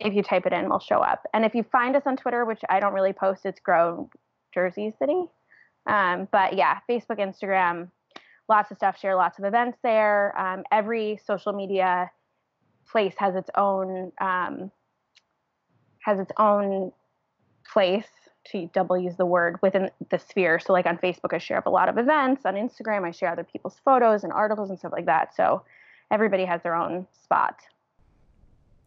[0.00, 1.28] if you type it in, we'll show up.
[1.32, 4.10] And if you find us on Twitter, which I don't really post, it's Grow
[4.52, 5.26] Jersey City.
[5.86, 7.88] Um, but yeah, Facebook, Instagram,
[8.50, 10.38] lots of stuff, share lots of events there.
[10.38, 12.10] Um, every social media
[12.90, 14.70] place has its own um,
[16.00, 16.92] has its own
[17.72, 18.08] place
[18.52, 20.58] to double use the word within the sphere.
[20.58, 22.44] So like on Facebook, I share up a lot of events.
[22.44, 25.34] On Instagram, I share other people's photos and articles and stuff like that.
[25.34, 25.62] So
[26.10, 27.56] everybody has their own spot.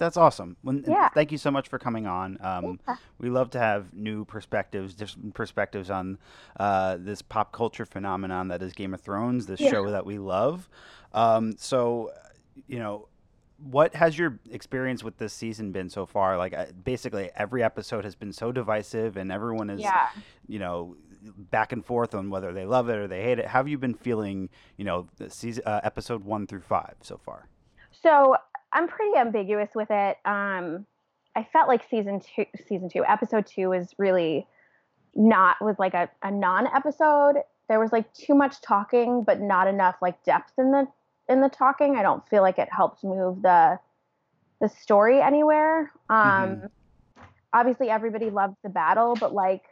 [0.03, 0.57] That's awesome.
[0.63, 1.07] When, yeah.
[1.09, 2.37] Thank you so much for coming on.
[2.41, 2.97] Um, yeah.
[3.19, 6.17] We love to have new perspectives, different perspectives on
[6.59, 9.71] uh, this pop culture phenomenon that is Game of Thrones, this yeah.
[9.71, 10.67] show that we love.
[11.13, 12.11] Um, so,
[12.67, 13.07] you know,
[13.59, 16.37] what has your experience with this season been so far?
[16.37, 16.53] Like,
[16.83, 20.09] basically, every episode has been so divisive, and everyone is, yeah.
[20.49, 20.97] you know,
[21.49, 23.45] back and forth on whether they love it or they hate it.
[23.45, 27.47] How have you been feeling, you know, season, uh, episode one through five so far?
[28.01, 28.35] So
[28.73, 30.17] I'm pretty ambiguous with it.
[30.25, 30.85] Um,
[31.35, 34.47] I felt like season two, season two, episode two was really
[35.15, 37.35] not was like a, a non-episode.
[37.69, 40.87] There was like too much talking, but not enough like depth in the
[41.29, 41.95] in the talking.
[41.95, 43.79] I don't feel like it helped move the
[44.59, 45.91] the story anywhere.
[46.09, 46.65] Um, mm-hmm.
[47.53, 49.63] Obviously, everybody loved the battle, but like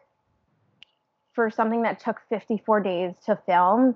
[1.33, 3.95] for something that took 54 days to film,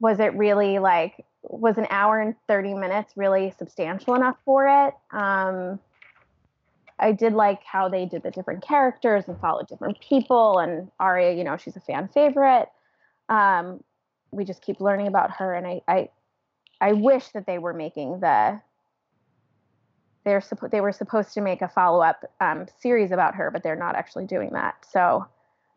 [0.00, 4.94] was it really like was an hour and 30 minutes really substantial enough for it.
[5.16, 5.80] Um,
[6.98, 10.58] I did like how they did the different characters and followed different people.
[10.58, 12.68] And Arya, you know, she's a fan favorite.
[13.28, 13.82] Um,
[14.30, 16.08] we just keep learning about her, and I, I,
[16.80, 18.60] I wish that they were making the.
[20.24, 23.62] They're supposed they were supposed to make a follow up um, series about her, but
[23.62, 24.84] they're not actually doing that.
[24.90, 25.26] So,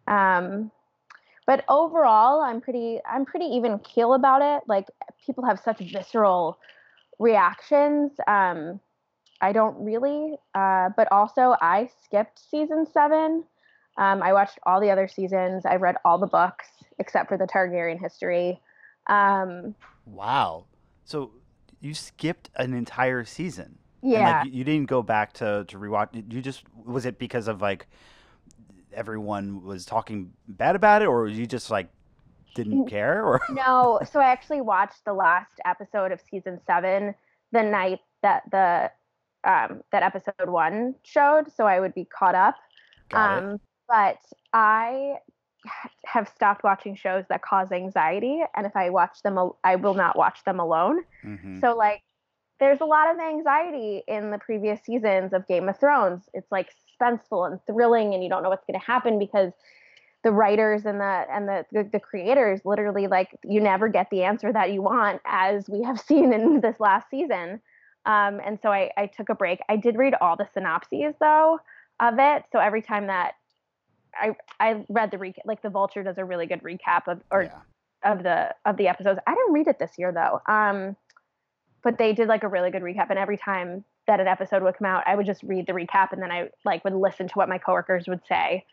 [0.07, 0.71] um,
[1.51, 4.63] but overall i'm pretty i'm pretty even keel about it.
[4.69, 4.87] Like
[5.25, 6.57] people have such visceral
[7.19, 8.13] reactions.
[8.25, 8.79] Um
[9.41, 13.43] i don't really uh but also i skipped season seven.
[13.97, 15.65] Um i watched all the other seasons.
[15.65, 16.67] I read all the books
[16.99, 18.61] except for the targaryen history.
[19.07, 19.75] Um
[20.05, 20.67] wow.
[21.03, 21.31] So
[21.81, 23.77] you skipped an entire season.
[24.01, 26.09] Yeah like, you didn't go back to to rewatch.
[26.33, 27.87] You just was it because of like
[28.93, 31.89] everyone was talking bad about it, or you just like
[32.55, 33.23] didn't care?
[33.23, 37.15] Or no, so I actually watched the last episode of season seven
[37.51, 38.91] the night that the
[39.43, 42.55] um, that episode one showed, so I would be caught up.
[43.13, 44.19] Um, but
[44.53, 45.15] I
[46.05, 50.17] have stopped watching shows that cause anxiety, and if I watch them, I will not
[50.17, 51.03] watch them alone.
[51.25, 51.59] Mm-hmm.
[51.59, 52.01] So like,
[52.59, 56.29] there's a lot of anxiety in the previous seasons of Game of Thrones.
[56.33, 56.69] It's like
[57.01, 59.51] suspenseful and thrilling and you don't know what's going to happen because
[60.23, 64.23] the writers and the and the, the, the creators literally like you never get the
[64.23, 67.61] answer that you want as we have seen in this last season.
[68.05, 69.59] Um, and so I, I took a break.
[69.69, 71.59] I did read all the synopses though
[71.99, 72.43] of it.
[72.51, 73.33] So every time that
[74.13, 77.43] i i read the recap like the vulture does a really good recap of or
[77.43, 78.11] yeah.
[78.11, 79.19] of the of the episodes.
[79.25, 80.41] I didn't read it this year though.
[80.51, 80.95] Um
[81.83, 84.77] but they did like a really good recap and every time that an episode would
[84.77, 87.33] come out, I would just read the recap and then I like would listen to
[87.33, 88.65] what my coworkers would say.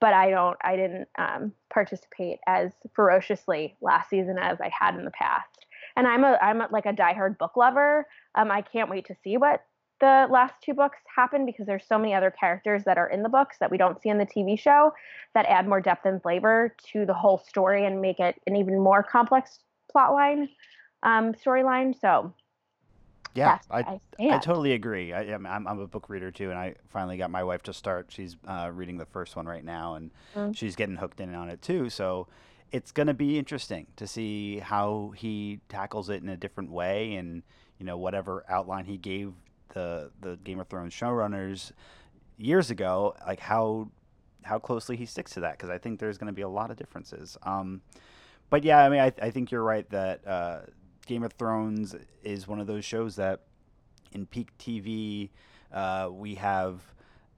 [0.00, 5.04] But I don't, I didn't um, participate as ferociously last season as I had in
[5.04, 5.66] the past.
[5.96, 8.06] And I'm a, I'm a, like a diehard book lover.
[8.34, 9.62] Um, I can't wait to see what
[10.00, 13.28] the last two books happen because there's so many other characters that are in the
[13.28, 14.92] books that we don't see in the TV show
[15.34, 18.80] that add more depth and flavor to the whole story and make it an even
[18.80, 19.58] more complex
[19.94, 20.48] plotline
[21.02, 21.98] um, storyline.
[21.98, 22.34] So
[23.34, 25.12] yeah, I, I, I, totally agree.
[25.12, 27.72] I, am I'm, I'm a book reader too, and I finally got my wife to
[27.72, 28.06] start.
[28.08, 30.56] She's uh, reading the first one right now, and mm.
[30.56, 31.90] she's getting hooked in on it too.
[31.90, 32.26] So
[32.72, 37.14] it's going to be interesting to see how he tackles it in a different way,
[37.14, 37.42] and
[37.78, 39.32] you know whatever outline he gave
[39.74, 41.72] the the Game of Thrones showrunners
[42.36, 43.90] years ago, like how
[44.42, 46.70] how closely he sticks to that, because I think there's going to be a lot
[46.70, 47.36] of differences.
[47.44, 47.82] Um,
[48.48, 50.26] but yeah, I mean, I, I think you're right that.
[50.26, 50.60] Uh,
[51.06, 53.40] Game of Thrones is one of those shows that
[54.12, 55.30] in peak TV
[55.72, 56.80] uh, we have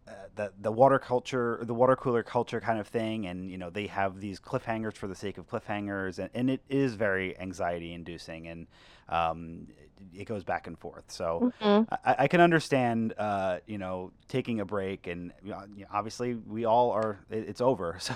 [0.08, 3.70] uh, the the water culture, the water cooler culture kind of thing, and you know
[3.70, 7.92] they have these cliffhangers for the sake of cliffhangers, and, and it is very anxiety
[7.92, 8.66] inducing, and
[9.08, 9.68] um,
[10.14, 11.04] it goes back and forth.
[11.08, 11.94] So mm-hmm.
[12.04, 16.64] I, I, can understand, uh, you know, taking a break, and you know, obviously we
[16.64, 17.18] all are.
[17.30, 18.14] It, it's over, so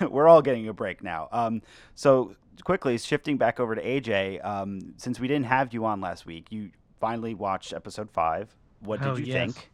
[0.10, 1.28] we're all getting a break now.
[1.32, 1.62] Um,
[1.94, 2.34] so
[2.64, 6.46] quickly shifting back over to AJ, um, since we didn't have you on last week,
[6.50, 8.54] you finally watched episode five.
[8.80, 9.54] What did oh, you yes.
[9.54, 9.70] think?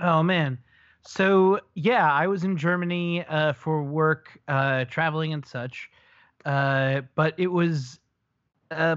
[0.00, 0.58] Oh man.
[1.06, 5.90] So yeah, I was in Germany uh, for work, uh, traveling and such.
[6.44, 7.98] Uh, but it was
[8.70, 8.96] uh,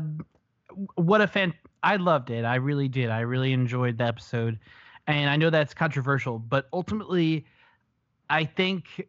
[0.96, 1.54] what a fan!
[1.84, 2.46] I loved it.
[2.46, 3.10] I really did.
[3.10, 4.60] I really enjoyed the episode,
[5.08, 7.46] and I know that's controversial, but ultimately,
[8.30, 9.08] I think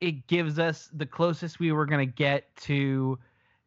[0.00, 3.18] it gives us the closest we were going to get to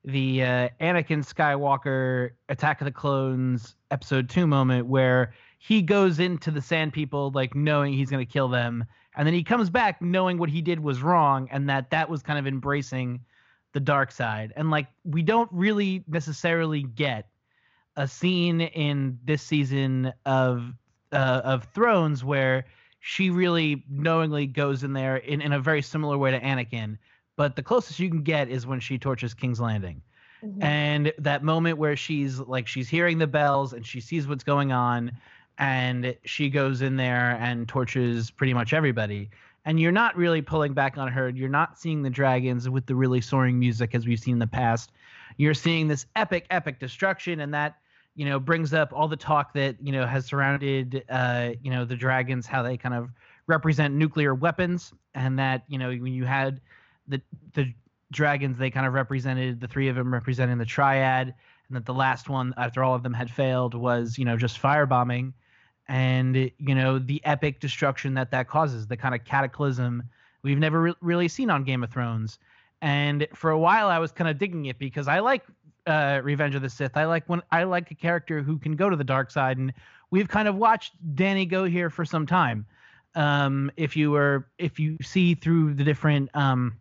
[0.06, 6.52] the uh, Anakin Skywalker Attack of the Clones episode two moment where he goes into
[6.52, 8.84] the Sand People like knowing he's going to kill them,
[9.16, 12.24] and then he comes back knowing what he did was wrong, and that that was
[12.24, 13.22] kind of embracing
[13.74, 14.54] the dark side.
[14.56, 17.28] And like we don't really necessarily get
[17.96, 20.74] a scene in this season of
[21.12, 22.66] uh, of Thrones where
[23.00, 26.98] she really knowingly goes in there in, in a very similar way to Anakin.
[27.36, 30.02] But the closest you can get is when she torches King's Landing.
[30.44, 30.64] Mm-hmm.
[30.64, 34.72] And that moment where she's like she's hearing the bells and she sees what's going
[34.72, 35.12] on
[35.58, 39.30] and she goes in there and torches pretty much everybody
[39.66, 41.30] and you're not really pulling back on her.
[41.30, 44.48] You're not seeing the dragons with the really soaring music as we've seen in the
[44.48, 44.92] past.
[45.38, 47.78] You're seeing this epic epic destruction and that
[48.16, 51.84] you know brings up all the talk that you know has surrounded uh you know
[51.86, 53.10] the dragons how they kind of
[53.48, 56.62] represent nuclear weapons and that you know when you had
[57.08, 57.20] the
[57.54, 57.74] the
[58.12, 61.34] dragons they kind of represented the three of them representing the triad
[61.68, 64.62] and that the last one after all of them had failed was you know just
[64.62, 65.34] firebombing
[65.88, 70.04] and you know the epic destruction that that causes, the kind of cataclysm
[70.44, 72.40] we've never re- really seen on Game of Thrones.
[72.82, 75.44] And for a while, I was kind of digging it because I like
[75.88, 76.98] uh, Revenge of the Sith.
[76.98, 79.74] I like when I like a character who can go to the dark side, and
[80.12, 82.66] we've kind of watched Dany go here for some time.
[83.16, 86.78] Um, if you were, if you see through the different um,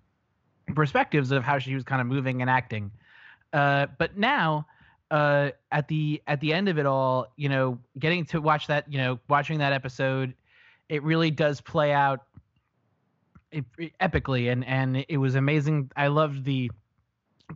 [0.75, 2.91] perspectives of how she was kind of moving and acting,
[3.53, 4.67] uh, but now
[5.13, 8.91] uh, at the at the end of it all, you know, getting to watch that,
[8.91, 10.33] you know, watching that episode,
[10.89, 12.21] it really does play out
[13.53, 15.91] epically, and and it was amazing.
[15.99, 16.71] I loved the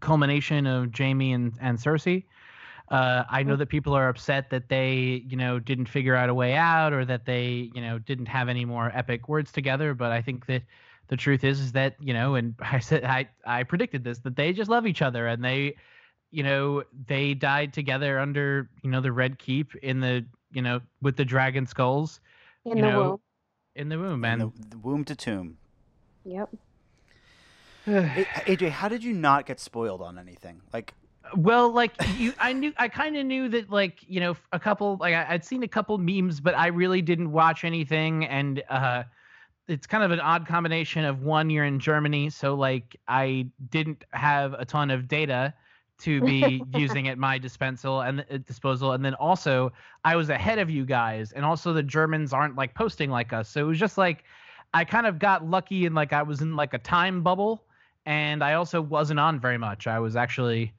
[0.01, 2.25] culmination of Jaime and and Cersei.
[2.91, 3.59] Uh, I know mm.
[3.59, 7.07] that people are upset that they, you know, didn't figure out a way out, or
[7.07, 9.95] that they, you know, didn't have any more epic words together.
[9.95, 10.63] But I think that
[11.09, 14.37] the truth is, is that you know, and I said I I predicted this that
[14.37, 15.77] they just love each other and they
[16.37, 20.83] you know, they died together under, you know, the Red Keep in the, you know,
[21.01, 22.21] with the dragon skulls.
[22.67, 23.21] In the know, womb.
[23.75, 24.41] In the womb, man.
[24.41, 25.57] The, the, womb to tomb.
[26.27, 26.51] Yep.
[27.87, 30.61] AJ, how did you not get spoiled on anything?
[30.75, 30.93] Like,
[31.35, 34.99] well, like you, I knew, I kind of knew that, like, you know, a couple,
[35.01, 39.05] like, I, would seen a couple memes, but I really didn't watch anything, and uh,
[39.69, 44.05] it's kind of an odd combination of one, you're in Germany, so like, I didn't
[44.11, 45.55] have a ton of data,
[45.99, 48.93] to be using at my dispensal and uh, disposal.
[48.93, 49.73] And then also
[50.05, 53.49] i was ahead of you guys and also the germans aren't like posting like us.
[53.49, 54.25] So it was just like
[54.75, 57.65] i kind of got lucky and like i was in like a time bubble
[58.05, 59.87] and i also wasn't on very much.
[59.87, 60.73] I was actually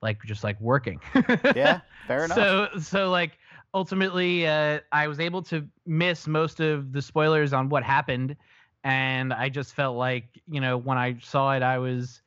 [0.00, 1.00] like just like working.
[1.54, 2.36] Yeah fair enough.
[2.36, 3.38] So so like
[3.74, 8.36] ultimately uh, i was able to miss most of the spoilers on what happened
[8.84, 12.20] and i just felt like you know when i saw it i was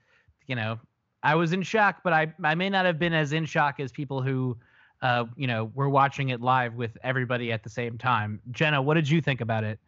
[0.47, 0.79] you know
[1.25, 3.91] I was in shock, but I I may not have been as in shock as
[3.91, 4.57] people who
[5.01, 8.41] uh, you know, we're watching it live with everybody at the same time.
[8.51, 9.79] Jenna, what did you think about it?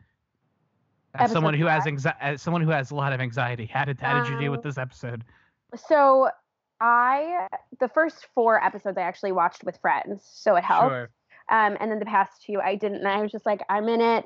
[1.15, 4.00] As someone who has anxi- as someone who has a lot of anxiety, how did
[4.00, 5.24] how did you deal with um, this episode?
[5.88, 6.29] So
[6.79, 7.48] I
[7.79, 10.91] the first four episodes I actually watched with friends, so it helped.
[10.91, 11.10] Sure.
[11.50, 12.98] Um, and then the past two I didn't.
[12.98, 14.25] And I was just like, I'm in it.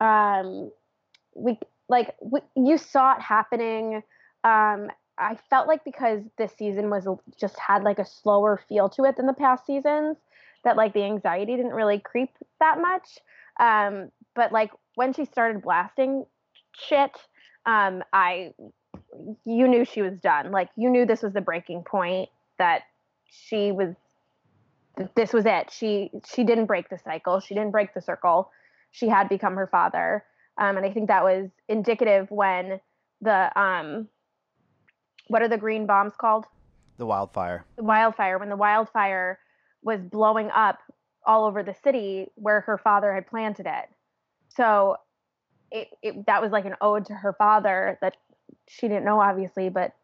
[0.00, 0.70] Um,
[1.34, 1.58] we
[1.90, 4.02] like we, you saw it happening.
[4.44, 4.88] Um,
[5.22, 7.06] I felt like because this season was
[7.38, 10.16] just had like a slower feel to it than the past seasons,
[10.64, 13.18] that like the anxiety didn't really creep that much.
[13.60, 16.24] Um, but like when she started blasting
[16.72, 17.12] shit,
[17.66, 18.52] um, I
[19.44, 20.50] you knew she was done.
[20.50, 22.82] Like you knew this was the breaking point that
[23.30, 23.94] she was
[25.14, 25.70] this was it.
[25.70, 27.40] She she didn't break the cycle.
[27.40, 28.50] She didn't break the circle.
[28.90, 30.24] She had become her father.
[30.58, 32.80] Um, and I think that was indicative when
[33.20, 34.08] the um
[35.28, 36.46] what are the green bombs called?
[36.98, 37.64] The wildfire.
[37.76, 38.38] The wildfire.
[38.38, 39.38] When the wildfire
[39.82, 40.78] was blowing up
[41.24, 43.88] all over the city where her father had planted it.
[44.48, 44.96] So
[45.70, 48.16] it, it that was like an ode to her father that
[48.68, 49.94] she didn't know obviously, but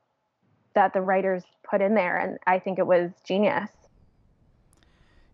[0.75, 3.71] that the writers put in there and I think it was genius.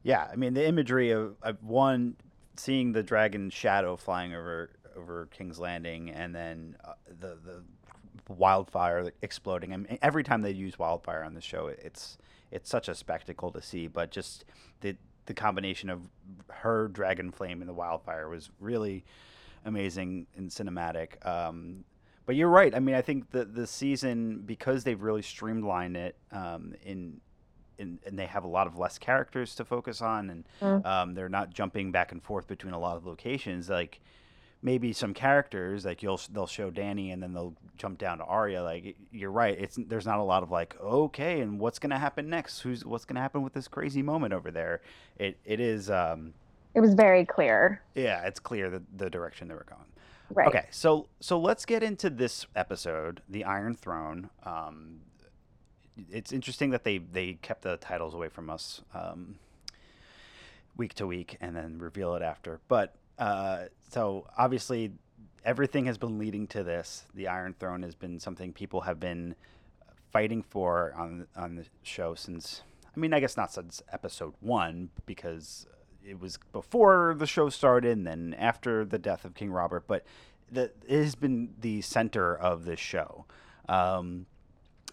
[0.02, 2.16] Yeah, I mean the imagery of, of one
[2.56, 7.62] seeing the dragon shadow flying over over King's Landing and then uh, the the
[8.28, 9.72] wildfire exploding.
[9.72, 12.18] I mean, every time they use wildfire on the show, it's
[12.50, 13.86] it's such a spectacle to see.
[13.86, 14.44] But just
[14.80, 16.08] the the combination of
[16.50, 19.04] her dragon flame and the wildfire was really
[19.64, 21.24] amazing and cinematic.
[21.26, 21.84] Um,
[22.26, 22.74] but you're right.
[22.74, 27.20] I mean, I think the the season because they've really streamlined it um, in.
[27.76, 30.86] In, and they have a lot of less characters to focus on, and mm.
[30.86, 33.68] um, they're not jumping back and forth between a lot of locations.
[33.68, 34.00] Like
[34.64, 38.62] maybe some characters like you'll they'll show Dany and then they'll jump down to Arya.
[38.62, 42.28] Like you're right, it's there's not a lot of like okay, and what's gonna happen
[42.28, 42.60] next?
[42.60, 44.80] Who's what's gonna happen with this crazy moment over there?
[45.18, 45.90] It it is.
[45.90, 46.32] Um,
[46.74, 47.82] it was very clear.
[47.94, 49.84] Yeah, it's clear the the direction they were going.
[50.30, 50.48] Right.
[50.48, 54.30] Okay, so so let's get into this episode, the Iron Throne.
[54.44, 55.00] Um,
[56.10, 59.36] it's interesting that they they kept the titles away from us um,
[60.74, 64.92] week to week and then reveal it after, but uh, so obviously,
[65.44, 67.04] everything has been leading to this.
[67.14, 69.34] The Iron Throne has been something people have been
[70.12, 72.62] fighting for on on the show since.
[72.96, 75.66] I mean, I guess not since episode one because
[76.06, 79.86] it was before the show started, and then after the death of King Robert.
[79.86, 80.04] But
[80.50, 83.24] the, it has been the center of this show.
[83.68, 84.26] Um,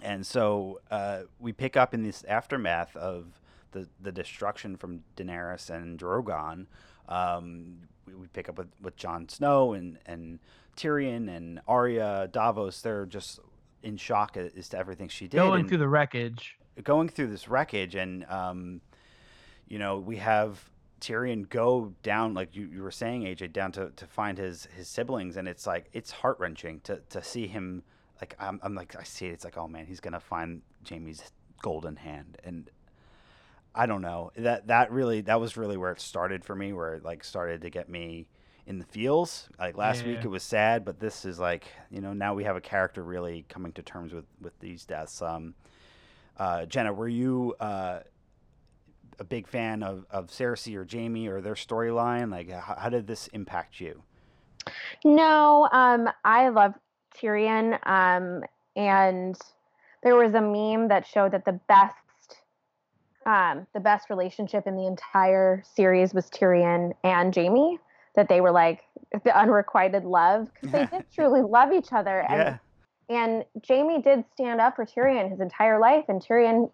[0.01, 3.39] and so uh, we pick up in this aftermath of
[3.71, 6.65] the, the destruction from Daenerys and Drogon.
[7.07, 7.77] Um,
[8.11, 10.39] we, we pick up with, with Jon Snow and, and
[10.75, 12.81] Tyrion and Arya, Davos.
[12.81, 13.39] They're just
[13.83, 15.37] in shock as to everything she did.
[15.37, 16.57] Going through the wreckage.
[16.83, 17.95] Going through this wreckage.
[17.95, 18.81] And, um,
[19.67, 23.89] you know, we have Tyrion go down, like you, you were saying, AJ, down to,
[23.95, 25.37] to find his, his siblings.
[25.37, 27.83] And it's like, it's heart wrenching to, to see him.
[28.19, 29.31] Like, I'm, I'm like, I see it.
[29.31, 31.23] It's like, oh man, he's going to find Jaime's
[31.61, 32.37] golden hand.
[32.43, 32.69] And
[33.73, 36.95] I don't know that that really that was really where it started for me, where
[36.95, 38.27] it like started to get me
[38.67, 39.49] in the feels.
[39.57, 40.13] Like last yeah.
[40.13, 43.03] week it was sad, but this is like you know now we have a character
[43.03, 45.21] really coming to terms with with these deaths.
[45.21, 45.53] Um,
[46.37, 47.99] uh, Jenna, were you uh,
[49.19, 52.31] a big fan of of Cersei or Jaime or their storyline?
[52.31, 54.03] Like how, how, did this impact you?
[55.05, 56.73] No, um, I love
[57.15, 58.43] Tyrion, um,
[58.75, 59.37] and
[60.03, 61.95] there was a meme that showed that the best
[63.25, 67.79] um, the best relationship in the entire series was Tyrion and Jaime.
[68.15, 68.81] That they were like
[69.23, 72.21] the unrequited love because they did truly love each other.
[72.21, 72.59] And,
[73.09, 73.23] yeah.
[73.23, 76.71] and Jaime did stand up for Tyrion his entire life, and Tyrion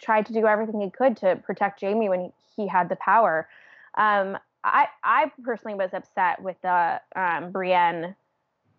[0.00, 3.48] tried to do everything he could to protect Jaime when he, he had the power.
[3.96, 8.16] Um, I I personally was upset with the um, Brienne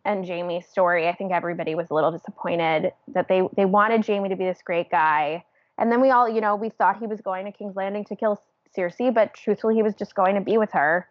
[0.06, 1.08] and Jaime story.
[1.08, 4.62] I think everybody was a little disappointed that they they wanted Jaime to be this
[4.64, 5.44] great guy
[5.80, 8.16] and then we all, you know, we thought he was going to King's Landing to
[8.16, 8.42] kill
[8.78, 11.08] Cersei, but truthfully, he was just going to be with her.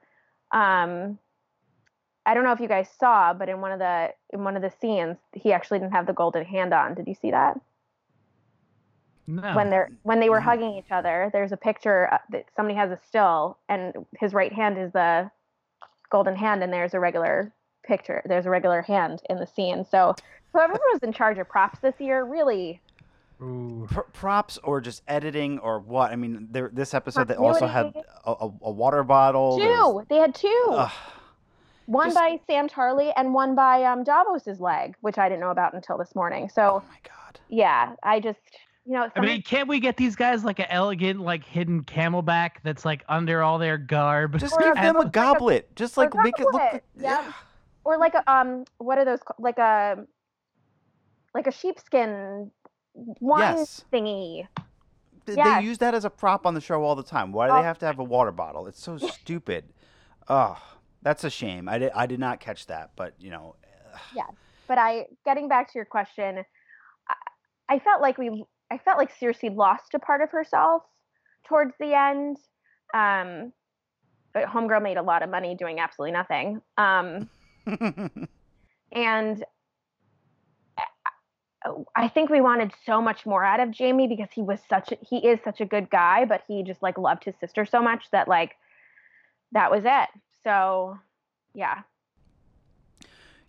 [0.52, 1.18] Um,
[2.26, 4.62] I don't know if you guys saw, but in one of the in one of
[4.62, 6.94] the scenes, he actually didn't have the golden hand on.
[6.94, 7.58] Did you see that?
[9.26, 9.54] No.
[9.54, 12.90] When they're when they were hugging each other, there's a picture uh, that somebody has
[12.90, 15.30] a still, and his right hand is the
[16.10, 17.52] golden hand, and there's a regular
[17.84, 18.22] picture.
[18.26, 19.86] There's a regular hand in the scene.
[19.90, 20.14] So
[20.52, 22.80] whoever was in charge of props this year really
[23.38, 26.10] Pr- props or just editing or what?
[26.10, 29.58] I mean, there, this episode they also had a, a, a water bottle.
[29.58, 30.04] Two.
[30.08, 30.66] They had two.
[30.70, 30.90] Ugh.
[31.86, 32.16] One just...
[32.16, 35.96] by Sam Tarly and one by um, Davos's leg, which I didn't know about until
[35.96, 36.48] this morning.
[36.48, 36.82] So.
[36.82, 37.40] Oh my god.
[37.48, 38.40] Yeah, I just
[38.88, 42.52] you know, I mean, can't we get these guys like an elegant, like hidden CamelBak
[42.62, 44.38] that's like under all their garb?
[44.38, 45.64] Just give them a goblet.
[45.64, 46.62] Like a, Just like make goblet.
[46.62, 46.82] it look.
[46.96, 47.22] Yeah.
[47.22, 47.32] yeah.
[47.84, 49.18] Or like a um, what are those?
[49.38, 50.06] Like a
[51.34, 52.50] like a sheepskin
[53.20, 53.84] wine yes.
[53.92, 54.46] thingy.
[55.26, 55.60] They, yes.
[55.60, 57.32] they use that as a prop on the show all the time.
[57.32, 57.62] Why do they oh.
[57.62, 58.66] have to have a water bottle?
[58.66, 59.64] It's so stupid.
[60.28, 60.60] Oh,
[61.02, 61.68] that's a shame.
[61.68, 63.56] I did, I did not catch that, but you know.
[64.14, 64.26] Yeah,
[64.66, 66.44] but I getting back to your question,
[67.08, 70.82] I, I felt like we, I felt like Cersei lost a part of herself
[71.46, 72.36] towards the end.
[72.94, 73.52] Um,
[74.32, 76.60] but Homegirl made a lot of money doing absolutely nothing.
[76.76, 77.28] Um,
[78.92, 79.44] and
[81.96, 84.98] I think we wanted so much more out of Jaime because he was such a,
[85.00, 88.04] he is such a good guy, but he just like loved his sister so much
[88.12, 88.56] that like
[89.52, 90.08] that was it.
[90.44, 90.98] So
[91.54, 91.82] yeah.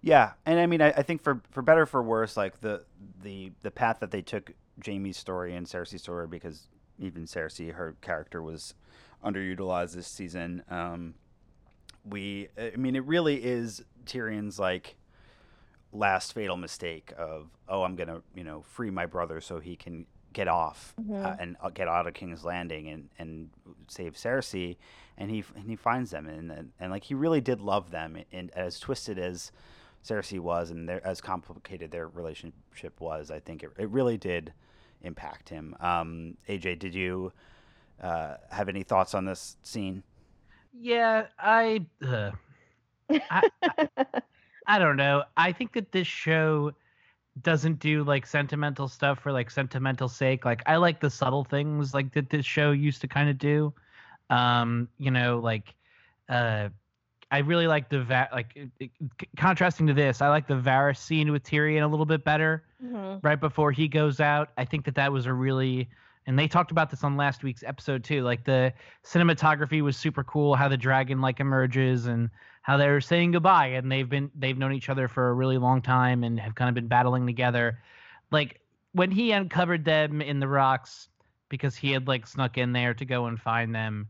[0.01, 2.85] Yeah, and I mean, I, I think for for better for worse, like the
[3.21, 7.95] the the path that they took Jaime's story and Cersei's story, because even Cersei, her
[8.01, 8.73] character was
[9.23, 10.63] underutilized this season.
[10.69, 11.15] Um,
[12.05, 14.95] we, I mean, it really is Tyrion's like
[15.91, 20.05] last fatal mistake of oh i'm gonna you know free my brother so he can
[20.33, 21.25] get off uh, mm-hmm.
[21.25, 23.49] uh, and uh, get out of king's landing and and
[23.87, 24.77] save cersei
[25.17, 28.17] and he and he finds them and and, and like he really did love them
[28.31, 29.51] and as twisted as
[30.05, 34.53] cersei was and as complicated their relationship was i think it, it really did
[35.01, 37.31] impact him um aj did you
[38.01, 40.03] uh, have any thoughts on this scene
[40.79, 42.31] yeah i uh,
[43.09, 44.05] I, I
[44.69, 45.23] I don't know.
[45.35, 46.73] I think that this show
[47.41, 50.45] doesn't do like sentimental stuff for like sentimental sake.
[50.45, 53.73] Like I like the subtle things like that this show used to kind of do.
[54.29, 55.73] Um, you know, like
[56.29, 56.69] uh
[57.31, 58.91] I really like the va- like it, it,
[59.37, 62.63] contrasting to this, I like the Varys scene with Tyrion a little bit better.
[62.83, 63.25] Mm-hmm.
[63.25, 65.89] Right before he goes out, I think that that was a really
[66.27, 68.21] and they talked about this on last week's episode too.
[68.21, 68.71] Like the
[69.03, 72.29] cinematography was super cool, how the dragon like emerges and
[72.61, 75.81] how they're saying goodbye and they've been they've known each other for a really long
[75.81, 77.79] time and have kind of been battling together.
[78.31, 78.61] Like
[78.93, 81.07] when he uncovered them in the rocks
[81.49, 84.07] because he had like snuck in there to go and find them,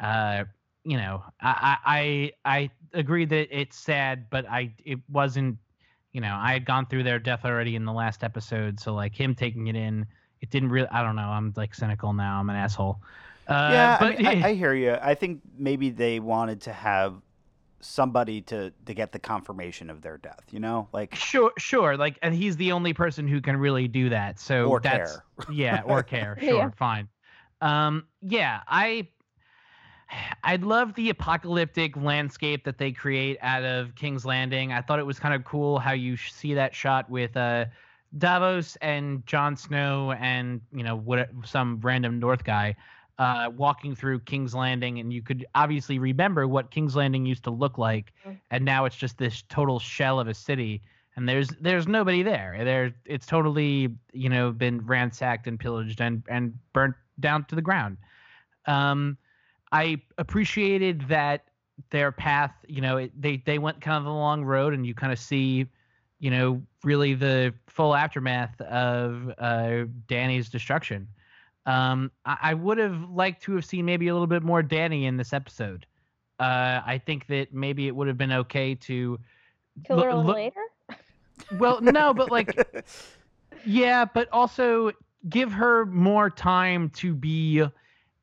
[0.00, 0.44] uh,
[0.84, 5.58] you know, I I I agree that it's sad, but I it wasn't
[6.12, 9.14] you know, I had gone through their death already in the last episode, so like
[9.14, 10.06] him taking it in,
[10.40, 10.88] it didn't really.
[10.90, 11.28] I don't know.
[11.28, 12.40] I'm like cynical now.
[12.40, 13.00] I'm an asshole.
[13.46, 14.96] Uh, yeah, but, I, mean, I, I, hear you.
[15.00, 17.14] I think maybe they wanted to have
[17.80, 20.44] somebody to to get the confirmation of their death.
[20.50, 21.96] You know, like sure, sure.
[21.96, 24.38] Like, and he's the only person who can really do that.
[24.38, 25.52] So or that's care.
[25.52, 26.36] yeah, or care.
[26.40, 26.70] Sure, yeah.
[26.76, 27.08] fine.
[27.60, 29.08] Um, yeah, I.
[30.42, 34.72] I love the apocalyptic landscape that they create out of King's Landing.
[34.72, 37.66] I thought it was kind of cool how you see that shot with uh,
[38.18, 42.74] Davos and Jon Snow and you know what some random North guy
[43.20, 47.50] uh, walking through King's Landing, and you could obviously remember what King's Landing used to
[47.50, 48.40] look like, mm.
[48.50, 50.80] and now it's just this total shell of a city,
[51.16, 52.56] and there's there's nobody there.
[52.64, 57.60] There, it's totally you know been ransacked and pillaged and and burnt down to the
[57.60, 57.98] ground.
[58.64, 59.18] Um,
[59.70, 61.44] I appreciated that
[61.90, 64.94] their path, you know, it, they they went kind of a long road, and you
[64.94, 65.66] kind of see,
[66.20, 71.06] you know, really the full aftermath of uh, Dany's destruction.
[71.66, 75.04] Um, I, I would have liked to have seen maybe a little bit more Dany
[75.04, 75.86] in this episode.
[76.38, 79.18] Uh, I think that maybe it would have been okay to
[79.84, 80.62] kill her later.
[81.58, 82.84] Well, no, but like,
[83.66, 84.92] yeah, but also
[85.28, 87.62] give her more time to be,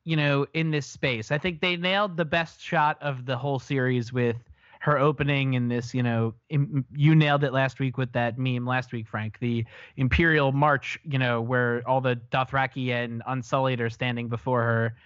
[0.04, 1.30] you know, in this space.
[1.30, 4.36] I think they nailed the best shot of the whole series with
[4.80, 8.92] her opening in this, you know, you nailed it last week with that meme last
[8.92, 9.38] week, Frank.
[9.40, 9.64] The
[9.96, 14.96] Imperial March, you know, where all the Dothraki and Unsullied are standing before her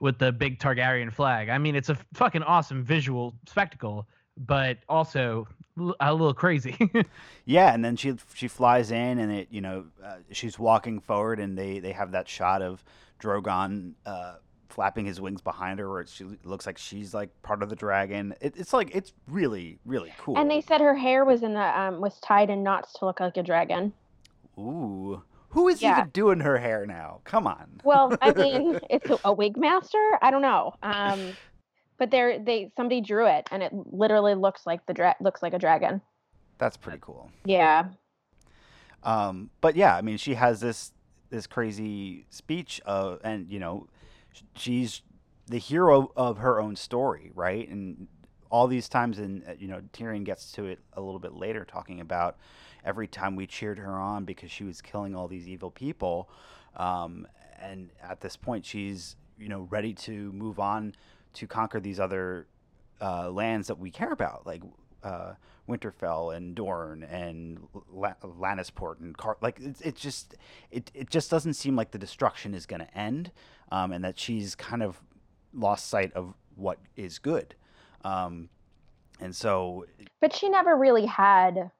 [0.00, 1.48] with the big Targaryen flag.
[1.48, 4.06] I mean, it's a fucking awesome visual spectacle,
[4.36, 5.46] but also
[6.00, 6.90] a little crazy.
[7.44, 11.40] yeah, and then she she flies in, and it you know uh, she's walking forward,
[11.40, 12.84] and they they have that shot of
[13.20, 14.34] Drogon uh,
[14.74, 18.34] flapping his wings behind her, where she looks like she's like part of the dragon.
[18.40, 20.36] It, it's like it's really really cool.
[20.36, 23.20] And they said her hair was in the um was tied in knots to look
[23.20, 23.92] like a dragon.
[24.58, 25.22] Ooh.
[25.50, 25.98] Who is yeah.
[25.98, 27.20] even doing her hair now?
[27.24, 27.80] Come on.
[27.84, 30.18] Well, I mean, it's a, a wig master.
[30.20, 30.74] I don't know.
[30.82, 31.36] Um,
[31.96, 35.54] but there, they somebody drew it, and it literally looks like the dra- looks like
[35.54, 36.00] a dragon.
[36.58, 37.30] That's pretty cool.
[37.44, 37.86] Yeah.
[39.04, 40.92] Um, but yeah, I mean, she has this
[41.30, 43.86] this crazy speech, uh, and you know,
[44.56, 45.02] she's
[45.46, 47.68] the hero of her own story, right?
[47.68, 48.08] And
[48.50, 51.64] all these times, and uh, you know, Tyrion gets to it a little bit later,
[51.64, 52.36] talking about
[52.84, 56.28] every time we cheered her on because she was killing all these evil people.
[56.76, 57.26] um,
[57.60, 60.94] and at this point, she's you know ready to move on
[61.34, 62.46] to conquer these other
[63.00, 64.62] uh, lands that we care about, like
[65.02, 65.32] uh,
[65.68, 67.58] Winterfell and Dorne and
[67.90, 70.34] La- Lannisport and Car- like it's it just
[70.70, 73.30] it it just doesn't seem like the destruction is going to end,
[73.74, 75.00] um, and that she's kind of
[75.52, 77.54] lost sight of what is good,
[78.04, 78.48] um,
[79.20, 79.86] and so.
[80.20, 81.70] But she never really had,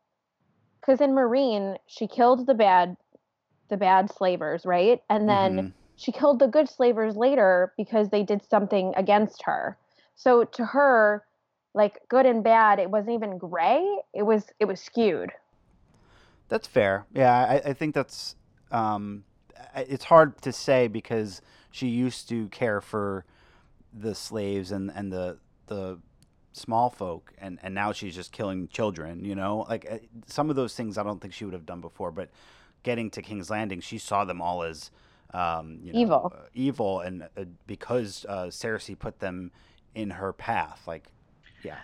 [0.81, 2.97] because in Meereen, she killed the bad,
[3.69, 5.57] the bad slavers, right, and then.
[5.57, 5.69] Mm-hmm.
[5.97, 9.79] She killed the good slavers later because they did something against her.
[10.17, 11.23] So to her,
[11.75, 15.31] like good and bad it wasn't even gray it was it was skewed
[16.49, 18.37] that's fair yeah i, I think that's
[18.71, 19.23] um,
[19.77, 21.43] it's hard to say because
[21.75, 23.25] she used to care for
[23.93, 25.99] the slaves and, and the the
[26.53, 30.55] small folk and, and now she's just killing children you know like uh, some of
[30.55, 32.31] those things i don't think she would have done before but
[32.85, 34.93] getting to king's landing she saw them all as
[35.33, 39.51] um, you know, evil uh, evil and uh, because uh, cersei put them
[39.97, 41.09] in her path like
[41.65, 41.79] yeah.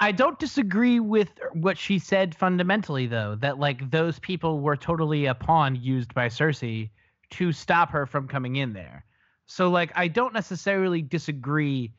[0.00, 5.26] I don't disagree with what she said fundamentally, though, that like those people were totally
[5.26, 6.90] a pawn used by Cersei
[7.30, 9.04] to stop her from coming in there.
[9.46, 11.92] So like I don't necessarily disagree.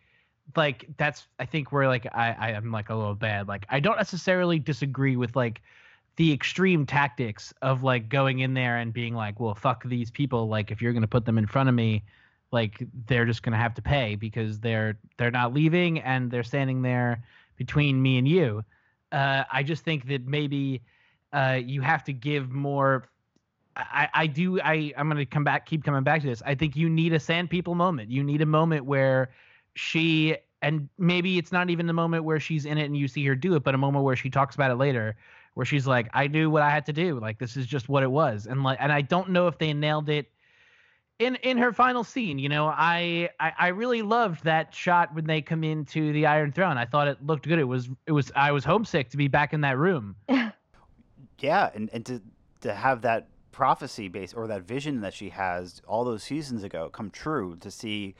[0.55, 3.47] Like that's I think where like I I am like a little bad.
[3.47, 5.61] Like I don't necessarily disagree with like
[6.17, 10.47] the extreme tactics of like going in there and being like, well, fuck these people.
[10.47, 12.03] Like if you're gonna put them in front of me,
[12.51, 16.81] like they're just to have to pay because they're they're not leaving and they're standing
[16.81, 17.23] there
[17.57, 18.63] between me and you.
[19.11, 20.81] Uh, I just think that maybe
[21.33, 23.09] uh, you have to give more.
[23.75, 26.41] I, I do I I'm gonna come back keep coming back to this.
[26.45, 28.09] I think you need a sand people moment.
[28.09, 29.31] You need a moment where
[29.75, 33.25] she and maybe it's not even the moment where she's in it and you see
[33.25, 35.15] her do it, but a moment where she talks about it later,
[35.53, 37.19] where she's like, "I knew what I had to do.
[37.19, 39.73] Like this is just what it was." And like, and I don't know if they
[39.73, 40.31] nailed it
[41.19, 45.25] in in her final scene, you know, I, I, I really loved that shot when
[45.25, 46.77] they come into the Iron Throne.
[46.77, 47.59] I thought it looked good.
[47.59, 50.15] It was it was I was homesick to be back in that room.
[51.39, 52.21] yeah, and and to
[52.61, 56.89] to have that prophecy base or that vision that she has all those seasons ago
[56.89, 58.13] come true to see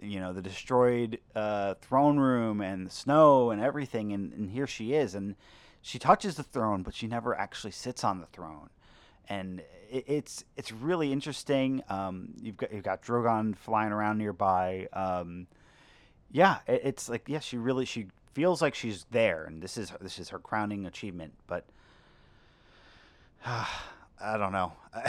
[0.00, 4.66] you know the destroyed uh, throne room and the snow and everything and, and here
[4.66, 5.34] she is and
[5.82, 8.70] she touches the throne but she never actually sits on the throne
[9.28, 11.82] and it, it's it's really interesting.
[11.88, 14.88] Um, you've got you've got Drogon flying around nearby.
[14.92, 15.46] Um,
[16.30, 19.92] yeah, it, it's like yeah, she really she feels like she's there, and this is
[20.00, 21.34] this is her crowning achievement.
[21.46, 21.66] But
[24.20, 24.72] I don't know.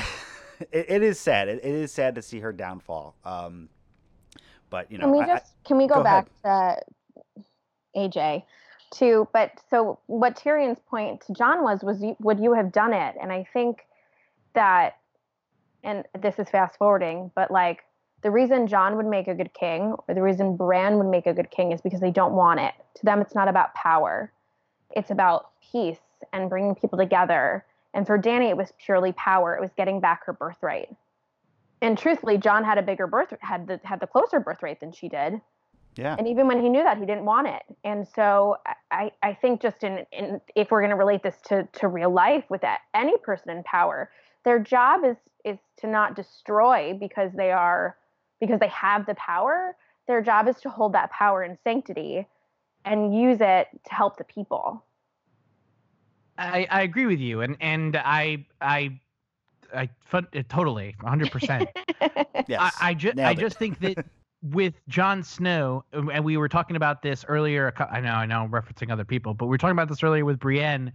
[0.71, 1.47] it, it is sad.
[1.47, 3.15] It, it is sad to see her downfall.
[3.25, 3.69] Um,
[4.69, 6.83] but you know, can we just I, can we go, go back ahead.
[7.35, 7.43] to
[7.95, 8.43] AJ?
[8.91, 9.27] too?
[9.33, 13.15] but so what Tyrion's point to Jon was was you, would you have done it?
[13.21, 13.85] And I think
[14.53, 14.97] that,
[15.83, 17.83] and this is fast forwarding, but like
[18.21, 21.33] the reason Jon would make a good king or the reason Bran would make a
[21.33, 22.73] good king is because they don't want it.
[22.95, 24.31] To them, it's not about power,
[24.91, 25.99] it's about peace
[26.33, 27.65] and bringing people together.
[27.93, 29.55] And for Dany, it was purely power.
[29.55, 30.89] It was getting back her birthright.
[31.81, 35.09] And truthfully, Jon had a bigger birth had the had the closer birthright than she
[35.09, 35.39] did.
[35.95, 36.15] Yeah.
[36.17, 37.63] And even when he knew that, he didn't want it.
[37.83, 38.57] And so
[38.91, 42.11] I, I think just in, in if we're going to relate this to to real
[42.11, 44.11] life with that, any person in power,
[44.43, 47.97] their job is is to not destroy because they are
[48.39, 49.75] because they have the power
[50.09, 52.25] their job is to hold that power in sanctity
[52.83, 54.83] and use it to help the people
[56.39, 58.99] i i agree with you and and i i
[59.71, 61.67] I fun, uh, totally 100%.
[62.47, 64.03] yes, I, I, ju- I just think that
[64.41, 67.71] with Jon Snow, and we were talking about this earlier.
[67.91, 70.25] I know, I know, I'm referencing other people, but we were talking about this earlier
[70.25, 70.91] with Brienne.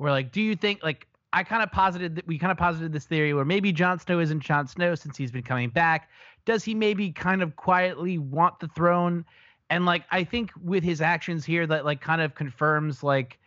[0.00, 2.92] We're like, do you think like I kind of posited that we kind of posited
[2.92, 6.08] this theory where maybe Jon Snow isn't Jon Snow since he's been coming back.
[6.46, 9.24] Does he maybe kind of quietly want the throne?
[9.68, 13.38] And like I think with his actions here that like kind of confirms like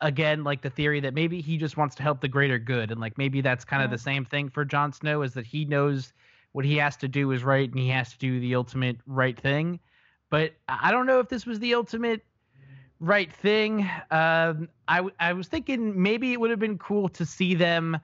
[0.00, 3.00] again like the theory that maybe he just wants to help the greater good and
[3.00, 3.86] like maybe that's kind yeah.
[3.86, 6.12] of the same thing for Jon Snow is that he knows
[6.52, 9.38] what he has to do is right and he has to do the ultimate right
[9.38, 9.78] thing.
[10.30, 12.24] But I don't know if this was the ultimate
[13.00, 13.88] right thing.
[14.10, 17.98] Um, I I was thinking maybe it would have been cool to see them,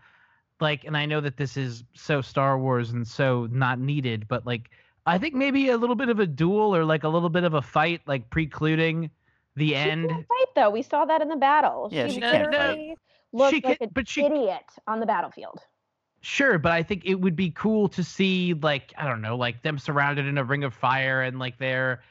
[0.60, 4.46] like, and I know that this is so Star Wars and so not needed, but
[4.46, 4.70] like
[5.06, 7.54] I think maybe a little bit of a duel or like a little bit of
[7.54, 9.10] a fight, like precluding
[9.54, 10.10] the end.
[10.56, 10.70] Can't fight though.
[10.70, 11.88] We saw that in the battle.
[11.90, 12.98] Yeah, she, she can't fight.
[13.32, 15.60] Looked she like can, an but she, idiot on the battlefield.
[16.20, 19.62] Sure, but I think it would be cool to see like I don't know, like
[19.62, 22.02] them surrounded in a ring of fire and like they're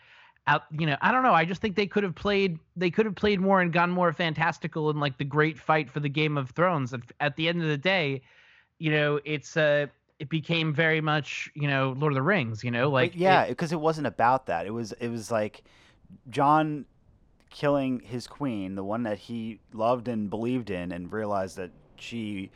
[0.47, 3.07] out you know i don't know i just think they could have played they could
[3.07, 6.37] have played more and gone more fantastical in like the great fight for the game
[6.37, 8.21] of thrones at, at the end of the day
[8.77, 9.87] you know it's uh
[10.19, 12.63] it became very much you know Lord of the Rings.
[12.63, 14.65] You know, like but yeah, because it, it wasn't about that.
[14.65, 15.63] It was it was like
[16.29, 16.85] Jon
[17.55, 22.51] killing his queen, the one that he loved and believed in, and realized that she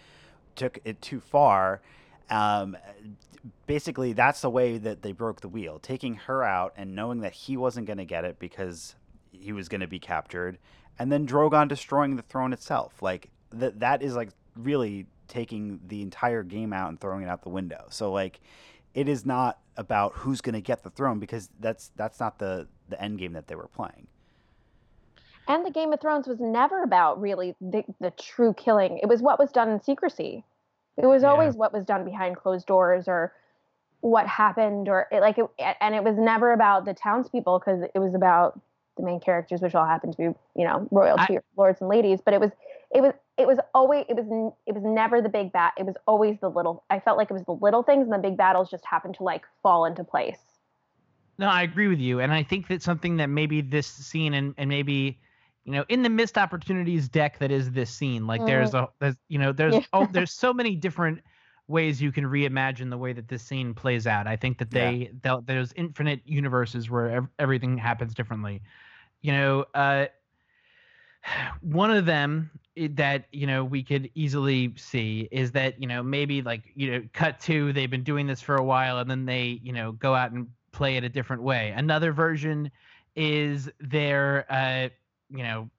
[0.57, 1.81] took it too far.
[2.29, 2.75] Um,
[3.65, 7.31] basically, that's the way that they broke the wheel, taking her out and knowing that
[7.31, 8.95] he wasn't going to get it because
[9.31, 10.57] he was going to be captured,
[10.99, 13.01] and then Drogon destroying the throne itself.
[13.01, 17.43] Like that, that is like really taking the entire game out and throwing it out
[17.43, 17.85] the window.
[17.89, 18.41] So like,
[18.93, 22.67] it is not about who's going to get the throne because that's that's not the
[22.89, 24.07] the end game that they were playing.
[25.49, 28.99] And the Game of Thrones was never about really the, the true killing.
[28.99, 30.45] It was what was done in secrecy.
[30.95, 31.29] It was yeah.
[31.29, 33.33] always what was done behind closed doors or
[34.01, 35.47] what happened or it, like it,
[35.81, 38.61] and it was never about the townspeople because it was about
[38.95, 40.23] the main characters, which all happened to be,
[40.55, 42.19] you know, royalty, I, lords and ladies.
[42.23, 42.51] But it was,
[42.93, 45.73] it was, it was always, it was, it was never the big bat.
[45.77, 46.83] It was always the little.
[46.91, 49.23] I felt like it was the little things, and the big battles just happened to
[49.23, 50.37] like fall into place.
[51.39, 54.53] No, I agree with you, and I think that something that maybe this scene and
[54.57, 55.17] and maybe
[55.69, 58.47] you know in the missed opportunities deck that is this scene like mm.
[58.47, 59.81] there's a there's you know there's yeah.
[59.93, 61.21] oh there's so many different
[61.67, 65.11] ways you can reimagine the way that this scene plays out i think that they
[65.23, 65.37] yeah.
[65.45, 68.63] there's infinite universes where ev- everything happens differently
[69.21, 70.07] you know uh
[71.61, 76.41] one of them that you know we could easily see is that you know maybe
[76.41, 79.59] like you know cut two they've been doing this for a while and then they
[79.61, 82.71] you know go out and play it a different way another version
[83.15, 84.89] is their uh
[85.29, 85.69] you know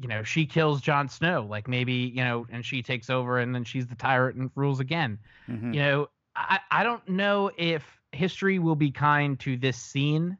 [0.00, 3.54] you know she kills Jon Snow like maybe you know and she takes over and
[3.54, 5.72] then she's the tyrant and rules again mm-hmm.
[5.72, 10.36] you know I I don't know if history will be kind to this scene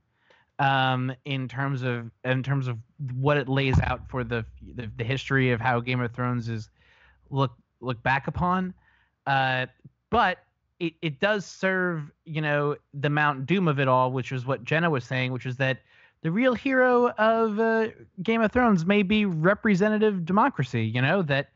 [0.58, 2.78] um in terms of in terms of
[3.14, 6.70] what it lays out for the the, the history of how Game of Thrones is
[7.30, 8.72] look look back upon
[9.26, 9.66] uh
[10.10, 10.38] but
[10.78, 14.64] it, it does serve you know the Mount Doom of it all which is what
[14.64, 15.78] Jenna was saying which is that
[16.22, 17.88] the real hero of uh,
[18.22, 20.84] Game of Thrones may be representative democracy.
[20.84, 21.50] You know that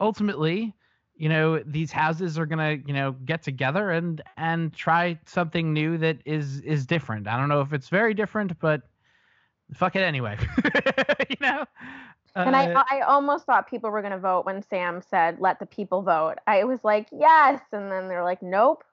[0.00, 0.74] ultimately,
[1.16, 5.98] you know these houses are gonna you know get together and and try something new
[5.98, 7.28] that is is different.
[7.28, 8.82] I don't know if it's very different, but
[9.74, 10.38] fuck it anyway.
[11.30, 11.64] you know.
[12.36, 15.58] And I, uh, I almost thought people were going to vote when Sam said, let
[15.58, 16.34] the people vote.
[16.46, 17.62] I was like, yes.
[17.72, 18.84] And then they're like, nope,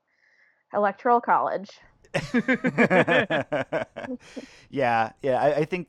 [0.74, 1.70] electoral college.
[4.70, 5.42] yeah, yeah.
[5.42, 5.88] I, I, think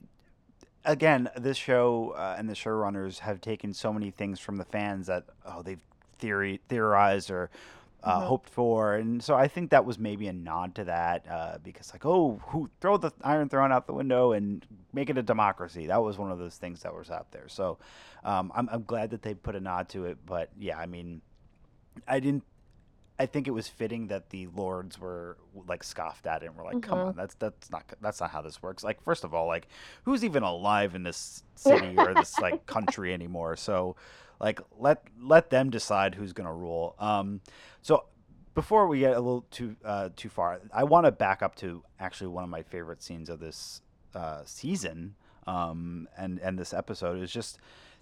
[0.85, 5.07] again, this show uh, and the showrunners have taken so many things from the fans
[5.07, 5.83] that oh they've
[6.19, 7.51] theory theorized or
[8.03, 8.27] uh, mm-hmm.
[8.27, 11.93] hoped for, and so I think that was maybe a nod to that uh, because
[11.93, 15.87] like oh who throw the Iron Throne out the window and make it a democracy.
[15.87, 17.49] That was one of those things that was out there.
[17.49, 17.79] So
[18.25, 21.23] um, I'm I'm glad that they put a nod to it, but yeah, I mean.
[22.09, 22.43] I didn't
[23.19, 25.37] I think it was fitting that the lords were
[25.69, 27.09] like scoffed at it and were like, "Come mm-hmm.
[27.09, 29.69] on, that's that's not that's not how this works." Like, first of all, like
[30.05, 33.57] who's even alive in this city or this like country anymore?
[33.57, 33.97] So,
[34.41, 36.97] like, let let them decide who's gonna rule.
[36.99, 37.41] Um,
[37.83, 38.05] so
[38.55, 41.83] before we get a little too uh, too far, I want to back up to
[42.01, 43.81] actually one of my favorite scenes of this
[44.15, 45.15] uh, season
[45.47, 47.59] um, and and this episode is just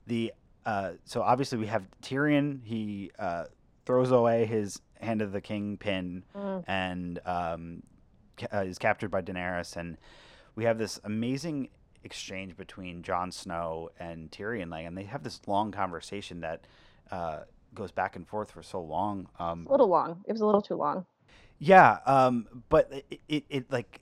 [0.06, 0.32] the
[0.64, 2.60] uh, so obviously we have Tyrion.
[2.64, 3.44] He uh,
[3.84, 6.64] throws away his hand of the king pin mm.
[6.66, 7.82] and um,
[8.36, 9.96] ca- uh, is captured by Daenerys, and
[10.54, 11.68] we have this amazing
[12.04, 16.66] exchange between Jon Snow and Tyrion, like, and they have this long conversation that
[17.10, 17.40] uh,
[17.74, 19.28] goes back and forth for so long.
[19.38, 20.22] Um, a little long.
[20.26, 21.06] It was a little too long.
[21.58, 24.00] Yeah, um, but it, it, it like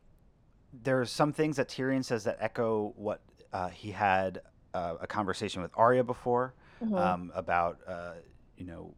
[0.73, 3.21] there are some things that Tyrion says that echo what
[3.53, 4.41] uh, he had
[4.73, 6.95] uh, a conversation with Arya before mm-hmm.
[6.95, 8.13] um, about uh,
[8.57, 8.95] you know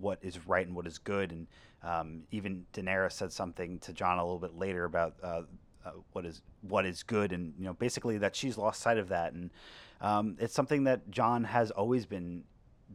[0.00, 1.32] what is right and what is good.
[1.32, 1.46] And
[1.82, 5.42] um, even Daenerys said something to Jon a little bit later about uh,
[5.84, 9.08] uh, what is what is good, and you know basically that she's lost sight of
[9.08, 9.32] that.
[9.32, 9.50] And
[10.00, 12.44] um, it's something that Jon has always been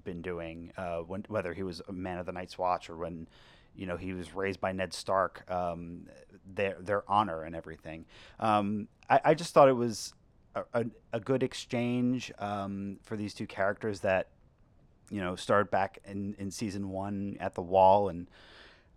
[0.03, 3.27] been doing, uh, when, whether he was a man of the Night's Watch or when
[3.75, 6.07] you know he was raised by Ned Stark, um,
[6.53, 8.05] their their honor and everything.
[8.39, 10.13] Um, I, I, just thought it was
[10.55, 14.29] a, a, a good exchange um, for these two characters that
[15.09, 18.27] you know, started back in, in season one at the wall and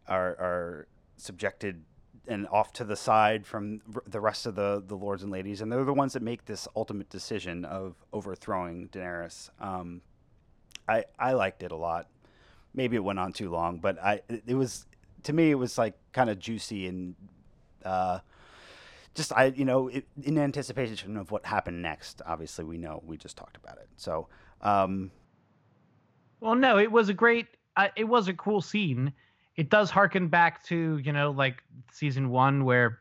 [0.09, 1.85] are, are subjected
[2.29, 5.61] and off to the side from the rest of the, the lords and ladies.
[5.61, 9.51] And they're the ones that make this ultimate decision of overthrowing Daenerys.
[9.61, 10.03] Um,
[10.89, 12.09] I, I liked it a lot.
[12.75, 14.87] Maybe it went on too long, but I, it was,
[15.25, 17.15] to me, it was like kind of juicy and,
[17.85, 18.21] uh,
[19.15, 22.23] just I you know it, in anticipation of what happened next.
[22.25, 23.89] Obviously, we know we just talked about it.
[23.97, 24.29] So
[24.63, 25.11] um,
[26.43, 27.47] well, no, it was a great.
[27.77, 29.13] Uh, it was a cool scene.
[29.57, 33.01] it does harken back to you know like season one where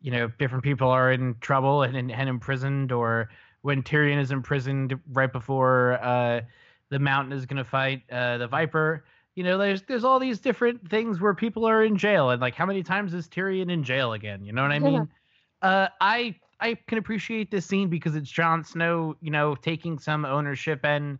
[0.00, 3.30] you know different people are in trouble and, and imprisoned, or
[3.62, 6.42] when Tyrion is imprisoned right before uh,
[6.90, 9.04] the Mountain is going to fight uh, the Viper.
[9.34, 12.54] You know, there's there's all these different things where people are in jail, and like
[12.54, 14.44] how many times is Tyrion in jail again?
[14.44, 15.08] You know what I mean?
[15.62, 20.26] uh, I I can appreciate this scene because it's Jon Snow, you know, taking some
[20.26, 21.18] ownership and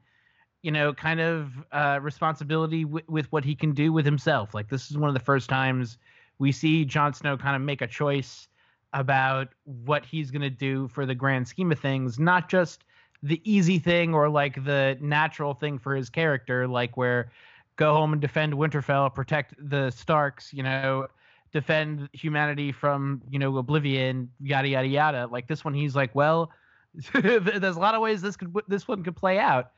[0.62, 4.55] you know, kind of uh, responsibility w- with what he can do with himself.
[4.55, 5.98] Like this is one of the first times
[6.38, 8.48] we see Jon Snow kind of make a choice
[8.92, 12.85] about what he's going to do for the grand scheme of things, not just
[13.22, 17.31] the easy thing or like the natural thing for his character, like where
[17.77, 21.07] go home and defend Winterfell, protect the Starks, you know,
[21.53, 25.29] defend humanity from, you know, oblivion, yada yada yada.
[25.31, 26.51] Like this one, he's like, well,
[27.14, 29.72] there's a lot of ways this could this one could play out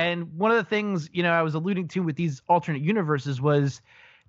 [0.00, 3.40] and one of the things, you know, I was alluding to with these alternate universes
[3.40, 3.80] was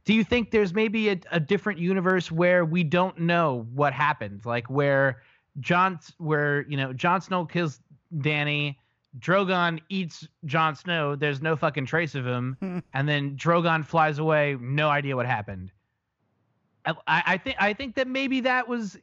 [0.03, 4.45] do you think there's maybe a, a different universe where we don't know what happened?
[4.45, 5.21] Like where
[5.59, 7.79] Jon where, you know, Jon Snow kills
[8.17, 8.75] Dany,
[9.19, 12.79] Drogon eats Jon Snow, there's no fucking trace of him, hmm.
[12.93, 15.71] and then Drogon flies away, no idea what happened.
[16.85, 18.97] I, I think I think that maybe that was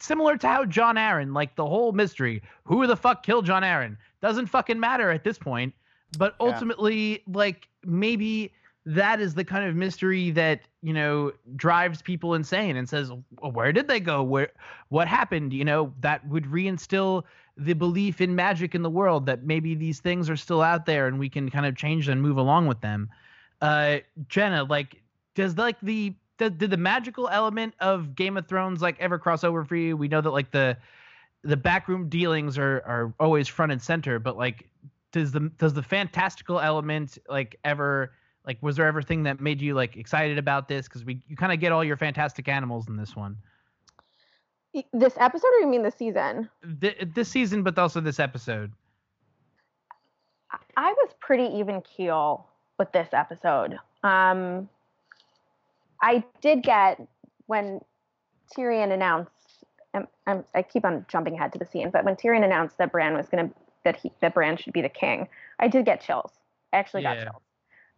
[0.00, 3.96] similar to how Jon Arryn, like the whole mystery, who the fuck killed Jon Arryn,
[4.20, 5.74] doesn't fucking matter at this point.
[6.18, 7.18] But ultimately, yeah.
[7.38, 8.52] like maybe
[8.84, 13.52] that is the kind of mystery that you know drives people insane and says, well,
[13.52, 14.22] "Where did they go?
[14.22, 14.50] Where
[14.88, 17.24] what happened?" You know, that would reinstill
[17.56, 21.06] the belief in magic in the world that maybe these things are still out there
[21.06, 23.10] and we can kind of change and move along with them.
[23.60, 23.98] Uh,
[24.28, 25.02] Jenna, like,
[25.34, 29.44] does like the did, did the magical element of Game of Thrones like ever cross
[29.44, 29.96] over for you?
[29.96, 30.76] We know that like the
[31.44, 34.68] the backroom dealings are are always front and center, but like
[35.12, 38.12] does the does the fantastical element like ever
[38.46, 40.88] like was there everything that made you like excited about this?
[40.88, 43.36] Because we you kind of get all your fantastic animals in this one.
[44.92, 46.48] This episode or you mean the season?
[46.62, 48.72] The, this season but also this episode.
[50.76, 52.46] I was pretty even keel
[52.78, 53.78] with this episode.
[54.02, 54.68] Um
[56.04, 57.00] i did get
[57.46, 57.80] when
[58.56, 59.30] tyrion announced
[59.94, 62.90] I'm, I'm, i keep on jumping ahead to the scene but when tyrion announced that
[62.90, 65.28] bran was going to that he that Bran should be the king.
[65.58, 66.30] I did get chills.
[66.72, 67.42] I actually got chills.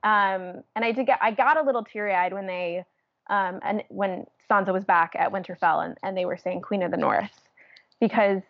[0.02, 2.84] Um, and I did get I got a little teary eyed when they
[3.30, 6.90] um, and when Sansa was back at Winterfell and, and they were saying Queen of
[6.90, 7.48] the North
[8.00, 8.42] because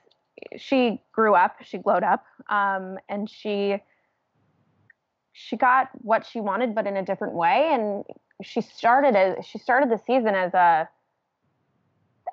[0.56, 3.80] she grew up, she glowed up, um, and she
[5.32, 7.70] she got what she wanted, but in a different way.
[7.72, 8.04] And
[8.42, 10.88] she started as she started the season as a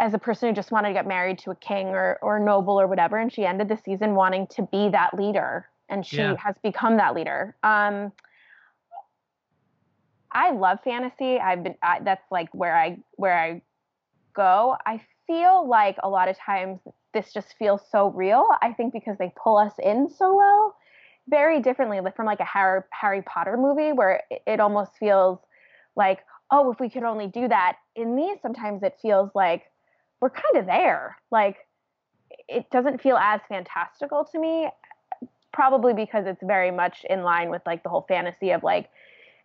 [0.01, 2.81] as a person who just wanted to get married to a king or or noble
[2.81, 6.35] or whatever, and she ended the season wanting to be that leader, and she yeah.
[6.37, 7.55] has become that leader.
[7.63, 8.11] Um,
[10.31, 11.39] I love fantasy.
[11.39, 13.61] I've been I, that's like where I where I
[14.33, 14.75] go.
[14.85, 16.79] I feel like a lot of times
[17.13, 18.49] this just feels so real.
[18.61, 20.75] I think because they pull us in so well,
[21.27, 25.37] very differently from like a Harry Harry Potter movie where it, it almost feels
[25.95, 27.77] like oh if we could only do that.
[27.95, 29.70] In these sometimes it feels like
[30.21, 31.17] we're kind of there.
[31.31, 31.57] Like
[32.47, 34.69] it doesn't feel as fantastical to me,
[35.51, 38.89] probably because it's very much in line with like the whole fantasy of like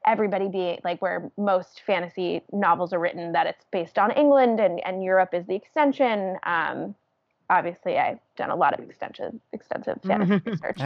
[0.07, 4.81] everybody being like where most fantasy novels are written that it's based on England and,
[4.87, 6.37] and Europe is the extension.
[6.45, 6.95] Um,
[7.51, 10.81] obviously, I've done a lot of extensive extensive fantasy research.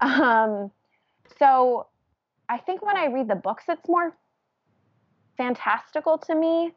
[0.00, 0.70] Um,
[1.38, 1.86] so
[2.48, 4.14] I think when I read the books, it's more
[5.36, 6.72] fantastical to me.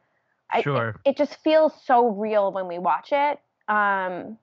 [0.62, 0.96] Sure.
[1.06, 3.40] I, it, it, just feels so real when we watch it.
[3.68, 4.38] Um,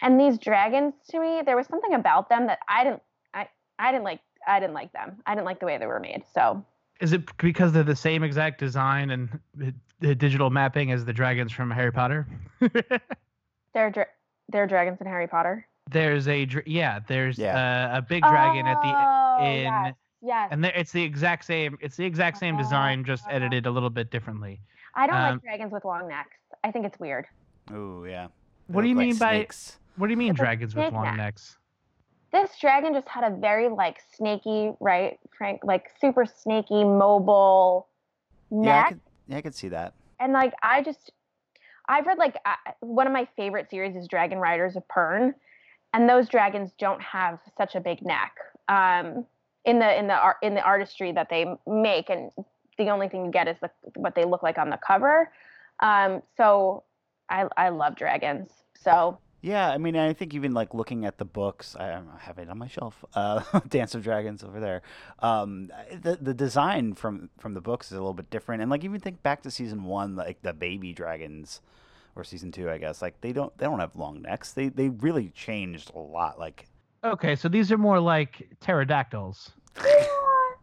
[0.00, 3.02] and these dragons, to me, there was something about them that I didn't,
[3.34, 3.48] I,
[3.78, 4.20] I didn't like.
[4.46, 5.22] I didn't like them.
[5.24, 6.24] I didn't like the way they were made.
[6.34, 6.64] So.
[7.00, 9.38] Is it because they're the same exact design and
[10.00, 12.26] the digital mapping as the dragons from Harry Potter?
[13.74, 14.06] they're dra-
[14.48, 15.66] they're dragons in Harry Potter.
[15.90, 17.00] There's a yeah.
[17.06, 17.90] There's yeah.
[17.92, 19.62] Uh, a big dragon oh, at the in.
[19.64, 19.94] Yes.
[20.22, 20.48] Yes.
[20.52, 21.76] And it's the exact same.
[21.80, 24.60] It's the exact same design, just edited a little bit differently.
[24.94, 26.36] I don't um, like dragons with long necks.
[26.64, 27.26] I think it's weird.
[27.72, 28.28] Oh yeah.
[28.68, 29.70] They what do you like mean snakes.
[29.70, 31.16] by what do you mean it's dragons with long neck.
[31.16, 31.58] necks?
[32.32, 37.88] This dragon just had a very like snaky, right, Frank, like super snaky, mobile
[38.50, 38.66] neck.
[38.66, 39.94] Yeah, I could, yeah, I could see that.
[40.18, 41.12] And like I just,
[41.88, 45.34] I've read like uh, one of my favorite series is Dragon Riders of Pern,
[45.92, 48.32] and those dragons don't have such a big neck.
[48.68, 49.26] Um,
[49.64, 52.30] in the in the art in the artistry that they make, and
[52.84, 55.30] the only thing you get is the, what they look like on the cover.
[55.80, 56.84] Um, so
[57.28, 58.50] I, I love dragons.
[58.80, 62.38] So Yeah, I mean, I think even like looking at the books, I, I have
[62.38, 63.04] it on my shelf.
[63.14, 64.82] Uh, Dance of Dragons over there.
[65.18, 65.70] Um,
[66.00, 69.00] the the design from from the books is a little bit different, and like even
[69.00, 71.60] think back to season one, like the baby dragons,
[72.16, 73.02] or season two, I guess.
[73.02, 74.52] Like they don't they don't have long necks.
[74.52, 76.38] They they really changed a lot.
[76.38, 76.66] Like
[77.04, 79.52] okay, so these are more like pterodactyls.
[79.84, 79.94] yeah,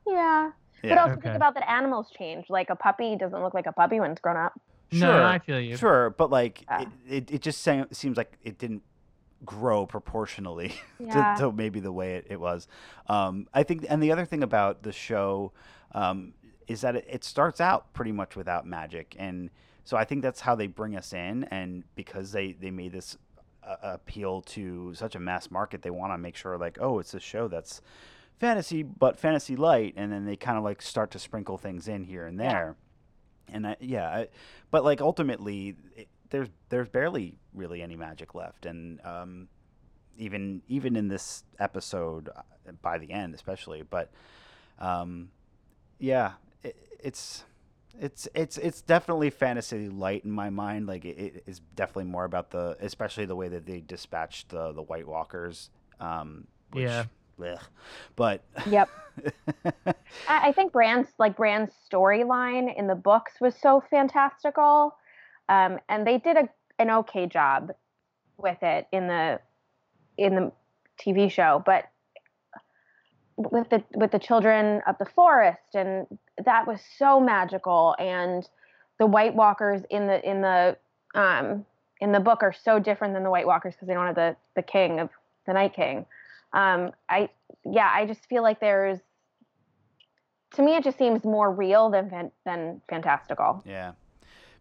[0.08, 0.52] yeah.
[0.84, 0.90] Yeah.
[0.90, 1.22] But also okay.
[1.22, 2.46] think about that animals change.
[2.50, 4.60] Like a puppy doesn't look like a puppy when it's grown up.
[4.92, 5.78] Sure, no, I feel you.
[5.78, 6.82] Sure, but like yeah.
[6.82, 7.62] it, it, it, just
[7.92, 8.82] seems like it didn't
[9.46, 11.36] grow proportionally yeah.
[11.36, 12.68] to, to, maybe the way it, it was.
[13.08, 15.52] Um, I think, and the other thing about the show
[15.94, 16.34] um,
[16.68, 19.52] is that it, it starts out pretty much without magic, and
[19.84, 21.44] so I think that's how they bring us in.
[21.46, 23.18] And because they they made this
[23.64, 27.14] uh, appeal to such a mass market, they want to make sure like, oh, it's
[27.14, 27.82] a show that's
[28.40, 32.04] fantasy but fantasy light, and then they kind of like start to sprinkle things in
[32.04, 32.76] here and there.
[32.78, 32.86] Yeah
[33.54, 34.28] and I, yeah, I,
[34.72, 39.48] but like ultimately, it, there's there's barely really any magic left, and um,
[40.18, 42.42] even even in this episode, uh,
[42.82, 44.12] by the end especially, but
[44.80, 45.30] um,
[45.98, 46.34] yeah,
[46.64, 47.44] it, it's
[48.00, 50.88] it's it's it's definitely fantasy light in my mind.
[50.88, 54.72] Like it, it is definitely more about the, especially the way that they dispatched the
[54.72, 55.70] the White Walkers.
[56.00, 57.06] Um, which, yeah.
[57.40, 57.62] Blech.
[58.16, 58.90] But yep,
[60.30, 64.96] I think Bran's like Bran's storyline in the books was so fantastical,
[65.48, 67.72] um, and they did a an okay job
[68.38, 69.40] with it in the
[70.18, 70.52] in the
[71.00, 71.62] TV show.
[71.66, 71.86] But
[73.38, 76.08] with the with the children of the forest, and
[76.44, 78.48] that was so magical, and
[79.00, 80.78] the White Walkers in the in the
[81.16, 81.66] um,
[82.02, 84.36] in the book are so different than the White Walkers because they don't have the
[84.56, 85.10] the king of
[85.46, 86.06] the Night King
[86.54, 87.30] um, I
[87.66, 89.00] yeah, I just feel like there's
[90.56, 93.64] to me it just seems more real than than fantastical.
[93.66, 93.94] Yeah.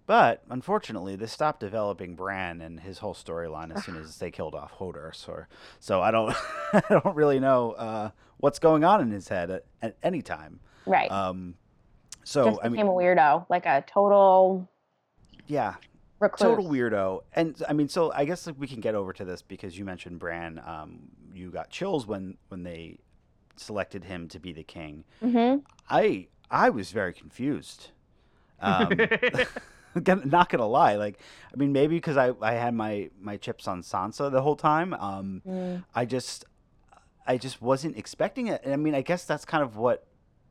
[0.08, 4.54] But unfortunately, they stopped developing Bran and his whole storyline as soon as they killed
[4.54, 5.14] off Hodor.
[5.14, 5.44] So,
[5.80, 6.34] so I don't,
[6.72, 10.60] I don't really know uh, what's going on in his head at, at any time.
[10.86, 11.10] Right.
[11.10, 11.56] Um,
[12.24, 14.66] so just I became mean, a weirdo, like a total.
[15.46, 15.74] Yeah,
[16.20, 16.48] recluse.
[16.48, 17.20] Total weirdo.
[17.34, 19.84] And I mean, so I guess like, we can get over to this because you
[19.84, 20.60] mentioned Bran.
[20.64, 22.98] Um, you got chills when when they
[23.56, 25.04] selected him to be the king.
[25.22, 25.60] Mm-hmm.
[25.88, 27.90] I I was very confused.
[28.60, 28.90] Um,
[30.24, 31.18] not gonna lie, like
[31.52, 34.94] I mean, maybe because I, I had my my chips on Sansa the whole time.
[34.94, 35.84] Um, mm.
[35.94, 36.44] I just
[37.26, 40.06] I just wasn't expecting it, and I mean, I guess that's kind of what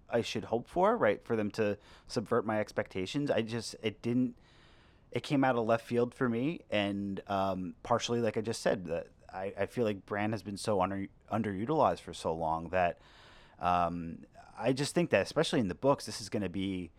[0.09, 1.23] I should hope for, right?
[1.23, 3.29] For them to subvert my expectations.
[3.31, 4.35] I just it didn't
[5.17, 8.85] it came out of left field for me, and um, partially, like I just said,
[8.85, 12.99] that I, I feel like Bran has been so under underutilized for so long that
[13.59, 14.19] um,
[14.59, 16.91] I just think that, especially in the books, this is going to be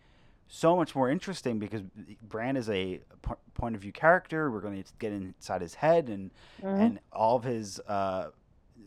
[0.49, 1.81] so much more interesting because
[2.21, 4.51] Bran is a p- point of view character.
[4.51, 6.81] We're going to get inside his head and mm-hmm.
[6.81, 8.31] and all of his uh,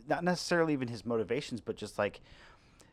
[0.07, 2.21] not necessarily even his motivations, but just like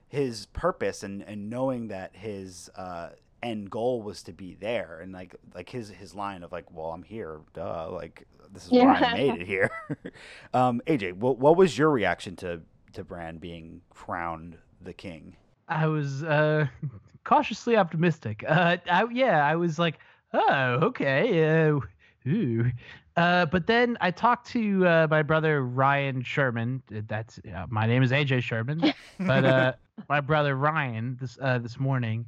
[0.09, 3.11] his purpose and and knowing that his uh,
[3.43, 6.91] end goal was to be there and like like his his line of like well
[6.91, 8.85] i'm here duh like this is yeah.
[8.85, 9.71] why i made it here
[10.55, 12.61] um aj what, what was your reaction to
[12.93, 15.35] to bran being crowned the king
[15.69, 16.67] i was uh
[17.25, 19.99] cautiously optimistic uh I, yeah i was like
[20.33, 21.81] oh okay uh,
[22.29, 22.71] ooh.
[23.17, 26.83] Uh, but then I talked to uh, my brother Ryan Sherman.
[26.89, 29.73] That's uh, my name is AJ Sherman, but uh,
[30.09, 32.25] my brother Ryan this uh, this morning,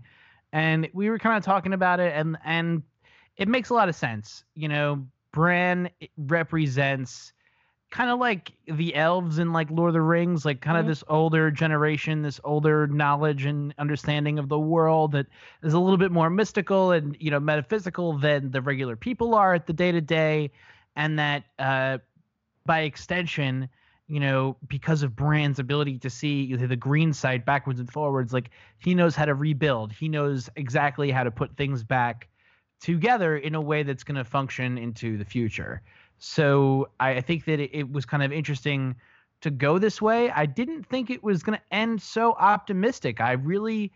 [0.53, 2.83] and we were kind of talking about it and and
[3.37, 7.33] it makes a lot of sense you know bran represents
[7.91, 10.91] kind of like the elves in like lord of the rings like kind of mm-hmm.
[10.91, 15.27] this older generation this older knowledge and understanding of the world that
[15.63, 19.55] is a little bit more mystical and you know metaphysical than the regular people are
[19.55, 20.51] at the day to day
[20.97, 21.99] and that uh
[22.65, 23.69] by extension
[24.13, 28.95] you know, because of Bran's ability to see the greensight backwards and forwards, like he
[28.95, 29.91] knows how to rebuild.
[29.91, 32.29] He knows exactly how to put things back
[32.79, 35.81] together in a way that's going to function into the future.
[36.19, 38.97] So I, think that it, it, was kind of interesting
[39.41, 40.31] to go this way.
[40.31, 43.23] I didn't think it was going to end so optimistic.
[43.23, 43.93] I really,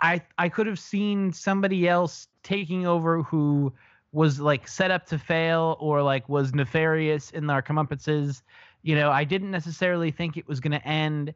[0.00, 3.72] I I could have seen somebody else taking over who
[4.10, 8.42] was like set up to fail or like was nefarious in their comeuppance
[8.84, 11.34] you know, I didn't necessarily think it was going to end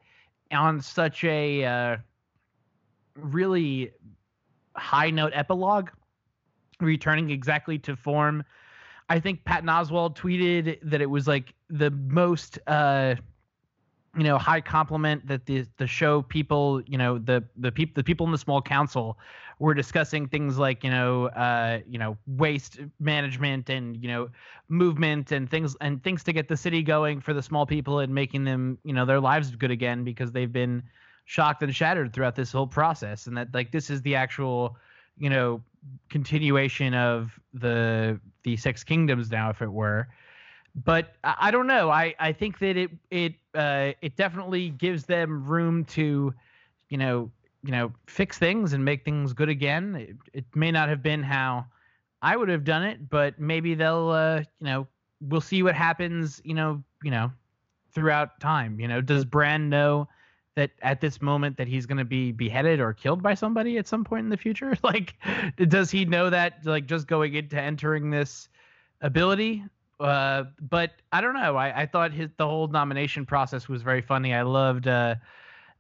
[0.53, 1.97] on such a uh,
[3.17, 3.91] really
[4.77, 5.89] high note epilogue,
[6.79, 8.45] returning exactly to form.
[9.09, 13.15] I think Patton Oswalt tweeted that it was like the most uh,
[14.19, 18.05] you know high compliment that the the show people you know the the people the
[18.05, 19.17] people in the small council
[19.61, 24.29] were discussing things like you know uh you know waste management and you know
[24.69, 28.15] movement and things and things to get the city going for the small people and
[28.15, 30.83] making them you know their lives good again because they've been
[31.29, 33.27] shocked and shattered throughout this whole process.
[33.27, 34.77] And that like this is the actual
[35.19, 35.63] you know
[36.09, 40.09] continuation of the the six kingdoms now if it were
[40.85, 41.91] but I, don't know.
[41.91, 46.35] I i think that it it uh it definitely gives them room to
[46.91, 47.31] you know
[47.63, 49.97] you know fix things and make things good again.
[49.97, 51.67] It, it may not have been how
[52.21, 54.89] i would have done it but maybe they'll uh you know
[55.21, 57.31] we'll see what happens you know you know
[57.93, 58.79] throughout time.
[58.81, 60.09] You know does Bran know
[60.55, 63.87] that at this moment that he's going to be beheaded or killed by somebody at
[63.87, 64.77] some point in the future?
[64.83, 65.15] Like
[65.69, 68.49] does he know that like just going into entering this
[69.01, 69.65] ability
[70.01, 74.03] uh, but i don't know I, I thought his the whole nomination process was very
[74.03, 75.17] funny i loved uh,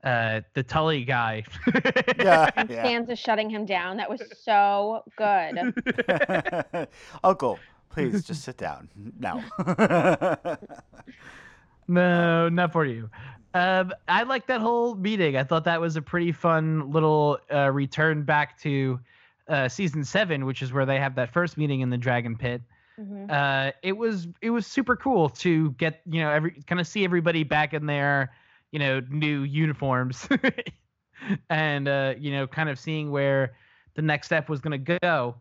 [0.04, 1.44] uh, the Tully guy.
[2.18, 2.84] yeah, and yeah.
[2.84, 3.96] Sansa shutting him down.
[3.96, 5.74] That was so good.
[7.24, 7.58] Uncle,
[7.90, 8.88] please just sit down.
[9.18, 9.42] No.
[11.88, 13.10] no, not for you.
[13.54, 15.36] Um, I like that whole meeting.
[15.36, 19.00] I thought that was a pretty fun little uh, return back to
[19.48, 22.62] uh, season seven, which is where they have that first meeting in the Dragon Pit.
[22.98, 23.30] Mm-hmm.
[23.30, 27.04] Uh, it was it was super cool to get you know every kind of see
[27.04, 28.32] everybody back in their
[28.72, 30.28] you know new uniforms,
[31.50, 33.54] and uh, you know kind of seeing where
[33.94, 35.36] the next step was going to go.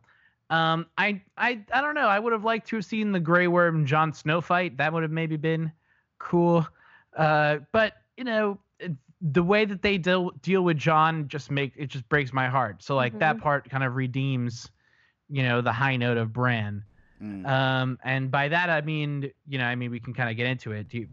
[0.49, 2.07] Um, I I I don't know.
[2.07, 4.77] I would have liked to have seen the Grey Worm Jon Snow fight.
[4.77, 5.71] That would have maybe been
[6.19, 6.67] cool.
[7.15, 8.59] Uh, but you know,
[9.21, 12.83] the way that they deal deal with Jon just make it just breaks my heart.
[12.83, 13.19] So like mm-hmm.
[13.19, 14.69] that part kind of redeems,
[15.29, 16.83] you know, the high note of Bran.
[17.21, 17.47] Mm.
[17.47, 20.47] Um, and by that I mean, you know, I mean we can kind of get
[20.47, 20.93] into it.
[20.93, 21.07] You,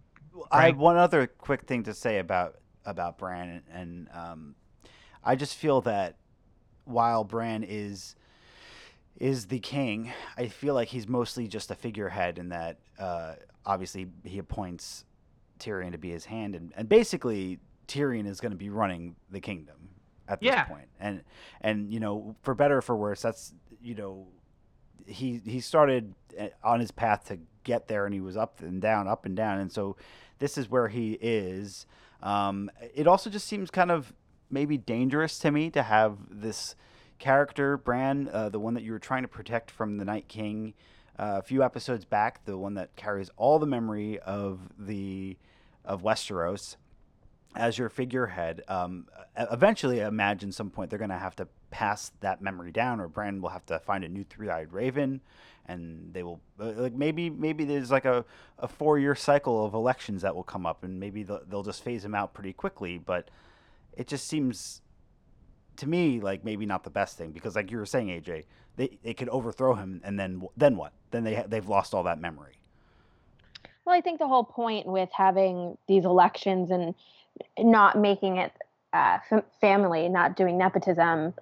[0.51, 4.55] I have one other quick thing to say about about Bran, and, and um,
[5.23, 6.17] I just feel that
[6.85, 8.17] while Bran is
[9.19, 13.35] is the king, I feel like he's mostly just a figurehead, in that uh,
[13.65, 15.05] obviously he appoints
[15.59, 19.41] Tyrion to be his hand, and, and basically Tyrion is going to be running the
[19.41, 19.77] kingdom
[20.29, 20.65] at this yeah.
[20.65, 20.89] point.
[21.01, 21.23] And
[21.61, 24.27] and you know, for better or for worse, that's you know,
[25.07, 28.80] he he started eh, on his path to get there, and he was up and
[28.80, 29.97] down, up and down, and so
[30.38, 31.86] this is where he is.
[32.22, 34.12] Um, it also just seems kind of
[34.51, 36.74] maybe dangerous to me to have this
[37.18, 40.74] character, Bran, uh, the one that you were trying to protect from the Night King
[41.18, 45.36] uh, a few episodes back, the one that carries all the memory of the
[45.84, 46.76] of Westeros
[47.55, 48.62] as your figurehead.
[48.68, 53.01] Um, eventually, I imagine some point they're going to have to pass that memory down,
[53.01, 55.20] or Bran will have to find a new three-eyed raven,
[55.66, 58.25] and they will uh, like maybe maybe there's like a,
[58.61, 62.05] a four-year cycle of elections that will come up, and maybe they'll, they'll just phase
[62.05, 62.97] him out pretty quickly.
[62.97, 63.29] But
[63.97, 64.83] it just seems
[65.79, 68.45] to me like maybe not the best thing because, like you were saying, AJ,
[68.77, 70.93] they they could overthrow him, and then then what?
[71.11, 72.61] Then they they've lost all that memory.
[73.85, 76.95] Well, I think the whole point with having these elections and
[77.59, 78.53] not making it
[78.93, 81.35] uh, f- family, not doing nepotism,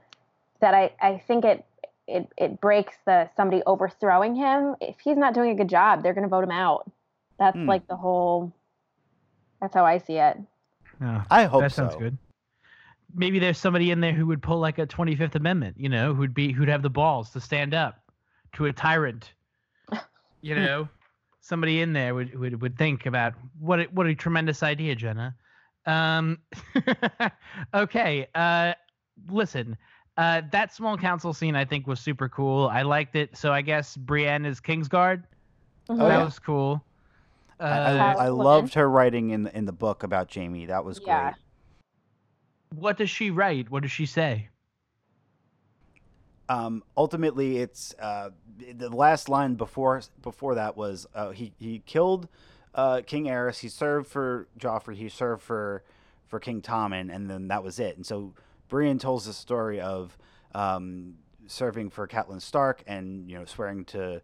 [0.62, 1.64] that I, I think it,
[2.08, 4.74] it it breaks the somebody overthrowing him.
[4.80, 6.90] If he's not doing a good job, they're going to vote him out.
[7.38, 7.68] That's mm.
[7.68, 8.52] like the whole.
[9.60, 10.38] That's how I see it.
[11.00, 12.16] Yeah, I hope that sounds good
[13.14, 16.34] maybe there's somebody in there who would pull like a 25th Amendment, you know, who'd
[16.34, 18.00] be who'd have the balls to stand up
[18.54, 19.32] to a tyrant.
[20.44, 20.88] You know,
[21.40, 25.36] somebody in there would would, would think about what a, what a tremendous idea, Jenna.
[25.86, 26.38] Um,
[27.74, 28.72] okay, uh,
[29.28, 29.76] listen.
[30.16, 32.68] Uh, that small council scene I think was super cool.
[32.68, 33.36] I liked it.
[33.36, 35.24] So I guess Brienne is Kingsguard.
[35.88, 35.98] Mm-hmm.
[35.98, 36.24] that yeah.
[36.24, 36.84] was cool.
[37.58, 40.66] Uh, I, I, I loved her writing in the, in the book about Jaime.
[40.66, 41.22] That was yeah.
[41.22, 41.34] great.
[42.80, 43.70] What does she write?
[43.70, 44.48] What does she say?
[46.48, 48.30] Um, ultimately, it's uh,
[48.74, 52.28] the last line before before that was uh, he he killed
[52.74, 53.60] uh, King Aerys.
[53.60, 54.96] He served for Joffrey.
[54.96, 55.82] He served for
[56.26, 57.96] for King Tommen, and then that was it.
[57.96, 58.34] And so
[58.72, 60.16] Brienne tells the story of
[60.54, 61.16] um,
[61.46, 64.22] serving for Catelyn Stark and you know swearing to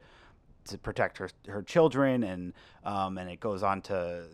[0.64, 4.24] to protect her her children, and um, and it goes on to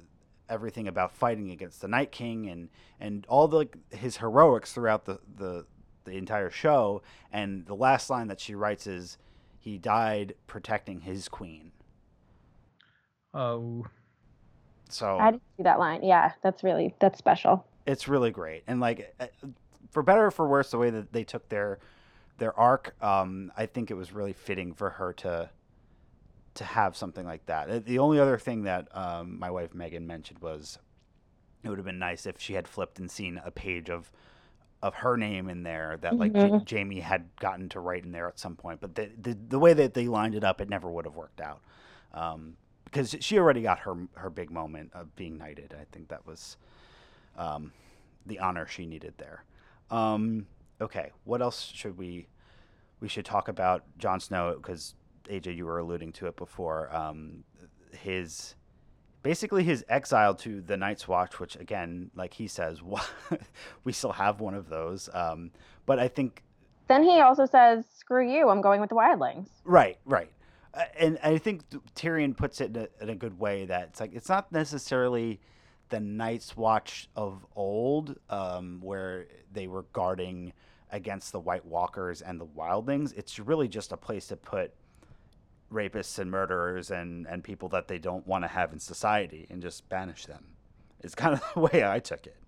[0.49, 2.69] everything about fighting against the Night King and
[3.01, 5.67] and all the like, his heroics throughout the, the
[6.05, 7.03] the entire show.
[7.33, 9.19] And the last line that she writes is,
[9.59, 11.73] "He died protecting his queen."
[13.35, 13.85] Oh.
[14.91, 16.05] So I didn't see that line.
[16.05, 17.67] Yeah, that's really that's special.
[17.85, 19.27] It's really great, and like, uh,
[19.95, 21.79] for better or for worse, the way that they took their
[22.39, 25.49] their arc, um, I think it was really fitting for her to
[26.55, 27.87] to have something like that.
[27.87, 30.79] The only other thing that um, my wife Megan mentioned was
[31.63, 34.11] it would have been nice if she had flipped and seen a page of
[34.83, 36.65] of her name in there that like mm-hmm.
[36.65, 38.83] J- Jaime had gotten to write in there at some point.
[38.83, 41.41] But the, the, the way that they lined it up, it never would have worked
[41.41, 41.63] out.
[42.13, 45.75] Um, because she already got her her big moment of being knighted.
[45.81, 46.57] I think that was
[47.37, 47.73] um,
[48.27, 49.45] the honor she needed there.
[49.91, 50.47] Um,
[50.81, 52.29] okay, what else should we
[53.01, 56.95] we should talk about Jon Snow because AJ, you were alluding to it before.
[56.95, 57.45] Um,
[57.93, 58.55] his
[59.23, 62.81] basically his exile to the Night's Watch, which again, like he says,
[63.85, 65.09] we still have one of those.
[65.13, 65.51] Um,
[65.87, 66.43] but I think
[66.87, 68.49] then he also says, "Screw you!
[68.49, 70.31] I'm going with the Wildlings." Right, right.
[70.73, 71.63] Uh, and I think
[71.95, 75.41] Tyrion puts it in a, in a, good way that it's like it's not necessarily
[75.95, 80.53] the Night's Watch of old, um, where they were guarding
[80.91, 83.17] against the White Walkers and the Wildlings.
[83.17, 84.75] It's really just a place to put
[85.73, 89.63] rapists and murderers and, and people that they don't want to have in society and
[89.63, 90.45] just banish them.
[91.05, 92.39] It's kind of the way I took it.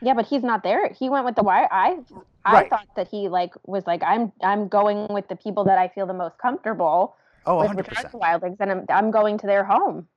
[0.00, 0.90] Yeah, but he's not there.
[0.90, 1.68] He went with the wire.
[1.70, 1.98] I
[2.46, 2.70] I right.
[2.70, 6.06] thought that he like was like I'm I'm going with the people that I feel
[6.06, 7.76] the most comfortable oh, with 100%.
[7.76, 10.08] regards to wildlings, and I'm I'm going to their home.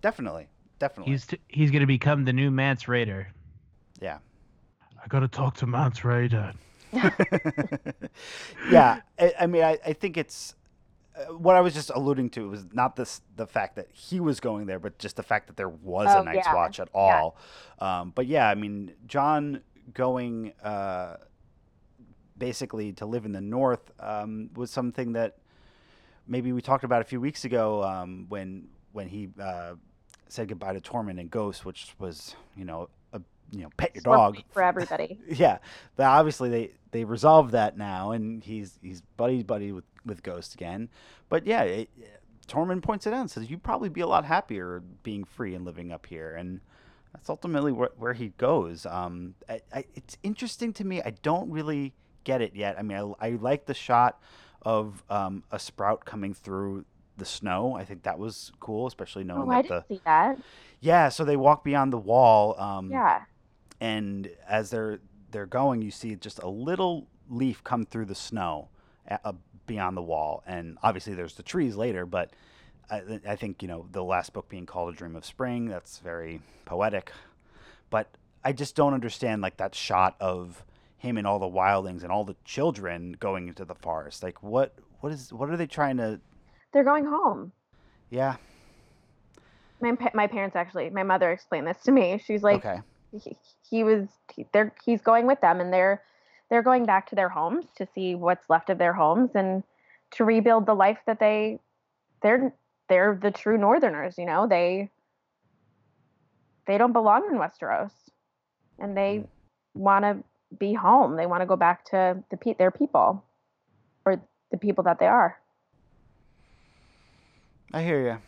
[0.00, 0.48] Definitely,
[0.78, 1.12] definitely.
[1.12, 3.26] He's t- he's going to become the new Mance Rayder.
[4.00, 4.18] Yeah.
[5.02, 6.54] I got to talk to Mance Rayder.
[8.70, 10.54] yeah, I, I mean, I, I think it's
[11.16, 14.40] uh, what I was just alluding to was not this the fact that he was
[14.40, 16.54] going there, but just the fact that there was oh, a Night's yeah.
[16.54, 17.36] Watch at all.
[17.80, 18.00] Yeah.
[18.00, 19.60] Um, but yeah, I mean, Jon
[19.92, 21.16] going uh,
[22.38, 25.38] basically to live in the North um, was something that
[26.26, 29.74] maybe we talked about a few weeks ago um, when when he uh,
[30.28, 33.20] said goodbye to Tormund and Ghost, which was you know a
[33.50, 35.18] you know pet your dog for everybody.
[35.28, 35.58] yeah,
[35.96, 40.54] but obviously they they resolved that now, and he's he's buddy buddy with with Ghost
[40.54, 40.88] again.
[41.28, 41.90] But yeah, it,
[42.46, 45.64] Tormund points it out and says you'd probably be a lot happier being free and
[45.64, 46.60] living up here, and
[47.12, 48.86] that's ultimately where, where he goes.
[48.86, 51.00] Um, I, I, it's interesting to me.
[51.00, 51.94] I don't really
[52.24, 52.78] get it yet.
[52.78, 54.20] I mean, I, I like the shot
[54.62, 56.84] of um, a sprout coming through
[57.16, 57.74] the snow.
[57.74, 60.38] I think that was cool, especially knowing oh, that I didn't the see that.
[60.80, 62.58] Yeah, so they walk beyond the wall.
[62.60, 63.22] Um, yeah.
[63.80, 65.00] And as they're
[65.30, 68.68] they're going, you see just a little leaf come through the snow,
[69.10, 69.32] uh,
[69.66, 70.42] beyond the wall.
[70.46, 72.30] And obviously, there's the trees later, but
[72.90, 75.66] I, I, think you know the last book being called a dream of spring.
[75.66, 77.12] That's very poetic,
[77.90, 78.08] but
[78.44, 80.64] I just don't understand like that shot of
[80.98, 84.22] him and all the wildlings and all the children going into the forest.
[84.22, 86.20] Like what what is what are they trying to?
[86.74, 87.52] They're going home.
[88.10, 88.36] Yeah.
[89.80, 92.20] My my parents actually, my mother explained this to me.
[92.24, 92.80] She's like, okay.
[93.12, 93.36] he,
[93.70, 96.02] he was he, they're he's going with them, and they're
[96.50, 99.62] they're going back to their homes to see what's left of their homes and
[100.12, 101.58] to rebuild the life that they
[102.22, 102.52] they're
[102.88, 104.90] they're the true northerners you know they
[106.66, 107.90] they don't belong in westeros
[108.78, 109.26] and they mm.
[109.74, 110.22] want to
[110.58, 113.24] be home they want to go back to the their people
[114.04, 114.20] or
[114.50, 115.38] the people that they are
[117.74, 118.18] i hear you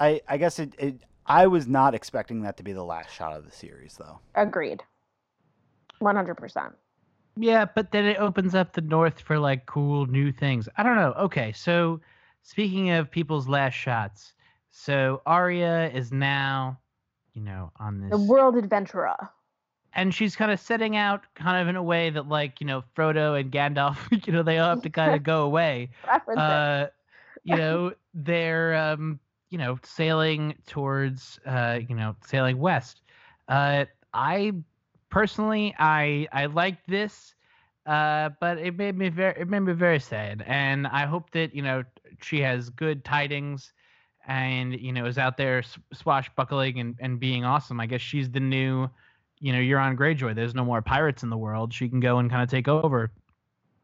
[0.00, 0.96] i i guess it, it
[1.26, 4.82] i was not expecting that to be the last shot of the series though agreed
[6.02, 6.72] 100%
[7.36, 10.68] yeah, but then it opens up the north for like cool new things.
[10.76, 11.14] I don't know.
[11.18, 12.00] Okay, so
[12.42, 14.34] speaking of people's last shots,
[14.70, 16.78] so Arya is now,
[17.32, 19.16] you know, on this the world adventurer.
[19.96, 22.82] And she's kind of setting out kind of in a way that like, you know,
[22.96, 25.90] Frodo and Gandalf, you know, they all have to kind of go away.
[26.36, 26.86] uh,
[27.44, 29.20] you know, they're um,
[29.50, 33.02] you know, sailing towards uh, you know, sailing west.
[33.48, 33.84] Uh
[34.14, 34.52] I
[35.10, 37.34] personally, I I liked this,
[37.86, 41.54] uh, but it made me very it made me very sad, and I hope that
[41.54, 41.84] you know
[42.22, 43.72] she has good tidings,
[44.26, 47.80] and you know is out there swashbuckling and and being awesome.
[47.80, 48.88] I guess she's the new,
[49.40, 50.34] you know, Euron Greyjoy.
[50.34, 51.72] There's no more pirates in the world.
[51.74, 53.10] She can go and kind of take over.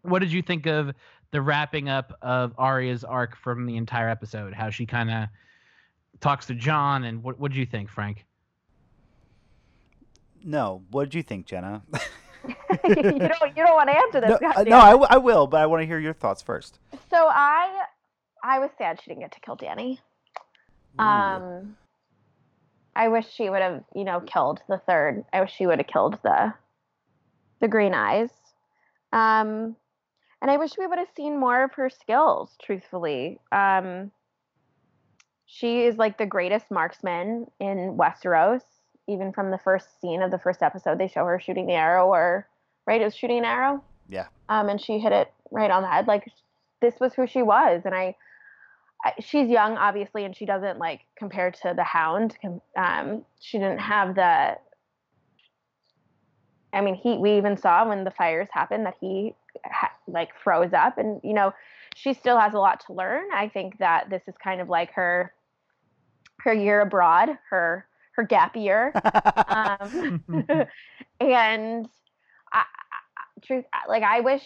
[0.03, 0.95] What did you think of
[1.31, 4.55] the wrapping up of Arya's arc from the entire episode?
[4.55, 5.29] How she kind of
[6.21, 8.25] talks to Jon, and what what did you think, Frank?
[10.43, 10.83] No.
[10.91, 11.83] What did you think, Jenna?
[12.85, 13.57] you don't.
[13.57, 14.41] You don't want to answer this.
[14.41, 16.79] No, uh, no I, w- I will, but I want to hear your thoughts first.
[17.11, 17.85] So I,
[18.43, 19.99] I was sad she didn't get to kill Dany.
[20.99, 21.03] Ooh.
[21.03, 21.77] Um,
[22.97, 25.25] I wish she would have, you know, killed the third.
[25.33, 26.55] I wish she would have killed the,
[27.61, 28.31] the green eyes.
[29.13, 29.77] Um,
[30.43, 32.57] and I wish we would have seen more of her skills.
[32.63, 34.11] Truthfully, um,
[35.47, 38.63] she is like the greatest marksman in Westeros
[39.11, 42.07] even from the first scene of the first episode, they show her shooting the arrow,
[42.07, 42.47] or
[42.87, 43.83] right, it was shooting an arrow.
[44.09, 44.27] Yeah.
[44.49, 46.07] Um, and she hit it right on the head.
[46.07, 46.31] Like
[46.81, 48.15] this was who she was, and I,
[49.19, 52.37] she's young, obviously, and she doesn't like compared to the Hound.
[52.77, 54.57] Um, she didn't have the.
[56.73, 57.19] I mean, he.
[57.19, 59.35] We even saw when the fires happened that he
[59.65, 61.53] ha- like froze up, and you know,
[61.95, 63.25] she still has a lot to learn.
[63.33, 65.33] I think that this is kind of like her.
[66.43, 68.95] Her year abroad, her her gap year,
[69.49, 70.25] um,
[71.21, 71.87] and
[72.51, 72.65] I, I,
[73.45, 74.43] truth, like I wish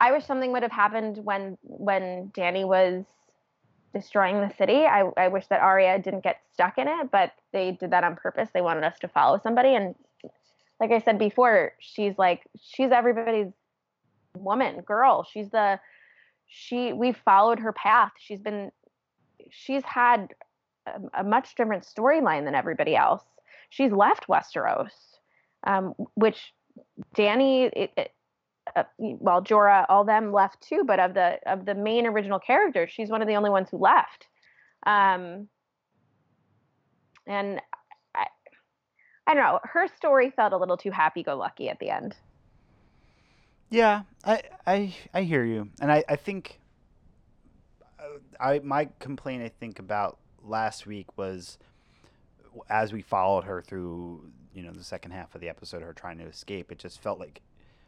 [0.00, 3.04] I wish something would have happened when when Dany was
[3.94, 4.84] destroying the city.
[4.84, 8.16] I, I wish that Arya didn't get stuck in it, but they did that on
[8.16, 8.50] purpose.
[8.52, 9.74] They wanted us to follow somebody.
[9.74, 9.94] And
[10.80, 13.52] like I said before, she's like, she's everybody's
[14.36, 15.26] woman, girl.
[15.30, 15.78] She's the,
[16.46, 18.12] she, we followed her path.
[18.18, 18.70] She's been,
[19.50, 20.34] she's had
[20.86, 23.22] a, a much different storyline than everybody else.
[23.70, 24.92] She's left Westeros,
[25.66, 26.52] um, which
[27.16, 28.12] Dany, it, it,
[28.74, 32.90] uh, well Jorah, all them left too, but of the of the main original characters,
[32.92, 34.26] she's one of the only ones who left.
[34.86, 35.48] Um,
[37.26, 37.60] and
[38.14, 38.26] I,
[39.26, 42.16] I don't know, her story felt a little too happy-go-lucky at the end.
[43.68, 46.60] Yeah, I I I hear you, and I I think
[47.98, 51.58] uh, I my complaint I think about last week was
[52.68, 56.18] as we followed her through you know the second half of the episode, her trying
[56.18, 56.70] to escape.
[56.70, 57.42] It just felt like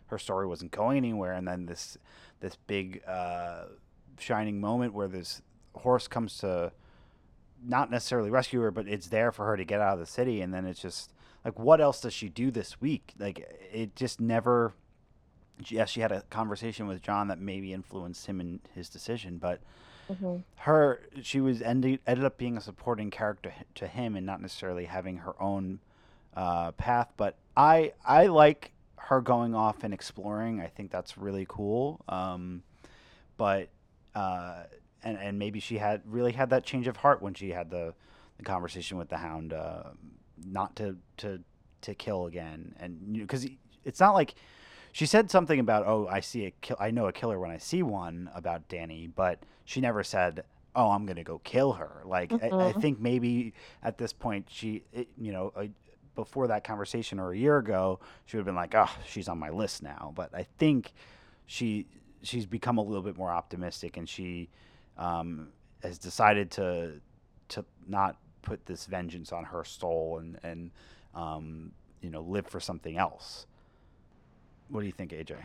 [0.07, 1.97] her story wasn't going anywhere, and then this
[2.41, 3.67] this big uh,
[4.19, 5.43] shining moment where this
[5.75, 6.73] horse comes to
[7.65, 10.41] not necessarily rescue her, but it's there for her to get out of the city,
[10.41, 11.13] and then it's just
[11.45, 13.13] like, what else does she do this week?
[13.19, 14.75] Like, it just never.
[15.67, 19.61] Yes, she had a conversation with Jon that maybe influenced him in his decision, but
[20.11, 20.37] mm-hmm.
[20.57, 24.85] her she was ended ended up being a supporting character to him and not necessarily
[24.85, 25.81] having her own
[26.35, 27.13] uh, path.
[27.17, 28.73] But I I like
[29.09, 32.01] her going off and exploring, I think that's really cool.
[32.09, 32.63] Um,
[33.39, 33.71] but
[34.15, 34.65] uh,
[35.03, 37.95] and and maybe she had really had that change of heart when she had the,
[38.37, 39.85] the conversation with the Hound, uh,
[40.45, 41.41] not to to
[41.83, 44.35] to kill again, and because you know, it's not like
[44.99, 47.59] she said something about oh I see a kill I know a killer when I
[47.59, 50.43] see one about Dany, but she never said
[50.75, 52.03] oh I'm gonna go kill her.
[52.05, 52.45] Like mm-hmm.
[52.45, 52.81] I, I, mm-hmm.
[52.81, 55.69] think maybe at this point she it, you know a,
[56.17, 59.39] before that conversation or a year ago, she would have been like, "Oh, she's on
[59.39, 60.93] my list now." But I think
[61.47, 61.87] she
[62.25, 64.49] she's become a little bit more optimistic, and she
[64.97, 66.95] um, has decided to
[67.51, 70.73] to not put this vengeance on her soul and and
[71.15, 71.71] um,
[72.01, 73.47] you know live for something else.
[74.71, 75.37] What do you think, AJ?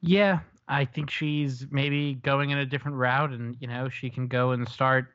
[0.00, 4.28] Yeah, I think she's maybe going in a different route, and you know she can
[4.28, 5.14] go and start,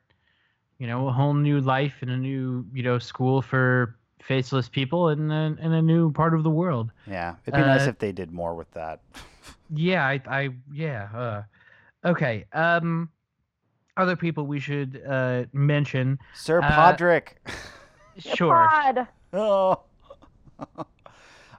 [0.78, 5.10] you know, a whole new life in a new you know school for faceless people
[5.10, 6.92] in a, in a new part of the world.
[7.08, 9.00] Yeah, it'd be uh, nice if they did more with that.
[9.70, 11.10] yeah, I, I yeah.
[11.14, 11.44] Uh,
[12.10, 12.46] okay.
[12.52, 13.10] Um,
[13.96, 16.20] other people we should uh, mention.
[16.34, 17.34] Sir uh, Podrick.
[18.18, 18.70] sure.
[19.32, 19.82] Oh.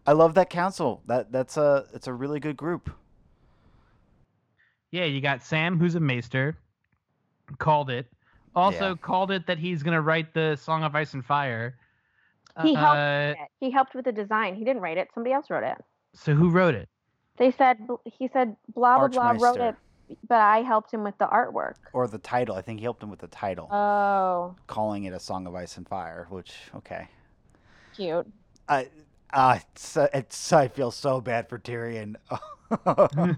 [0.07, 1.02] I love that council.
[1.07, 2.90] That that's a it's a really good group.
[4.90, 6.57] Yeah, you got Sam, who's a maester,
[7.59, 8.07] called it.
[8.55, 8.96] Also yeah.
[9.00, 11.76] called it that he's gonna write the Song of Ice and Fire.
[12.62, 12.96] He helped.
[12.96, 14.55] Uh, he helped with the design.
[14.55, 15.09] He didn't write it.
[15.12, 15.78] Somebody else wrote it.
[16.14, 16.88] So who wrote it?
[17.36, 19.74] They said he said blah blah blah wrote it,
[20.28, 22.55] but I helped him with the artwork or the title.
[22.55, 23.68] I think he helped him with the title.
[23.72, 24.55] Oh.
[24.68, 27.09] Calling it a Song of Ice and Fire, which okay.
[27.96, 28.26] Cute.
[28.68, 28.88] I
[29.35, 32.14] uh, it's, it's I feel so bad for Tyrion.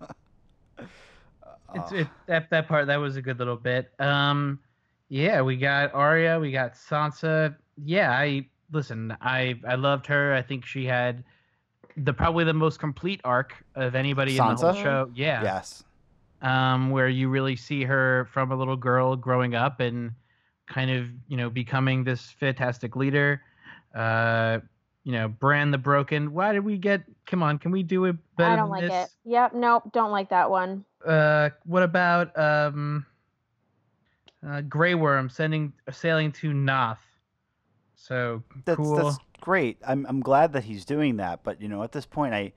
[1.74, 3.90] it's it, that that part that was a good little bit.
[3.98, 4.60] Um,
[5.08, 7.56] yeah, we got Arya, we got Sansa.
[7.82, 10.34] Yeah, I listen, I I loved her.
[10.34, 11.24] I think she had
[11.96, 14.50] the probably the most complete arc of anybody Sansa?
[14.50, 15.10] in the whole show.
[15.14, 15.42] Yeah.
[15.42, 15.82] Yes.
[16.42, 20.12] Um, where you really see her from a little girl growing up and
[20.66, 23.40] kind of you know becoming this fantastic leader.
[23.94, 24.58] Uh,
[25.06, 26.32] you know, Bran the Broken.
[26.32, 27.04] Why did we get?
[27.26, 28.50] Come on, can we do it better?
[28.50, 29.04] I don't like this?
[29.04, 29.30] it.
[29.30, 30.84] Yep, nope, don't like that one.
[31.06, 33.06] Uh, what about um,
[34.44, 36.98] uh, Grey Worm sending sailing to Naath?
[37.94, 38.96] So that's, cool.
[38.96, 39.78] That's great.
[39.86, 41.44] I'm I'm glad that he's doing that.
[41.44, 42.52] But you know, at this point, I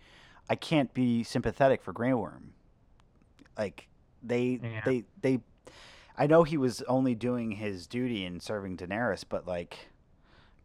[0.50, 2.54] I can't be sympathetic for Grey Worm.
[3.56, 3.88] Like
[4.24, 4.82] they yeah.
[4.86, 5.39] they they.
[6.18, 9.89] I know he was only doing his duty in serving Daenerys, but like,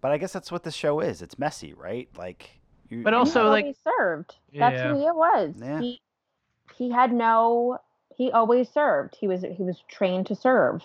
[0.04, 1.22] but I guess that's what the show is.
[1.22, 2.10] It's messy, right?
[2.14, 2.50] Like,
[2.90, 4.34] you, but also like he served.
[4.52, 4.92] That's yeah.
[4.92, 5.54] who it was.
[5.58, 5.80] Yeah.
[5.80, 6.02] He
[6.76, 7.78] he had no.
[8.14, 9.16] He always served.
[9.18, 10.82] He was he was trained to serve.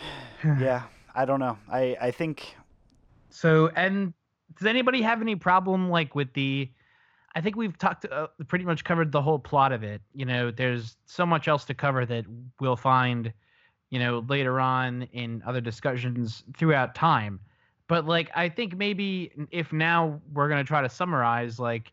[0.42, 1.58] yeah, I don't know.
[1.70, 2.56] I I think
[3.28, 3.68] so.
[3.76, 4.14] And
[4.58, 6.70] does anybody have any problem like with the?
[7.34, 10.00] I think we've talked uh, pretty much covered the whole plot of it.
[10.14, 12.24] You know, there's so much else to cover that
[12.58, 13.34] we'll find,
[13.90, 17.40] you know, later on in other discussions throughout time.
[17.88, 21.92] But like, I think maybe if now we're gonna try to summarize, like,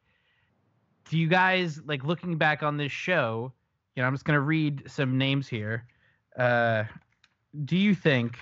[1.09, 3.51] do you guys like looking back on this show?
[3.95, 5.85] You know, I'm just gonna read some names here.
[6.37, 6.85] Uh,
[7.65, 8.37] do you think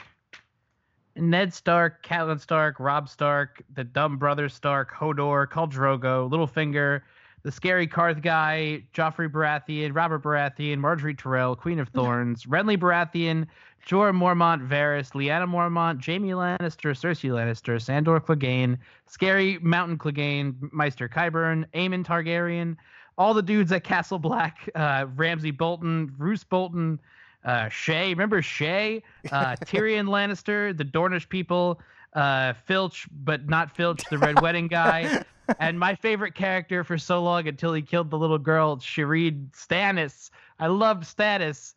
[1.15, 7.01] Ned Stark, Catelyn Stark, Robb Stark, the dumb brother Stark, Hodor, Khal Drogo, Littlefinger,
[7.43, 13.47] the scary Qarth guy, Joffrey Baratheon, Robert Baratheon, Margaery Tyrell, Queen of Thorns, Renly Baratheon,
[13.87, 18.77] Jorah Mormont, Varys, Lyanna Mormont, Jaime Lannister, Cersei Lannister, Sandor Clegane,
[19.07, 22.77] Scary Mountain Clegane, Maester Qyburn, Aemon Targaryen,
[23.17, 26.99] all the dudes at Castle Black, uh, Ramsay Bolton, Roose Bolton,
[27.43, 28.09] uh, Shae.
[28.09, 29.01] Remember Shae?
[29.31, 31.81] Uh, Tyrion Lannister, the Dornish people,
[32.13, 35.23] uh, Filch, but not Filch, the Red Wedding guy.
[35.59, 40.29] And my favorite character for so long until he killed the little girl, Shireen Stannis.
[40.59, 41.73] I loved Stannis.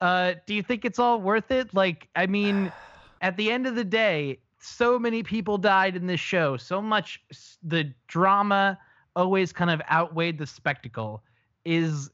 [0.00, 1.74] Uh, do you think it's all worth it?
[1.74, 2.72] Like, I mean,
[3.20, 6.56] at the end of the day, so many people died in this show.
[6.56, 7.22] So much
[7.62, 8.78] the drama
[9.16, 11.22] always kind of outweighed the spectacle.
[11.64, 12.10] Is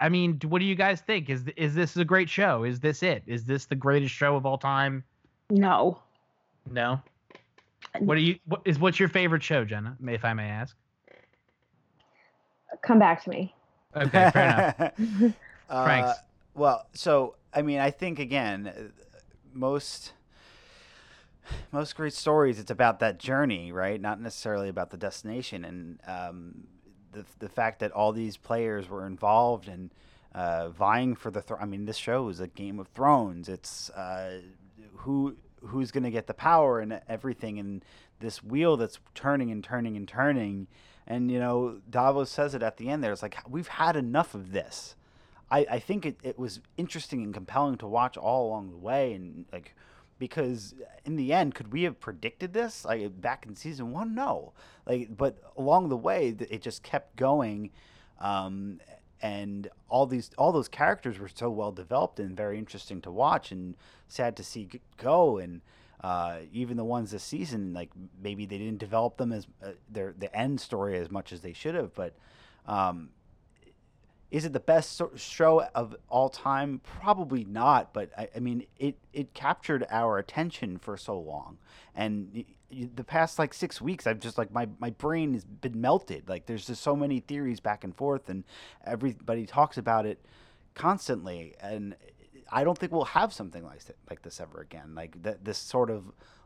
[0.00, 1.30] I mean, what do you guys think?
[1.30, 2.64] Is is this a great show?
[2.64, 3.22] Is this it?
[3.26, 5.04] Is this the greatest show of all time?
[5.50, 5.98] No.
[6.70, 7.00] No.
[7.98, 8.38] What do you?
[8.46, 9.96] What is what's your favorite show, Jenna?
[10.06, 10.76] If I may ask.
[12.80, 13.54] Come back to me.
[13.94, 15.34] Okay, fair enough.
[15.70, 15.84] uh,
[16.54, 18.92] Well, so I mean, I think again,
[19.52, 20.12] most
[21.70, 24.00] most great stories it's about that journey, right?
[24.00, 25.64] Not necessarily about the destination.
[25.64, 26.66] And um,
[27.12, 29.90] the the fact that all these players were involved and
[30.34, 31.42] uh, vying for the.
[31.42, 33.48] Th- I mean, this show is a Game of Thrones.
[33.48, 34.40] It's uh,
[34.96, 35.36] who
[35.66, 37.84] who's going to get the power and everything, and
[38.20, 40.66] this wheel that's turning and turning and turning.
[41.06, 43.02] And you know, Davos says it at the end.
[43.02, 44.96] There, it's like we've had enough of this.
[45.50, 49.12] I, I think it, it was interesting and compelling to watch all along the way,
[49.12, 49.74] and like
[50.18, 54.14] because in the end, could we have predicted this like back in season one?
[54.14, 54.52] No,
[54.86, 57.70] like but along the way, it just kept going,
[58.20, 58.80] um,
[59.22, 63.52] and all these all those characters were so well developed and very interesting to watch,
[63.52, 63.76] and
[64.08, 65.60] sad to see go and.
[66.04, 67.88] Uh, even the ones this season, like
[68.20, 71.52] maybe they didn't develop them as uh, their the end story as much as they
[71.52, 72.12] should have, but
[72.66, 73.10] um,
[74.32, 76.80] is it the best show of all time?
[76.82, 81.58] Probably not, but I, I mean, it, it captured our attention for so long.
[81.94, 82.44] And
[82.94, 86.28] the past like six weeks, I've just like my, my brain has been melted.
[86.28, 88.44] Like there's just so many theories back and forth, and
[88.84, 90.24] everybody talks about it
[90.74, 91.54] constantly.
[91.60, 91.94] And
[92.50, 94.94] I don't think we'll have something like like this ever again.
[94.94, 96.04] Like th- this sort of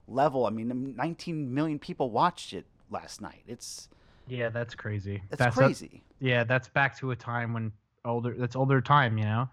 [0.09, 0.47] level.
[0.47, 3.43] I mean, 19 million people watched it last night.
[3.47, 3.89] It's
[4.29, 5.22] yeah, that's crazy.
[5.31, 6.03] That's, crazy.
[6.20, 7.72] A, yeah, that's back to a time when
[8.05, 8.35] older.
[8.37, 9.49] That's older time, you know.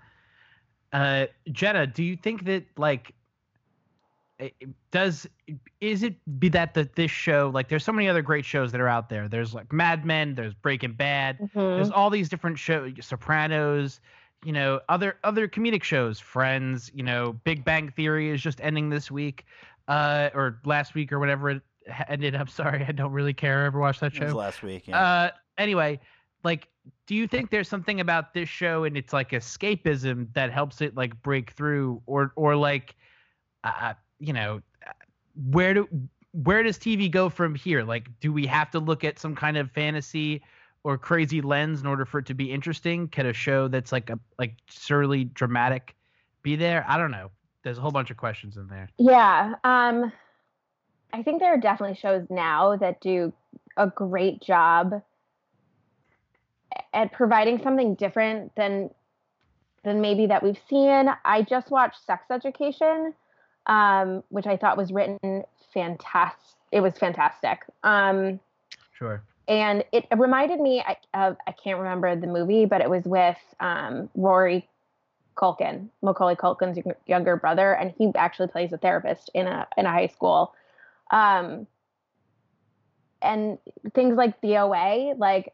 [0.92, 3.14] Uh, Jenna, do you think that like
[4.92, 5.28] does
[5.82, 8.82] is it be that that this show like there's so many other great shows that
[8.82, 11.60] are out there there's like mad men there's breaking bad mm-hmm.
[11.60, 14.00] there's all these different shows sopranos
[14.44, 18.90] you know other other comedic shows friends you know big bang theory is just ending
[18.90, 19.46] this week
[19.88, 21.62] uh or last week or whatever it
[22.08, 22.50] ended up.
[22.50, 23.66] Sorry, I don't really care.
[23.66, 24.26] Ever watch that show?
[24.28, 24.88] last week.
[24.88, 25.02] Yeah.
[25.02, 26.00] Uh, anyway,
[26.44, 26.68] like,
[27.08, 30.96] do you think there's something about this show and it's like escapism that helps it
[30.96, 32.96] like break through, or or like,
[33.64, 33.94] uh,
[34.26, 34.62] you know,
[35.50, 35.88] where do
[36.32, 37.84] where does TV go from here?
[37.84, 40.42] Like, do we have to look at some kind of fantasy
[40.84, 43.08] or crazy lens in order for it to be interesting?
[43.08, 45.96] Could a show that's like a like surly dramatic
[46.42, 46.86] be there?
[46.88, 47.30] I don't know.
[47.64, 48.90] There's a whole bunch of questions in there.
[48.98, 49.56] Yeah.
[49.64, 50.12] Um
[51.14, 53.32] I think there are definitely shows now that do
[53.78, 55.02] a great job
[56.94, 58.90] at providing something different than
[59.84, 61.10] than maybe that we've seen.
[61.26, 63.14] I just watched Sex Education,
[63.68, 65.44] um, which I thought was written
[65.74, 66.58] fantastic.
[66.72, 67.66] It was fantastic.
[67.84, 68.40] Um,
[68.98, 69.24] sure.
[69.48, 70.84] And it reminded me
[71.14, 74.68] of I can't remember the movie, but it was with um, Rory
[75.36, 79.92] Culkin, Macaulay Culkin's younger brother, and he actually plays a therapist in a in a
[79.92, 80.54] high school.
[81.12, 81.68] Um,
[83.22, 83.58] and
[83.94, 85.54] things like the OA, like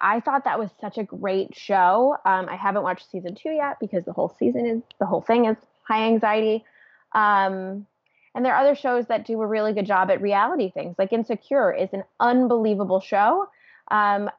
[0.00, 2.16] I thought that was such a great show.
[2.24, 5.46] Um, I haven't watched season two yet because the whole season is the whole thing
[5.46, 6.64] is high anxiety.
[7.12, 7.86] Um,
[8.34, 10.96] and there are other shows that do a really good job at reality things.
[10.98, 13.48] Like Insecure is an unbelievable show.
[13.90, 14.30] Um,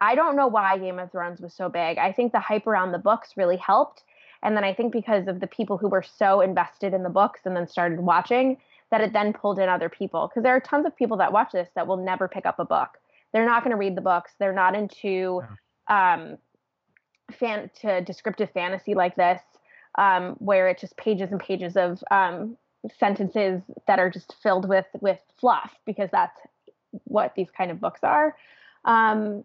[0.00, 1.98] I don't know why Game of Thrones was so big.
[1.98, 4.02] I think the hype around the books really helped.
[4.42, 7.40] And then I think because of the people who were so invested in the books
[7.44, 8.58] and then started watching,
[8.90, 10.28] that it then pulled in other people.
[10.28, 12.64] Because there are tons of people that watch this that will never pick up a
[12.64, 12.98] book.
[13.32, 14.32] they're not going to read the books.
[14.38, 15.40] They're not into
[15.88, 16.36] um,
[17.32, 19.40] fan to descriptive fantasy like this,
[19.96, 22.56] um, where it's just pages and pages of um,
[22.98, 26.38] sentences that are just filled with with fluff because that's
[27.04, 28.36] what these kind of books are.
[28.84, 29.44] Um,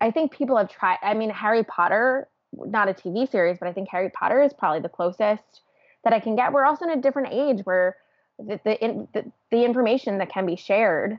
[0.00, 0.98] I think people have tried.
[1.02, 4.80] I mean, Harry Potter, not a TV series, but I think Harry Potter is probably
[4.80, 5.60] the closest
[6.04, 6.52] that I can get.
[6.52, 7.96] We're also in a different age where
[8.38, 11.18] the the, the, the information that can be shared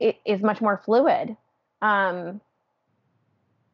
[0.00, 1.36] is much more fluid.
[1.82, 2.40] Um,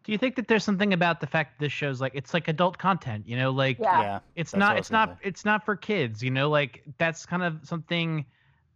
[0.04, 2.48] do you think that there's something about the fact that this show's like it's like
[2.48, 5.28] adult content you know like yeah, yeah it's not it's not say.
[5.28, 8.24] it's not for kids you know like that's kind of something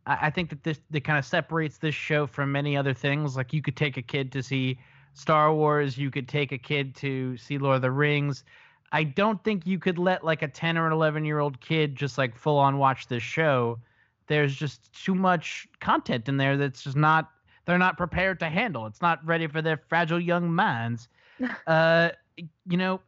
[0.06, 3.36] I, I think that this that kind of separates this show from many other things.
[3.36, 4.78] Like you could take a kid to see
[5.16, 8.44] star wars you could take a kid to see lord of the rings.
[8.90, 11.96] I don't think you could let like a 10 or an 11 year old kid
[11.96, 13.78] just like full on watch this show.
[14.26, 17.30] There's just too much content in there that's just not
[17.64, 18.86] they're not prepared to handle.
[18.86, 21.08] It's not ready for their fragile young minds.
[21.66, 23.00] uh, you know,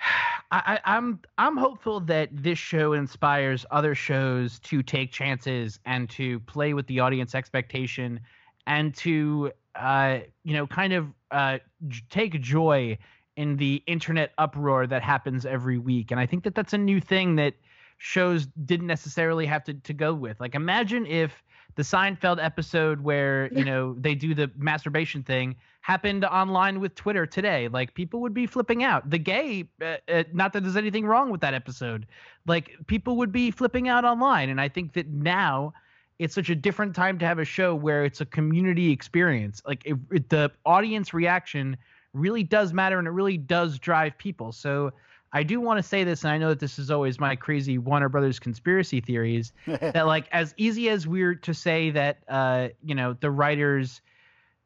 [0.52, 6.40] I, I'm I'm hopeful that this show inspires other shows to take chances and to
[6.40, 8.18] play with the audience expectation
[8.66, 12.98] and to uh, you know kind of uh, j- take joy
[13.36, 16.10] in the internet uproar that happens every week.
[16.10, 17.54] And I think that that's a new thing that
[17.98, 20.40] shows didn't necessarily have to, to go with.
[20.40, 21.42] Like imagine if
[21.76, 27.26] the Seinfeld episode where you know they do the masturbation thing happened online with Twitter
[27.26, 27.68] today.
[27.68, 29.08] Like people would be flipping out.
[29.08, 32.06] The gay, uh, uh, not that there's anything wrong with that episode.
[32.46, 35.72] Like people would be flipping out online, and I think that now
[36.18, 39.62] it's such a different time to have a show where it's a community experience.
[39.66, 41.76] Like it, it, the audience reaction
[42.12, 44.52] really does matter, and it really does drive people.
[44.52, 44.92] So
[45.32, 47.78] I do want to say this, and I know that this is always my crazy
[47.78, 49.52] Warner Brothers conspiracy theories.
[49.66, 54.00] that like as easy as we're to say that, uh, you know, the writers,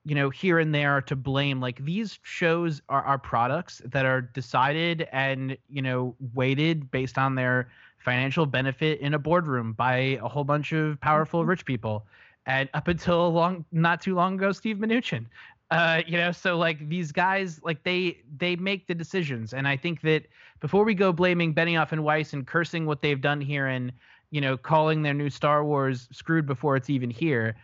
[0.05, 1.61] you know, here and there are to blame.
[1.61, 7.35] Like these shows are, are products that are decided and you know weighted based on
[7.35, 11.51] their financial benefit in a boardroom by a whole bunch of powerful mm-hmm.
[11.51, 12.07] rich people.
[12.47, 15.25] And up until long, not too long ago, Steve Mnuchin.
[15.71, 19.77] Uh, you know, so like these guys, like they they make the decisions, and I
[19.77, 20.27] think that
[20.61, 23.93] before we go blaming Benioff and Weiss and cursing what they've done here and
[24.31, 27.57] you know calling their new Star Wars screwed before it's even here,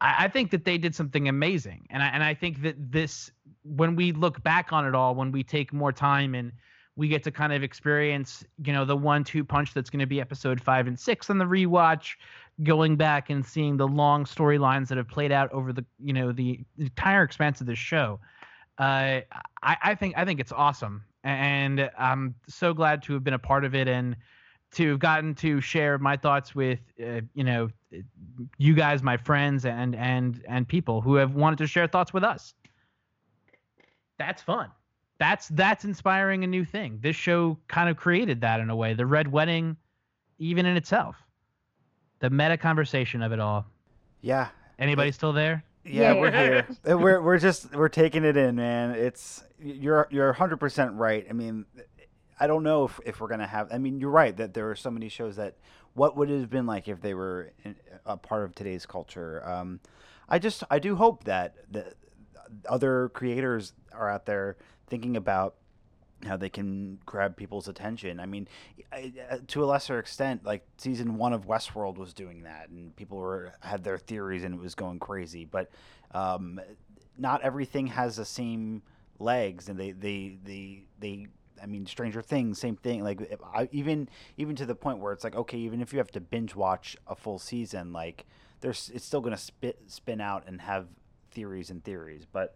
[0.00, 3.30] I, I think that they did something amazing, and I and I think that this
[3.64, 6.52] when we look back on it all, when we take more time and
[6.94, 10.20] we get to kind of experience, you know, the one-two punch that's going to be
[10.20, 12.16] episode five and six on the rewatch,
[12.62, 16.32] going back and seeing the long storylines that have played out over the you know
[16.32, 18.18] the entire expanse of this show.
[18.78, 19.20] Uh,
[19.62, 23.38] I, I think I think it's awesome, and I'm so glad to have been a
[23.38, 24.16] part of it and
[24.72, 27.68] to have gotten to share my thoughts with uh, you know
[28.58, 32.24] you guys, my friends, and and and people who have wanted to share thoughts with
[32.24, 32.54] us.
[34.18, 34.70] That's fun.
[35.20, 36.98] That's that's inspiring a new thing.
[37.02, 38.94] This show kind of created that in a way.
[38.94, 39.76] The Red Wedding,
[40.38, 41.16] even in itself
[42.20, 43.66] the meta conversation of it all.
[44.20, 44.48] Yeah.
[44.78, 45.64] Anybody still there?
[45.84, 46.20] Yeah, yeah.
[46.20, 46.66] we're here.
[46.96, 48.90] we're we're just we're taking it in, man.
[48.90, 51.26] It's you're you're 100% right.
[51.28, 51.64] I mean,
[52.38, 53.72] I don't know if, if we're gonna have.
[53.72, 55.56] I mean, you're right that there are so many shows that
[55.94, 57.74] what would it have been like if they were in,
[58.06, 59.46] a part of today's culture.
[59.48, 59.80] Um,
[60.28, 61.94] I just I do hope that the
[62.68, 64.56] other creators are out there
[64.86, 65.54] thinking about
[66.26, 68.18] how they can grab people's attention.
[68.20, 68.48] I mean,
[68.92, 73.18] uh, to a lesser extent, like season one of Westworld was doing that, and people
[73.18, 75.44] were had their theories, and it was going crazy.
[75.44, 75.70] But
[76.12, 76.60] um,
[77.16, 78.82] not everything has the same
[79.18, 81.26] legs, and they they they they.
[81.60, 83.02] I mean, Stranger Things, same thing.
[83.02, 86.12] Like I, even even to the point where it's like, okay, even if you have
[86.12, 88.26] to binge watch a full season, like
[88.60, 90.86] there's it's still gonna spit spin out and have
[91.30, 92.54] theories and theories, but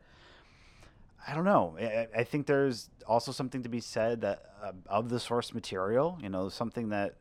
[1.26, 1.76] I don't know.
[1.80, 6.18] I, I, think there's also something to be said that uh, of the source material.
[6.20, 7.16] You know, something that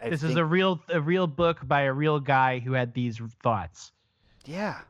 [0.00, 0.32] I, this think...
[0.32, 3.92] is a real a real book by a real guy who had these thoughts.
[4.44, 4.80] Yeah.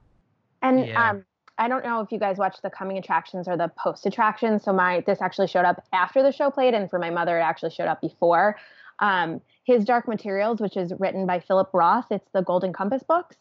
[0.61, 1.11] And yeah.
[1.11, 1.25] um,
[1.59, 4.65] I don't know if you guys watch the coming attractions or the post attractions.
[4.65, 7.43] So my this actually showed up after the show played, and for my mother, it
[7.43, 8.57] actually showed up before.
[8.99, 12.07] Um, his Dark Materials, which is written by Philip Roth.
[12.11, 13.37] It's the Golden Compass books.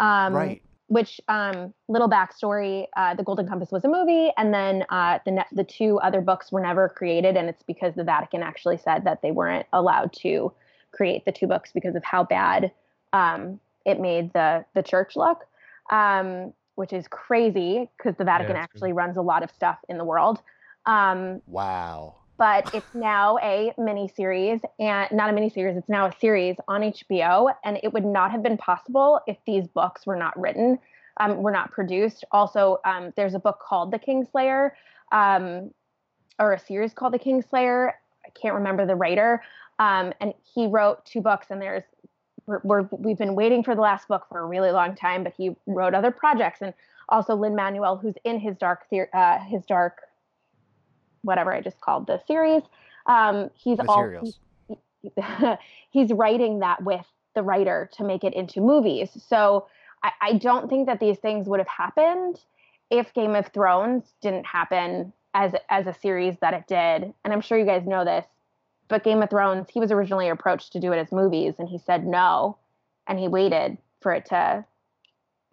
[0.00, 4.84] Um, right which um, little backstory uh, the golden compass was a movie and then
[4.90, 8.42] uh, the, ne- the two other books were never created and it's because the vatican
[8.42, 10.52] actually said that they weren't allowed to
[10.92, 12.72] create the two books because of how bad
[13.12, 15.46] um, it made the, the church look
[15.90, 19.98] um, which is crazy because the vatican yeah, actually runs a lot of stuff in
[19.98, 20.40] the world.
[20.86, 26.06] Um, wow but it's now a mini series and not a mini series it's now
[26.06, 30.16] a series on hbo and it would not have been possible if these books were
[30.16, 30.78] not written
[31.18, 32.24] um, were not produced.
[32.32, 34.72] Also, um, there's a book called The Kingslayer,
[35.12, 35.70] um,
[36.38, 37.92] or a series called The Kingslayer.
[38.24, 39.42] I can't remember the writer,
[39.78, 41.48] um, and he wrote two books.
[41.50, 41.84] And there's
[42.46, 45.34] we're, we have been waiting for the last book for a really long time, but
[45.36, 46.72] he wrote other projects, and
[47.08, 50.02] also Lin Manuel, who's in his dark uh, his dark
[51.22, 52.62] whatever I just called the series.
[53.06, 54.32] Um, he's all
[55.90, 59.10] he's writing that with the writer to make it into movies.
[59.26, 59.66] So
[60.02, 62.40] I, I don't think that these things would have happened
[62.90, 67.12] if Game of Thrones didn't happen as as a series that it did.
[67.24, 68.26] And I'm sure you guys know this,
[68.88, 71.78] but Game of Thrones, he was originally approached to do it as movies, and he
[71.78, 72.56] said no,
[73.06, 74.64] and he waited for it to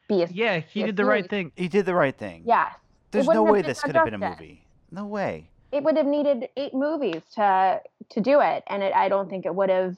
[0.08, 0.60] be a yeah.
[0.60, 1.52] He did the right thing.
[1.56, 2.44] He did the right thing.
[2.46, 2.74] Yes.
[3.12, 4.66] There's no way this could have been a movie.
[4.92, 5.50] No way.
[5.76, 9.46] It would have needed eight movies to to do it, and it, I don't think
[9.46, 9.98] it would have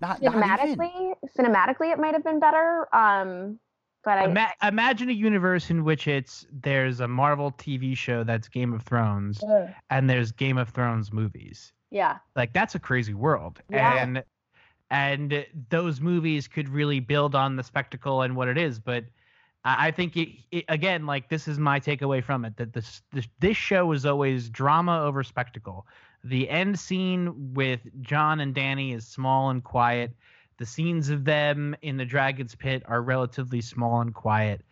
[0.00, 2.88] not cinematically, not cinematically, it might have been better.
[2.94, 3.58] Um,
[4.04, 8.48] but I Ima- imagine a universe in which it's there's a Marvel TV show that's
[8.48, 9.68] Game of Thrones, Ugh.
[9.90, 11.72] and there's Game of Thrones movies.
[11.90, 14.02] Yeah, like that's a crazy world, yeah.
[14.02, 14.24] and
[14.90, 18.78] and those movies could really build on the spectacle and what it is.
[18.78, 19.04] But
[19.78, 23.26] I think it, it, again, like this is my takeaway from it that this, this
[23.40, 25.86] this show is always drama over spectacle.
[26.24, 30.12] The end scene with Jon and Dany is small and quiet.
[30.58, 34.64] The scenes of them in the Dragon's Pit are relatively small and quiet.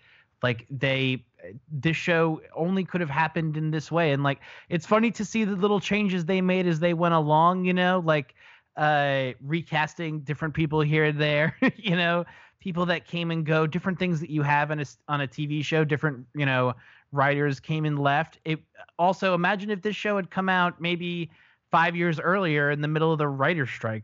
[0.42, 1.24] Like they
[1.70, 5.44] this show only could have happened in this way and like it's funny to see
[5.44, 8.34] the little changes they made as they went along, you know, like
[8.76, 12.24] uh recasting different people here and there, you know,
[12.66, 15.64] people that came and go, different things that you have on a on a TV
[15.64, 16.74] show, different, you know,
[17.12, 18.40] writers came and left.
[18.44, 18.58] It
[18.98, 21.30] also imagine if this show had come out maybe
[21.70, 24.02] five years earlier in the middle of the writer's strike.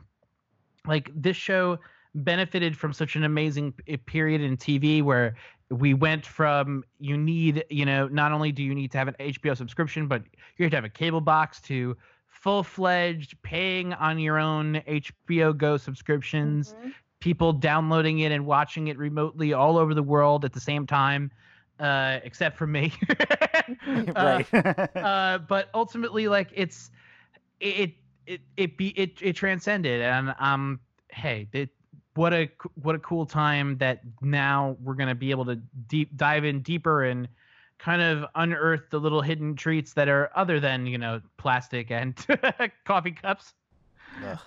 [0.86, 1.80] Like this show
[2.14, 3.72] benefited from such an amazing
[4.06, 5.34] period in TV where
[5.68, 9.16] we went from you need, you know, not only do you need to have an
[9.18, 10.22] HBO subscription, but
[10.56, 11.96] you have to have a cable box to
[12.32, 16.90] full fledged paying on your own HBO Go subscriptions, mm-hmm.
[17.22, 21.30] People downloading it and watching it remotely all over the world at the same time
[21.82, 22.92] uh, except for me.
[24.16, 24.46] right.
[24.54, 26.90] uh, uh, but ultimately, like it's
[27.60, 27.92] it
[28.26, 31.70] it it be it it transcended, and um, hey, it
[32.14, 32.48] what a
[32.80, 35.56] what a cool time that now we're gonna be able to
[35.88, 37.28] deep dive in deeper and
[37.78, 42.24] kind of unearth the little hidden treats that are other than you know plastic and
[42.84, 43.54] coffee cups.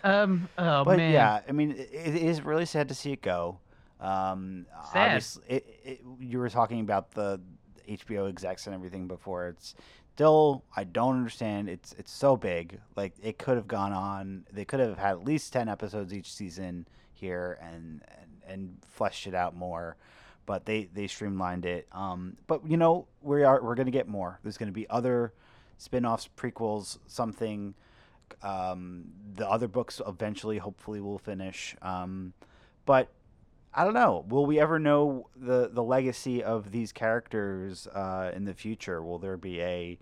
[0.03, 0.49] Um.
[0.57, 1.11] Oh but man.
[1.11, 3.59] yeah, I mean, it, it is really sad to see it go.
[3.99, 5.07] Um, Sad.
[5.07, 7.39] Obviously, it, it, you were talking about the
[7.87, 9.47] HBO execs and everything before.
[9.47, 9.75] It's
[10.15, 11.69] still I don't understand.
[11.69, 12.79] It's it's so big.
[12.95, 14.45] Like it could have gone on.
[14.51, 19.27] They could have had at least ten episodes each season here and and, and fleshed
[19.27, 19.97] it out more.
[20.45, 21.87] But they they streamlined it.
[21.91, 24.39] Um, but you know we are we're gonna get more.
[24.43, 25.33] There's gonna be other
[25.77, 27.73] spin-offs, prequels, something.
[28.41, 29.05] Um,
[29.35, 31.75] the other books eventually, hopefully, will finish.
[31.81, 32.33] Um,
[32.85, 33.09] but
[33.73, 34.25] I don't know.
[34.29, 39.03] Will we ever know the the legacy of these characters uh, in the future?
[39.03, 39.99] Will there be a,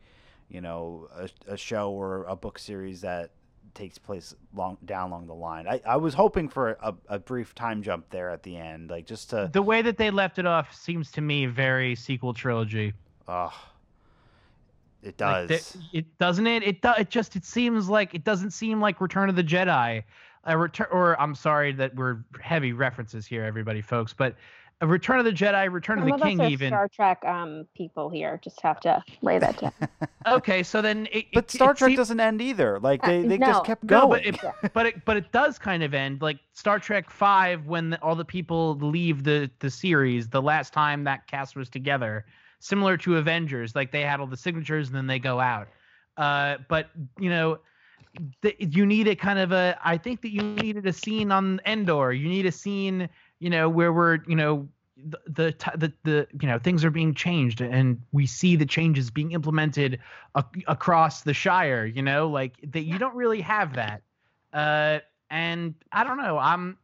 [0.49, 3.31] you know, a, a, show or a book series that
[3.73, 5.67] takes place long down along the line?
[5.67, 9.07] I, I was hoping for a, a brief time jump there at the end, like
[9.07, 9.49] just to.
[9.51, 12.93] The way that they left it off seems to me very sequel trilogy.
[13.27, 13.53] Ugh.
[15.03, 15.49] It does.
[15.49, 16.63] Like the, it doesn't it.
[16.63, 20.03] It do, it just it seems like it doesn't seem like Return of the Jedi
[20.45, 24.35] a return, or I'm sorry that we're heavy references here, everybody, folks, but
[24.81, 27.65] a Return of the Jedi, Return Some of the of King, even Star Trek um,
[27.73, 28.39] people here.
[28.43, 29.71] Just have to lay that down.
[30.27, 32.79] okay, so then, it, but it, Star it Trek seems, doesn't end either.
[32.81, 33.47] Like they, they no.
[33.47, 34.01] just kept going.
[34.01, 37.65] No, but it, but it, but it does kind of end like Star Trek Five
[37.65, 40.27] when the, all the people leave the the series.
[40.27, 42.25] The last time that cast was together,
[42.63, 45.67] similar to Avengers, like they had all the signatures and then they go out.
[46.15, 47.59] Uh, but you know
[48.41, 51.59] the, you need a kind of a I think that you needed a scene on
[51.65, 52.13] Endor.
[52.13, 53.09] You need a scene,
[53.39, 57.13] you know, where we're, you know, the, the the the, you know things are being
[57.13, 59.99] changed and we see the changes being implemented
[60.35, 61.85] a, across the Shire.
[61.85, 64.03] You know, like that you don't really have that.
[64.53, 64.99] Uh,
[65.29, 66.37] and I don't know.
[66.37, 66.77] I'm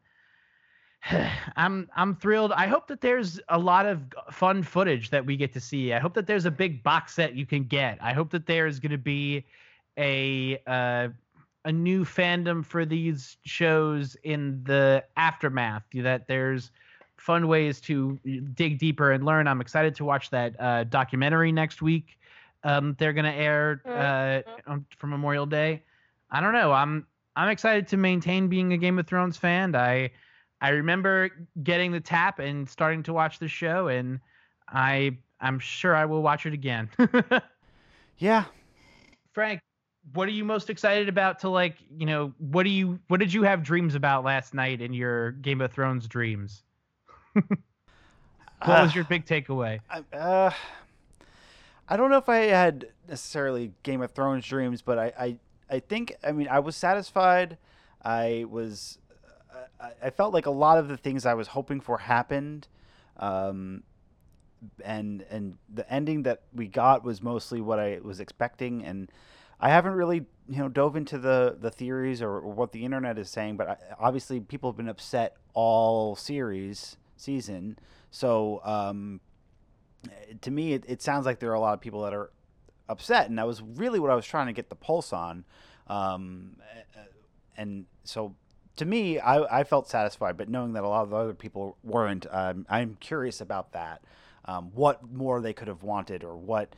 [1.56, 2.52] I'm I'm thrilled.
[2.52, 5.94] I hope that there's a lot of fun footage that we get to see.
[5.94, 7.98] I hope that there's a big box set you can get.
[8.02, 9.46] I hope that there's going to be
[9.98, 11.10] a uh,
[11.66, 15.84] a new fandom for these shows in the aftermath.
[15.94, 16.72] That there's
[17.18, 18.18] fun ways to
[18.54, 19.48] dig deeper and learn.
[19.48, 22.18] I'm excited to watch that uh, documentary next week.
[22.64, 25.84] Um, they're gonna air uh, for Memorial Day.
[26.32, 26.74] I don't know.
[26.74, 29.76] I'm I'm excited to maintain being a Game of Thrones fan.
[29.76, 30.12] I
[30.62, 31.30] I remember
[31.64, 34.20] getting the tap and starting to watch the show, and
[34.68, 36.90] I I'm sure I will watch it again.
[38.18, 38.46] yeah.
[39.32, 39.62] Frank,
[40.14, 43.34] what are you most excited about to like, you know, what do you what did
[43.34, 46.64] you have dreams about last night in your Game of Thrones dreams?
[47.34, 47.44] what
[48.62, 49.80] uh, was your big takeaway?
[50.12, 50.52] Uh,
[51.88, 55.38] I don't know if I had necessarily Game of Thrones dreams, but I, I,
[55.70, 57.58] I think I mean I was satisfied.
[58.04, 58.98] I was
[60.02, 62.68] I felt like a lot of the things I was hoping for happened.
[63.18, 63.84] Um,
[64.84, 69.12] and and the ending that we got was mostly what I was expecting and
[69.60, 73.18] I haven't really you know dove into the the theories or, or what the internet
[73.18, 77.78] is saying but I, obviously people have been upset all series season
[78.12, 79.22] so um,
[80.42, 82.32] to me it, it sounds like there are a lot of people that are
[82.88, 85.46] upset and that was really what I was trying to get the pulse on
[85.88, 86.58] um,
[87.58, 88.36] and so
[88.80, 92.26] to me, I, I felt satisfied, but knowing that a lot of other people weren't,
[92.32, 94.02] um, I'm curious about that.
[94.46, 96.74] Um, what more they could have wanted, or what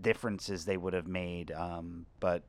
[0.00, 1.52] differences they would have made.
[1.52, 2.42] Um, but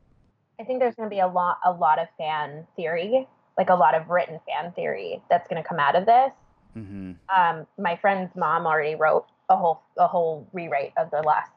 [0.60, 3.28] I think there's going to be a lot, a lot of fan theory,
[3.58, 6.32] like a lot of written fan theory that's going to come out of this.
[6.78, 7.12] Mm-hmm.
[7.38, 11.52] Um, my friend's mom already wrote a whole, a whole rewrite of the last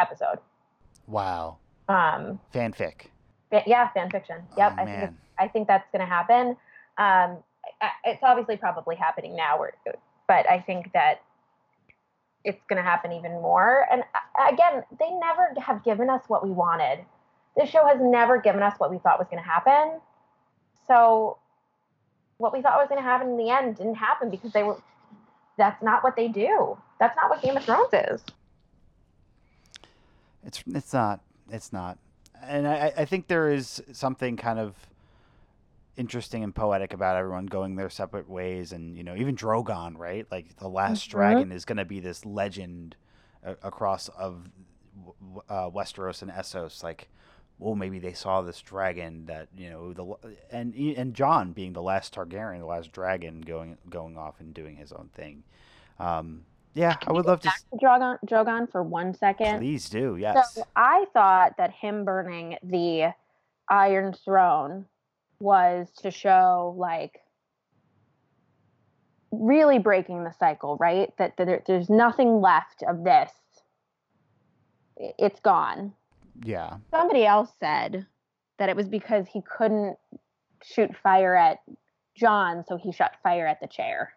[0.00, 0.38] episode.
[1.06, 1.58] Wow.
[1.88, 3.08] Um, fanfic.
[3.66, 4.36] yeah, fan fiction.
[4.56, 4.74] Yep.
[4.78, 5.12] Oh, I think
[5.42, 6.56] I think that's going to happen.
[6.98, 7.38] Um,
[8.04, 9.58] it's obviously probably happening now,
[10.28, 11.22] but I think that
[12.44, 13.86] it's going to happen even more.
[13.90, 14.02] And
[14.50, 17.04] again, they never have given us what we wanted.
[17.56, 20.00] This show has never given us what we thought was going to happen.
[20.86, 21.38] So,
[22.38, 24.80] what we thought was going to happen in the end didn't happen because they were.
[25.58, 26.78] That's not what they do.
[26.98, 28.24] That's not what Game of Thrones is.
[30.44, 31.20] It's it's not.
[31.50, 31.98] It's not.
[32.42, 34.74] And I, I think there is something kind of
[35.96, 40.26] interesting and poetic about everyone going their separate ways and you know even Drogon right
[40.30, 41.18] like the last mm-hmm.
[41.18, 42.96] dragon is going to be this legend
[43.46, 44.48] uh, across of
[45.48, 47.08] uh, Westeros and Essos like
[47.58, 51.82] well maybe they saw this dragon that you know the and and Jon being the
[51.82, 55.42] last Targaryen the last dragon going going off and doing his own thing
[55.98, 56.44] um,
[56.74, 57.52] yeah, I would love to.
[57.82, 59.58] Drogon, Drogon for one second.
[59.58, 60.16] Please do.
[60.16, 60.54] Yes.
[60.54, 63.12] So I thought that him burning the
[63.68, 64.86] Iron Throne
[65.42, 67.20] was to show like
[69.32, 71.12] really breaking the cycle, right?
[71.18, 73.30] That, that there, there's nothing left of this.
[74.96, 75.92] It's gone.
[76.44, 76.76] Yeah.
[76.90, 78.06] Somebody else said
[78.58, 79.96] that it was because he couldn't
[80.62, 81.58] shoot fire at
[82.14, 84.12] Jon, so he shot fire at the chair.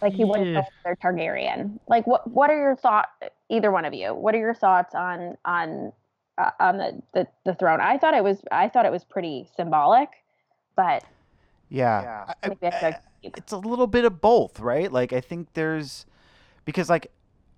[0.00, 0.64] Like he wouldn't yeah.
[0.84, 1.78] go Targaryen.
[1.88, 2.30] Like what?
[2.30, 3.08] What are your thoughts?
[3.48, 4.14] Either one of you.
[4.14, 5.92] What are your thoughts on on
[6.38, 7.80] uh, on the, the the throne.
[7.80, 10.08] I thought it was I thought it was pretty symbolic,
[10.76, 11.04] but
[11.68, 14.90] yeah, I, I, it's a little bit of both, right?
[14.90, 16.06] Like I think there's
[16.64, 17.10] because like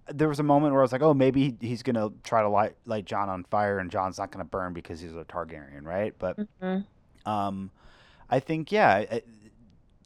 [0.08, 2.74] there was a moment where I was like, oh, maybe he's gonna try to light
[2.86, 6.14] light Jon on fire, and Jon's not gonna burn because he's a Targaryen, right?
[6.18, 7.30] But mm-hmm.
[7.30, 7.70] um,
[8.28, 9.20] I think yeah.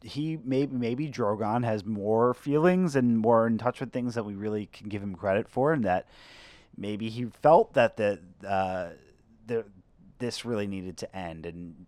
[0.03, 4.35] he maybe maybe Drogon has more feelings and more in touch with things that we
[4.35, 6.05] really can give him credit for, and that
[6.77, 8.89] maybe he felt that the uh,
[9.45, 9.65] the
[10.19, 11.85] this really needed to end, and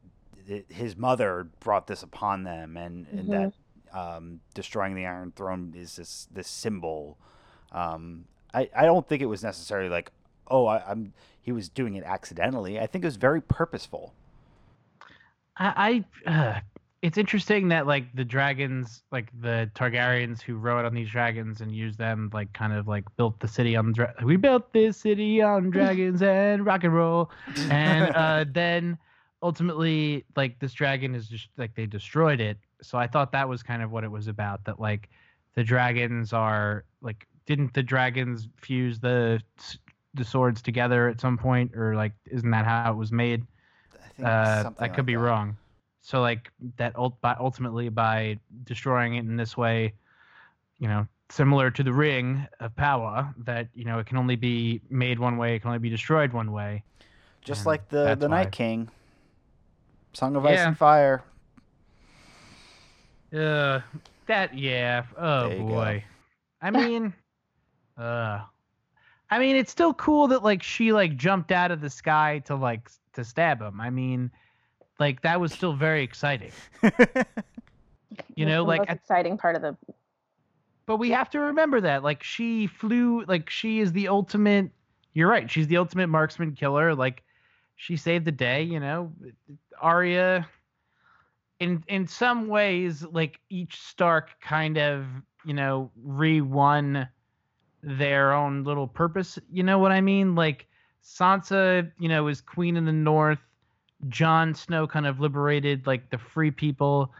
[0.69, 3.17] his mother brought this upon them, and, mm-hmm.
[3.17, 3.53] and that
[3.93, 3.97] mm-hmm.
[3.97, 7.17] um, destroying the Iron Throne is this this symbol.
[7.71, 10.11] Um, I I don't think it was necessarily like
[10.49, 12.79] oh I, am he was doing it accidentally.
[12.79, 14.13] I think it was very purposeful.
[15.57, 16.59] I, I uh,
[17.01, 21.71] it's interesting that like the dragons, like the Targaryens who rode on these dragons and
[21.71, 23.93] used them, like kind of like built the city on.
[23.93, 27.29] Dra- we built this city on dragons and rock and roll,
[27.69, 28.97] and uh, then
[29.43, 32.57] ultimately, like this dragon is just like they destroyed it.
[32.81, 34.65] So I thought that was kind of what it was about.
[34.65, 35.09] That like
[35.53, 39.39] the dragons are like didn't the dragons fuse the
[40.15, 43.45] the swords together at some point, or like isn't that how it was made?
[43.93, 45.19] I, think uh, I could like be that.
[45.19, 45.57] wrong.
[46.07, 49.91] So like that ultimately by destroying it in this way,
[50.79, 54.79] you know, similar to the ring of power, that you know it can only be
[54.89, 56.81] made one way, it can only be destroyed one way.
[57.41, 58.43] Just like the the why.
[58.43, 58.89] Night King,
[60.13, 60.51] Song of yeah.
[60.51, 61.25] Ice and Fire.
[63.33, 63.81] Uh,
[64.27, 65.03] that yeah.
[65.17, 66.05] Oh boy.
[66.05, 66.67] Go.
[66.67, 67.13] I mean,
[67.97, 68.43] uh,
[69.29, 72.55] I mean, it's still cool that like she like jumped out of the sky to
[72.55, 73.81] like to stab him.
[73.81, 74.31] I mean
[74.99, 76.51] like that was still very exciting.
[78.35, 79.75] you know, like most exciting part of the.
[80.85, 84.71] But we have to remember that, like, she flew, like, she is the ultimate.
[85.13, 85.51] You're right.
[85.51, 86.95] She's the ultimate marksman killer.
[86.95, 87.23] Like,
[87.75, 88.63] she saved the day.
[88.63, 89.11] You know,
[89.81, 90.47] Arya.
[91.59, 95.05] In in some ways, like each Stark kind of
[95.47, 97.07] you know, re-won
[97.81, 99.39] their own little purpose.
[99.49, 100.35] You know what I mean?
[100.35, 100.67] Like
[101.01, 103.39] Sansa, you know, is queen in the north.
[104.09, 107.13] Jon Snow kind of liberated like the free people.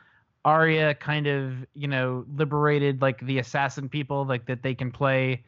[0.45, 5.44] Arya kind of, you know, liberated like the assassin people, like that they can play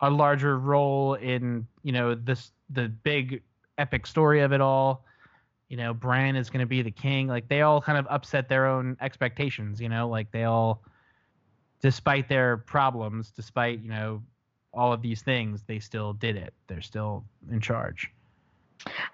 [0.00, 3.42] a larger role in, you know, this the big
[3.78, 5.04] epic story of it all.
[5.68, 7.28] You know, Bran is going to be the king.
[7.28, 9.80] Like they all kind of upset their own expectations.
[9.80, 10.82] You know, like they all,
[11.80, 14.22] despite their problems, despite you know
[14.72, 16.54] all of these things, they still did it.
[16.66, 18.10] They're still in charge.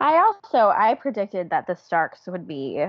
[0.01, 2.87] I also I predicted that the Starks would be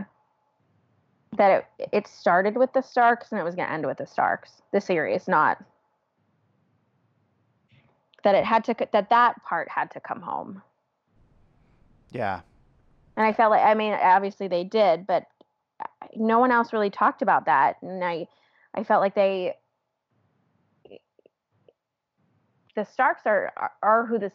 [1.38, 4.08] that it it started with the Starks and it was going to end with the
[4.08, 4.62] Starks.
[4.72, 5.64] The series, not
[8.24, 10.62] that it had to that that part had to come home.
[12.12, 12.42] Yeah.
[13.16, 15.24] And I felt like I mean obviously they did, but
[16.16, 18.28] no one else really talked about that and I
[18.74, 19.56] I felt like they
[22.76, 24.34] the Starks are are, are who this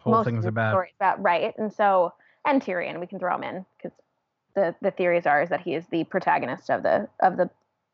[0.00, 0.72] whole most thing's about.
[0.72, 1.56] Stories about, right?
[1.58, 2.12] And so,
[2.44, 3.96] and Tyrion, we can throw him in because
[4.54, 7.50] the the theories are is that he is the protagonist of the of the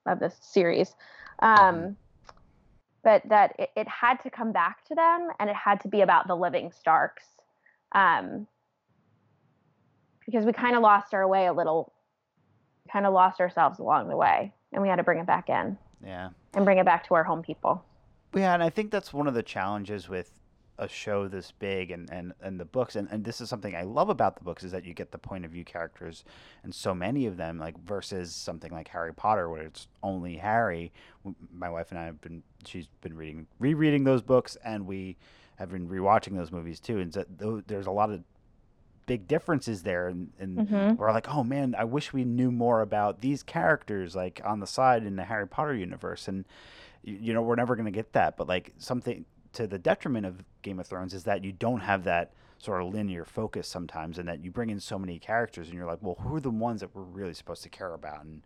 [0.07, 0.95] of the series.
[1.41, 1.97] Um,
[3.03, 6.03] but that it, it had to come back to them, and it had to be
[6.03, 7.25] about the living Starks,
[7.93, 8.47] um,
[10.25, 11.93] because we kind of lost our way a little,
[12.93, 15.77] kind of lost ourselves along the way, and we had to bring it back in.
[16.05, 16.31] Yeah.
[16.55, 17.85] And bring it back to our home people.
[18.35, 20.33] Yeah, and I think that's one of the challenges with
[20.83, 23.83] a show this big and, and, and the books and, and this is something I
[23.83, 26.25] love about the books is that you get the point of view characters
[26.65, 30.93] and so many of them like versus something like Harry Potter where it's only Harry.
[31.55, 35.17] My wife and I have been she's been reading rereading those books and we
[35.57, 38.25] have been rewatching those movies too and so there's a lot of
[39.07, 40.95] big differences there and, and mm-hmm.
[40.97, 44.67] we're like oh man I wish we knew more about these characters like on the
[44.67, 46.45] side in the Harry Potter universe and
[47.05, 50.45] you know we're never going to get that but like something to the detriment of
[50.63, 54.29] Game of Thrones is that you don't have that sort of linear focus sometimes, and
[54.29, 56.81] that you bring in so many characters, and you're like, well, who are the ones
[56.81, 58.25] that we're really supposed to care about?
[58.25, 58.43] And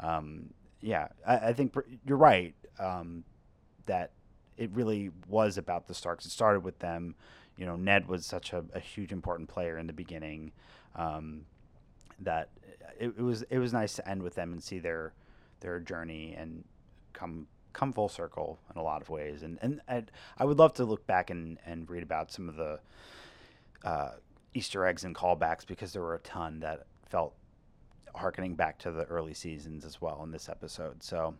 [0.00, 0.50] um,
[0.80, 1.74] yeah, I, I, think
[2.06, 3.24] you're right um,
[3.86, 4.12] that
[4.56, 6.24] it really was about the Starks.
[6.24, 7.14] It started with them.
[7.56, 10.52] You know, Ned was such a, a huge important player in the beginning
[10.96, 11.44] um,
[12.20, 12.48] that
[12.98, 15.12] it, it was it was nice to end with them and see their
[15.60, 16.64] their journey and
[17.12, 17.46] come
[17.78, 19.42] come full circle in a lot of ways.
[19.42, 22.56] And and I'd, I would love to look back and, and read about some of
[22.56, 22.80] the
[23.84, 24.10] uh,
[24.52, 27.34] Easter eggs and callbacks because there were a ton that felt
[28.14, 31.02] harkening back to the early seasons as well in this episode.
[31.02, 31.34] So,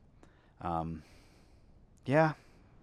[0.60, 1.02] um,
[2.06, 2.32] yeah.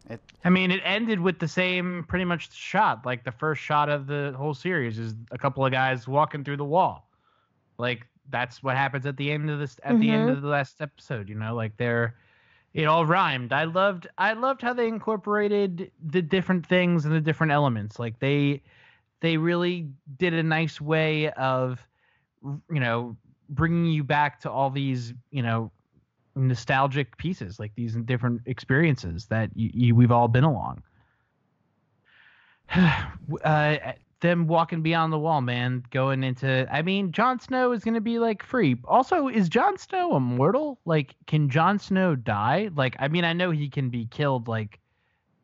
[0.10, 3.06] It, I mean, it ended with the same pretty much shot.
[3.06, 6.58] Like the first shot of the whole series is a couple of guys walking through
[6.58, 7.08] the wall.
[7.78, 10.02] Like that's what happens at the end of this at mm-hmm.
[10.02, 10.38] the end mm-hmm.
[10.38, 11.30] of the last episode.
[11.30, 12.16] You know, like they're
[12.76, 13.54] it all rhymed.
[13.54, 17.98] I loved I loved how they incorporated the different things and the different elements.
[17.98, 18.62] Like they
[19.22, 19.88] they really
[20.18, 21.88] did a nice way of
[22.44, 23.16] you know
[23.48, 25.72] bringing you back to all these you know
[26.36, 30.84] nostalgic pieces like these different experiences that you, you we've all been along
[32.76, 33.78] uh,
[34.22, 38.20] them walking beyond the wall, man, going into I mean, Jon Snow is gonna be
[38.20, 38.78] like free.
[38.86, 40.80] Also, is Jon Snow immortal?
[40.86, 42.70] Like, can Jon Snow die?
[42.76, 44.80] Like, I mean, I know he can be killed like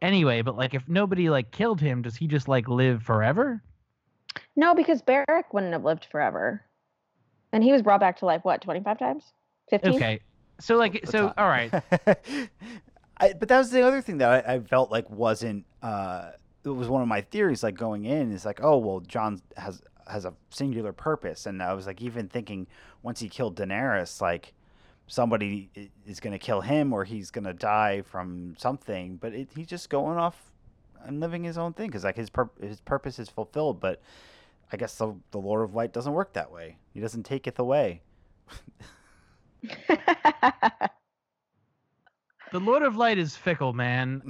[0.01, 3.61] anyway, but like if nobody like killed him, does he just like live forever?
[4.55, 6.63] No, because Beric wouldn't have lived forever.
[7.53, 9.33] And he was brought back to life what, twenty five times?
[9.69, 9.95] Fifteen?
[9.95, 10.19] Okay.
[10.59, 11.71] So like so all right.
[13.17, 16.31] I, but that was the other thing that I, I felt like wasn't uh
[16.63, 19.81] it was one of my theories like going in is like oh well Jon has
[20.07, 21.45] has a singular purpose.
[21.45, 22.67] And I was like even thinking
[23.01, 24.53] once he killed Daenerys like
[25.07, 25.69] somebody
[26.05, 29.67] is going to kill him or he's going to die from something but it, he's
[29.67, 30.53] just going off
[31.03, 34.01] and living his own thing because like his pur- his purpose is fulfilled but
[34.71, 36.77] I guess the, the Lord of Light doesn't work that way.
[36.93, 38.01] He doesn't take it away
[42.51, 44.21] the Lord of Light is fickle, man.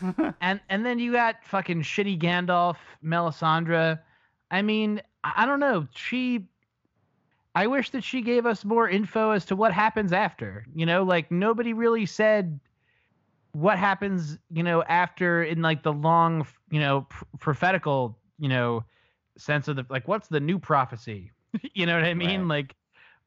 [0.40, 3.98] and and then you got fucking shitty Gandalf, Melisandre.
[4.50, 5.86] I mean, I don't know.
[5.94, 6.46] She
[7.54, 10.66] I wish that she gave us more info as to what happens after.
[10.74, 12.60] You know, like nobody really said
[13.52, 18.84] what happens, you know, after in like the long, you know, pr- prophetical, you know,
[19.36, 21.32] sense of the like what's the new prophecy?
[21.74, 22.40] you know what I mean?
[22.40, 22.48] Right.
[22.48, 22.76] Like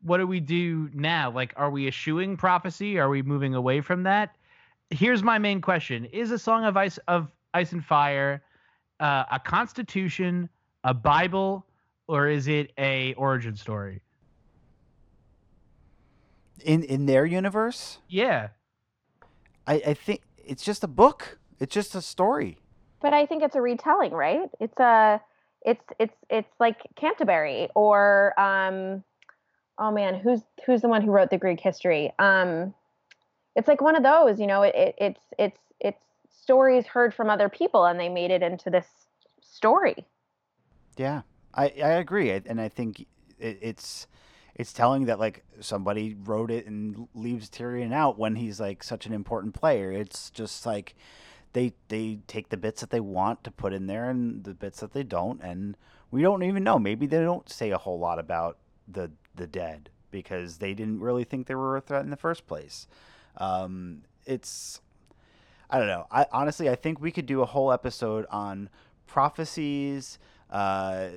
[0.01, 1.31] what do we do now?
[1.31, 2.99] Like are we eschewing prophecy?
[2.99, 4.35] Are we moving away from that?
[4.89, 8.41] Here's my main question: Is a Song of Ice of Ice and Fire
[8.99, 10.49] uh, a constitution,
[10.83, 11.65] a Bible,
[12.07, 14.01] or is it a origin story?
[16.63, 17.99] In in their universe?
[18.07, 18.49] Yeah.
[19.67, 21.37] I, I think it's just a book.
[21.59, 22.57] It's just a story.
[23.01, 24.49] But I think it's a retelling, right?
[24.59, 25.21] It's a
[25.61, 29.03] it's it's it's like Canterbury or um
[29.77, 32.13] oh man, who's who's the one who wrote the Greek history?
[32.19, 32.73] Um
[33.55, 35.99] it's like one of those, you know, it, it it's it's it's
[36.41, 38.87] stories heard from other people and they made it into this
[39.41, 40.05] story.
[40.97, 41.21] Yeah.
[41.53, 42.31] I I agree.
[42.31, 43.01] And I think
[43.39, 44.07] it, it's
[44.55, 49.05] it's telling that like somebody wrote it and leaves Tyrion out when he's like such
[49.05, 49.91] an important player.
[49.91, 50.95] It's just like
[51.53, 54.79] they they take the bits that they want to put in there and the bits
[54.81, 55.77] that they don't, and
[56.11, 56.77] we don't even know.
[56.79, 58.57] Maybe they don't say a whole lot about
[58.87, 62.45] the the dead because they didn't really think they were a threat in the first
[62.47, 62.87] place.
[63.37, 64.81] Um, it's
[65.69, 66.07] I don't know.
[66.11, 68.69] I honestly I think we could do a whole episode on
[69.07, 70.19] prophecies,
[70.51, 71.07] uh,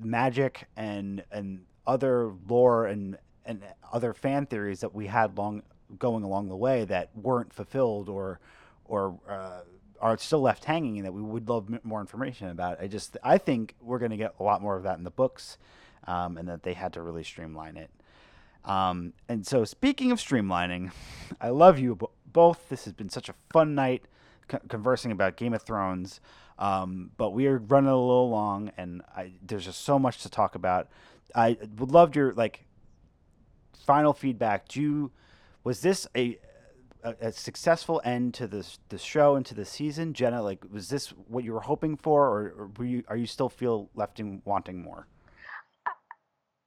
[0.00, 3.62] magic, and and other lore and and
[3.92, 5.62] other fan theories that we had long
[5.98, 8.40] going along the way that weren't fulfilled or
[8.84, 9.60] or uh,
[10.00, 12.80] are still left hanging and that we would love more information about.
[12.80, 15.10] I just I think we're going to get a lot more of that in the
[15.10, 15.58] books,
[16.06, 17.90] um, and that they had to really streamline it.
[18.64, 20.92] Um, and so, speaking of streamlining,
[21.40, 22.68] I love you both.
[22.68, 24.04] This has been such a fun night
[24.48, 26.20] co- conversing about Game of Thrones.
[26.58, 30.28] Um, but we are running a little long, and I, there's just so much to
[30.28, 30.88] talk about.
[31.34, 32.64] I would love your like
[33.86, 34.68] final feedback.
[34.68, 35.12] Do you
[35.62, 36.38] was this a,
[37.04, 40.42] a, a successful end to this the show and to the season, Jenna?
[40.42, 43.48] Like, was this what you were hoping for, or, or were you are you still
[43.48, 45.06] feel left in wanting more?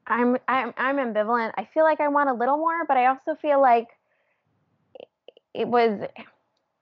[0.07, 1.51] I'm I'm I'm ambivalent.
[1.57, 3.87] I feel like I want a little more, but I also feel like
[5.53, 6.01] it was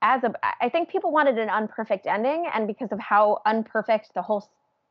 [0.02, 0.32] as a
[0.62, 4.48] I think people wanted an unperfect ending and because of how unperfect the whole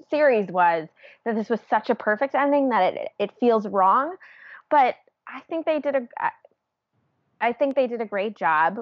[0.10, 0.88] series was
[1.26, 4.16] that this was such a perfect ending that it it feels wrong.
[4.70, 4.96] But
[5.28, 6.08] I think they did a
[7.42, 8.80] I think they did a great job.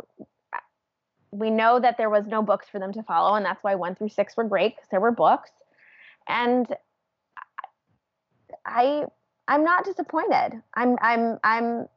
[1.31, 3.95] We know that there was no books for them to follow and that's why 1
[3.95, 5.51] through 6 were great because there were books.
[6.27, 6.67] And
[8.65, 9.05] I
[9.47, 11.87] I'm not disappointed I'm I'm I'm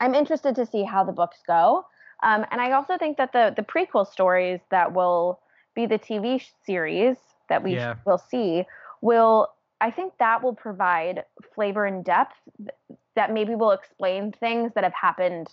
[0.00, 1.84] I'm interested to see how the books go
[2.22, 5.40] um, and I also think that the the prequel stories that will
[5.74, 7.16] be the TV series
[7.48, 7.96] that we yeah.
[8.06, 8.64] will see
[9.00, 9.48] will
[9.80, 11.24] I think that will provide
[11.54, 12.36] flavor and depth
[13.16, 15.48] that maybe will explain things that have happened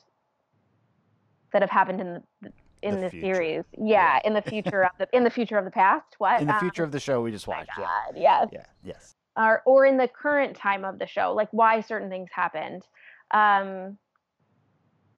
[1.53, 3.63] that have happened in the in the, the series.
[3.77, 6.15] Yeah, yeah, in the future of the in the future of the past.
[6.17, 6.41] What?
[6.41, 7.69] In the future um, of the show we just watched.
[7.75, 8.41] God, yeah.
[8.41, 8.49] Yes.
[8.51, 8.65] Yeah.
[8.83, 9.15] Yes.
[9.37, 12.83] Or or in the current time of the show, like why certain things happened.
[13.31, 13.97] Um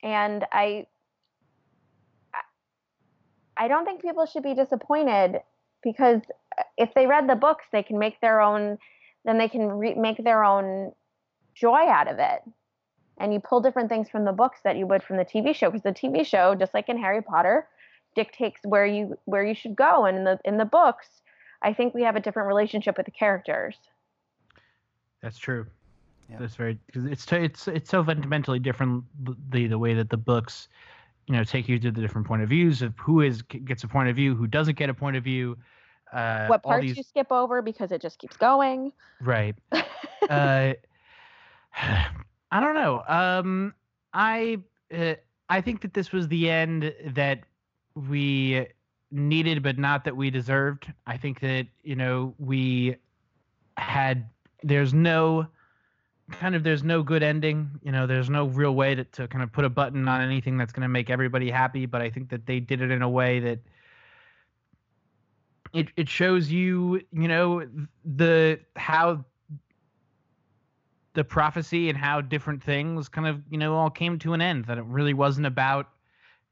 [0.03, 0.87] and I
[3.57, 5.39] I don't think people should be disappointed
[5.83, 6.21] because
[6.77, 8.77] if they read the books, they can make their own,
[9.25, 10.91] then they can re- make their own
[11.53, 12.41] joy out of it.
[13.19, 15.69] And you pull different things from the books that you would from the TV show
[15.69, 17.67] because the TV show, just like in Harry Potter,
[18.15, 20.05] dictates where you where you should go.
[20.05, 21.07] And in the in the books,
[21.61, 23.77] I think we have a different relationship with the characters.
[25.23, 25.65] That's true.
[26.29, 26.37] Yeah.
[26.39, 29.03] That's very because it's it's it's so fundamentally different
[29.49, 30.67] the the way that the books
[31.27, 33.87] you know take you to the different point of views of who is gets a
[33.87, 35.57] point of view, who doesn't get a point of view.
[36.11, 36.97] Uh, what parts these...
[36.97, 38.91] you skip over because it just keeps going.
[39.21, 39.55] Right.
[39.71, 39.79] uh,
[41.75, 43.03] I don't know.
[43.07, 43.73] Um,
[44.13, 44.59] I
[44.95, 45.15] uh,
[45.49, 47.41] I think that this was the end that
[47.95, 48.67] we
[49.11, 50.91] needed, but not that we deserved.
[51.07, 52.97] I think that you know we
[53.77, 54.29] had.
[54.63, 55.47] There's no
[56.31, 57.69] kind of there's no good ending.
[57.83, 60.57] You know, there's no real way to, to kind of put a button on anything
[60.57, 61.85] that's going to make everybody happy.
[61.85, 63.59] But I think that they did it in a way that
[65.73, 67.67] it it shows you, you know,
[68.05, 69.25] the how
[71.13, 74.65] the prophecy and how different things kind of you know all came to an end.
[74.65, 75.89] That it really wasn't about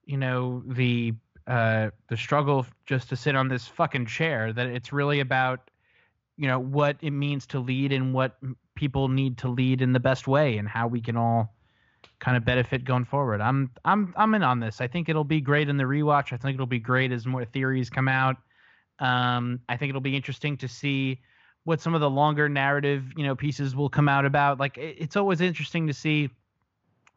[0.06, 1.14] you know the
[1.48, 4.52] uh the struggle just to sit on this fucking chair.
[4.54, 5.71] That it's really about
[6.42, 8.36] you know what it means to lead and what
[8.74, 11.54] people need to lead in the best way and how we can all
[12.20, 13.42] kind of benefit going forward.
[13.42, 14.82] I'm I'm I'm in on this.
[14.82, 16.34] I think it'll be great in the rewatch.
[16.34, 18.38] I think it'll be great as more theories come out.
[18.98, 21.22] Um, I think it'll be interesting to see
[21.64, 24.60] what some of the longer narrative, you know, pieces will come out about.
[24.60, 26.32] Like it's always interesting to see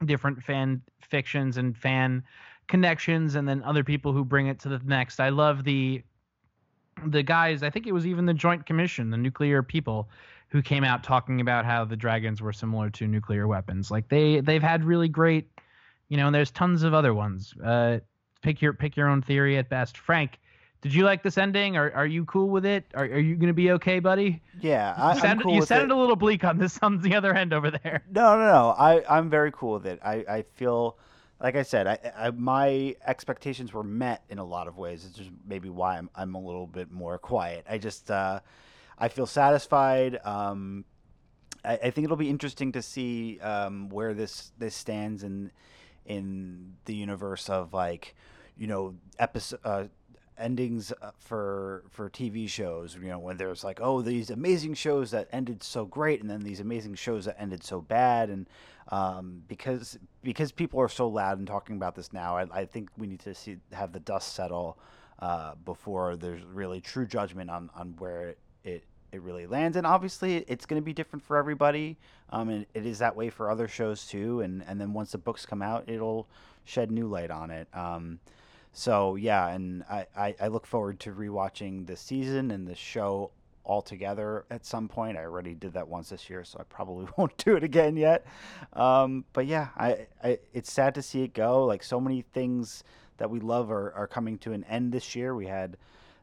[0.04, 2.24] different fan fictions and fan
[2.68, 5.18] connections and then other people who bring it to the next.
[5.18, 6.02] I love the
[7.06, 10.08] the guys, I think it was even the Joint Commission, the nuclear people
[10.48, 13.90] who came out talking about how the dragons were similar to nuclear weapons.
[13.90, 15.48] Like they they've had really great,
[16.08, 17.54] you know, and there's tons of other ones.
[17.62, 17.98] Uh,
[18.42, 19.98] pick your pick your own theory at best.
[19.98, 20.38] Frank,
[20.80, 21.76] did you like this ending?
[21.76, 22.84] Are are you cool with it?
[22.94, 24.42] Are are you gonna be okay, buddy?
[24.60, 27.34] Yeah, I, you sounded, cool you sounded a little bleak on this on the other
[27.34, 28.04] end over there.
[28.10, 28.74] No, no, no.
[28.78, 29.98] I I'm very cool with it.
[30.04, 30.98] I I feel
[31.40, 35.04] like I said, I, I, my expectations were met in a lot of ways.
[35.04, 37.66] It's just maybe why I'm I'm a little bit more quiet.
[37.68, 38.40] I just uh,
[38.98, 40.20] I feel satisfied.
[40.24, 40.84] Um,
[41.64, 45.50] I, I, think it'll be interesting to see um, where this this stands in
[46.06, 48.14] in the universe of like
[48.56, 49.60] you know episode.
[49.64, 49.84] Uh,
[50.36, 52.96] endings uh, for for TV shows.
[52.96, 56.40] You know, when there's like, oh, these amazing shows that ended so great, and then
[56.40, 58.48] these amazing shows that ended so bad, and
[58.88, 62.90] um, because because people are so loud and talking about this now, I, I think
[62.98, 64.78] we need to see have the dust settle
[65.18, 69.76] uh, before there's really true judgment on on where it it, it really lands.
[69.76, 71.96] And obviously, it's going to be different for everybody,
[72.30, 74.40] um, and it is that way for other shows too.
[74.40, 76.28] And and then once the books come out, it'll
[76.64, 77.68] shed new light on it.
[77.72, 78.18] Um,
[78.72, 83.30] so yeah, and I, I, I look forward to rewatching the season and the show
[83.64, 85.16] all together at some point.
[85.16, 88.26] I already did that once this year, so I probably won't do it again yet.
[88.72, 91.64] Um, but yeah, I, I, it's sad to see it go.
[91.64, 92.84] Like so many things
[93.16, 95.34] that we love are, are coming to an end this year.
[95.34, 95.76] We had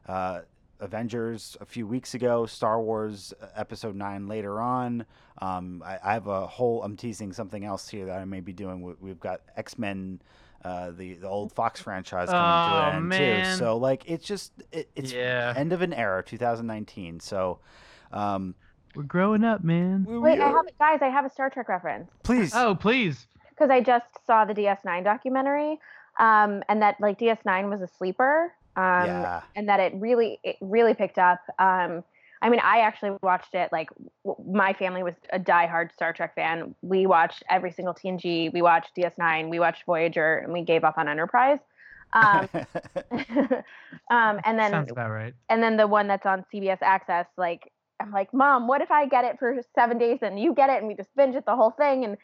[0.06, 0.40] uh,
[0.80, 5.06] Avengers a few weeks ago, Star Wars uh, Episode Nine later on.
[5.40, 6.82] Um, I, I, have a whole.
[6.82, 8.94] I'm teasing something else here that I may be doing.
[9.00, 10.20] We've got X Men
[10.64, 13.52] uh, the the old Fox franchise coming oh, to an end man.
[13.52, 13.58] too.
[13.58, 15.52] So like it's just it, it's yeah.
[15.56, 17.20] end of an era, 2019.
[17.20, 17.58] So
[18.12, 18.54] um,
[18.94, 20.04] we're growing up, man.
[20.08, 21.00] Wait, I have guys.
[21.02, 22.10] I have a Star Trek reference.
[22.22, 22.52] Please.
[22.54, 23.26] Oh, please.
[23.50, 25.78] Because I just saw the DS9 documentary,
[26.18, 28.52] um, and that like DS9 was a sleeper.
[28.74, 29.42] Um, yeah.
[29.54, 31.40] And that it really it really picked up.
[31.58, 32.04] Um,
[32.42, 33.70] I mean, I actually watched it.
[33.70, 33.88] Like,
[34.24, 36.74] w- my family was a diehard Star Trek fan.
[36.82, 38.52] We watched every single TNG.
[38.52, 39.48] We watched DS9.
[39.48, 41.60] We watched Voyager, and we gave up on Enterprise.
[42.12, 42.48] Um,
[44.10, 45.34] um, and then sounds about right.
[45.48, 49.06] And then the one that's on CBS Access, like, I'm like, Mom, what if I
[49.06, 51.54] get it for seven days and you get it, and we just binge it the
[51.54, 52.04] whole thing?
[52.04, 52.16] And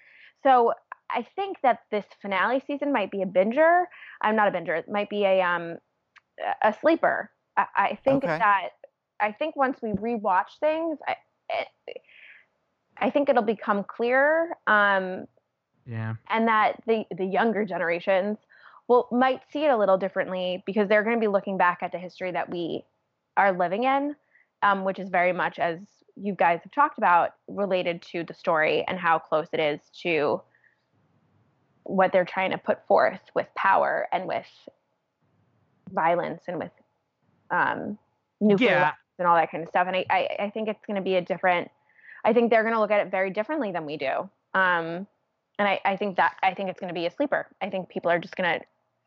[0.43, 0.73] so
[1.11, 3.85] I think that this finale season might be a binger.
[4.21, 4.77] I'm not a binger.
[4.79, 5.79] It might be a um
[6.63, 7.31] a sleeper.
[7.57, 8.39] I, I think okay.
[8.39, 8.71] that
[9.21, 11.17] I think once we rewatch things, I,
[13.01, 14.49] I think it'll become clearer.
[14.67, 15.27] Um,
[15.87, 16.15] yeah.
[16.29, 18.39] And that the the younger generations
[18.89, 21.93] will might see it a little differently because they're going to be looking back at
[21.93, 22.85] the history that we
[23.37, 24.15] are living in,
[24.63, 25.79] um, which is very much as
[26.17, 30.43] you guys have talked about related to the story and how close it is to
[31.85, 34.47] what they're trying to put forth with power and with
[35.91, 36.73] violence and with
[37.51, 37.97] um,
[38.41, 39.87] nuclear yeah and all that kind of stuff.
[39.87, 41.71] And I, I, I think it's going to be a different,
[42.25, 44.29] I think they're going to look at it very differently than we do.
[44.55, 45.07] Um,
[45.59, 47.47] and I, I think that, I think it's going to be a sleeper.
[47.61, 48.65] I think people are just going to,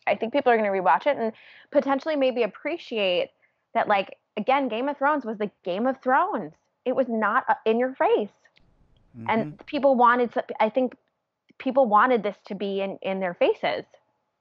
[0.07, 1.31] I think people are going to rewatch it and
[1.71, 3.29] potentially maybe appreciate
[3.73, 6.53] that, like, again, Game of Thrones was the Game of Thrones.
[6.85, 8.29] It was not uh, in your face.
[9.17, 9.29] Mm-hmm.
[9.29, 10.95] And people wanted, I think
[11.57, 13.85] people wanted this to be in, in their faces.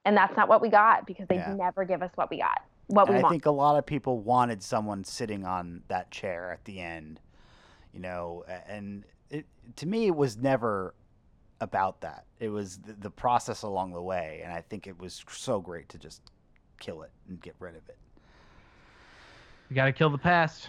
[0.05, 1.55] And that's not what we got because they yeah.
[1.55, 2.59] never give us what we got
[2.91, 3.33] what we I want.
[3.33, 7.21] think a lot of people wanted someone sitting on that chair at the end,
[7.93, 9.47] you know, and it,
[9.77, 10.95] to me, it was never
[11.61, 12.25] about that.
[12.39, 15.89] It was the, the, process along the way, and I think it was so great
[15.91, 16.23] to just
[16.81, 17.99] kill it and get rid of it.
[19.69, 20.69] You got to kill the past.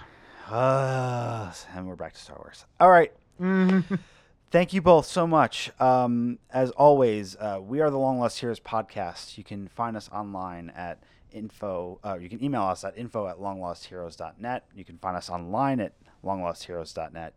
[0.50, 2.66] Uh, and we're back to Star Wars.
[2.80, 3.12] All right.
[3.40, 3.96] Mm-hmm.
[4.52, 5.72] Thank you both so much.
[5.80, 9.38] Um, as always, uh, we are the Long Lost Heroes podcast.
[9.38, 11.02] You can find us online at
[11.34, 12.00] info.
[12.04, 14.66] Uh, you can email us at info at longlostheroes.net.
[14.76, 15.94] You can find us online at
[16.24, 17.36] longlostheroes.net.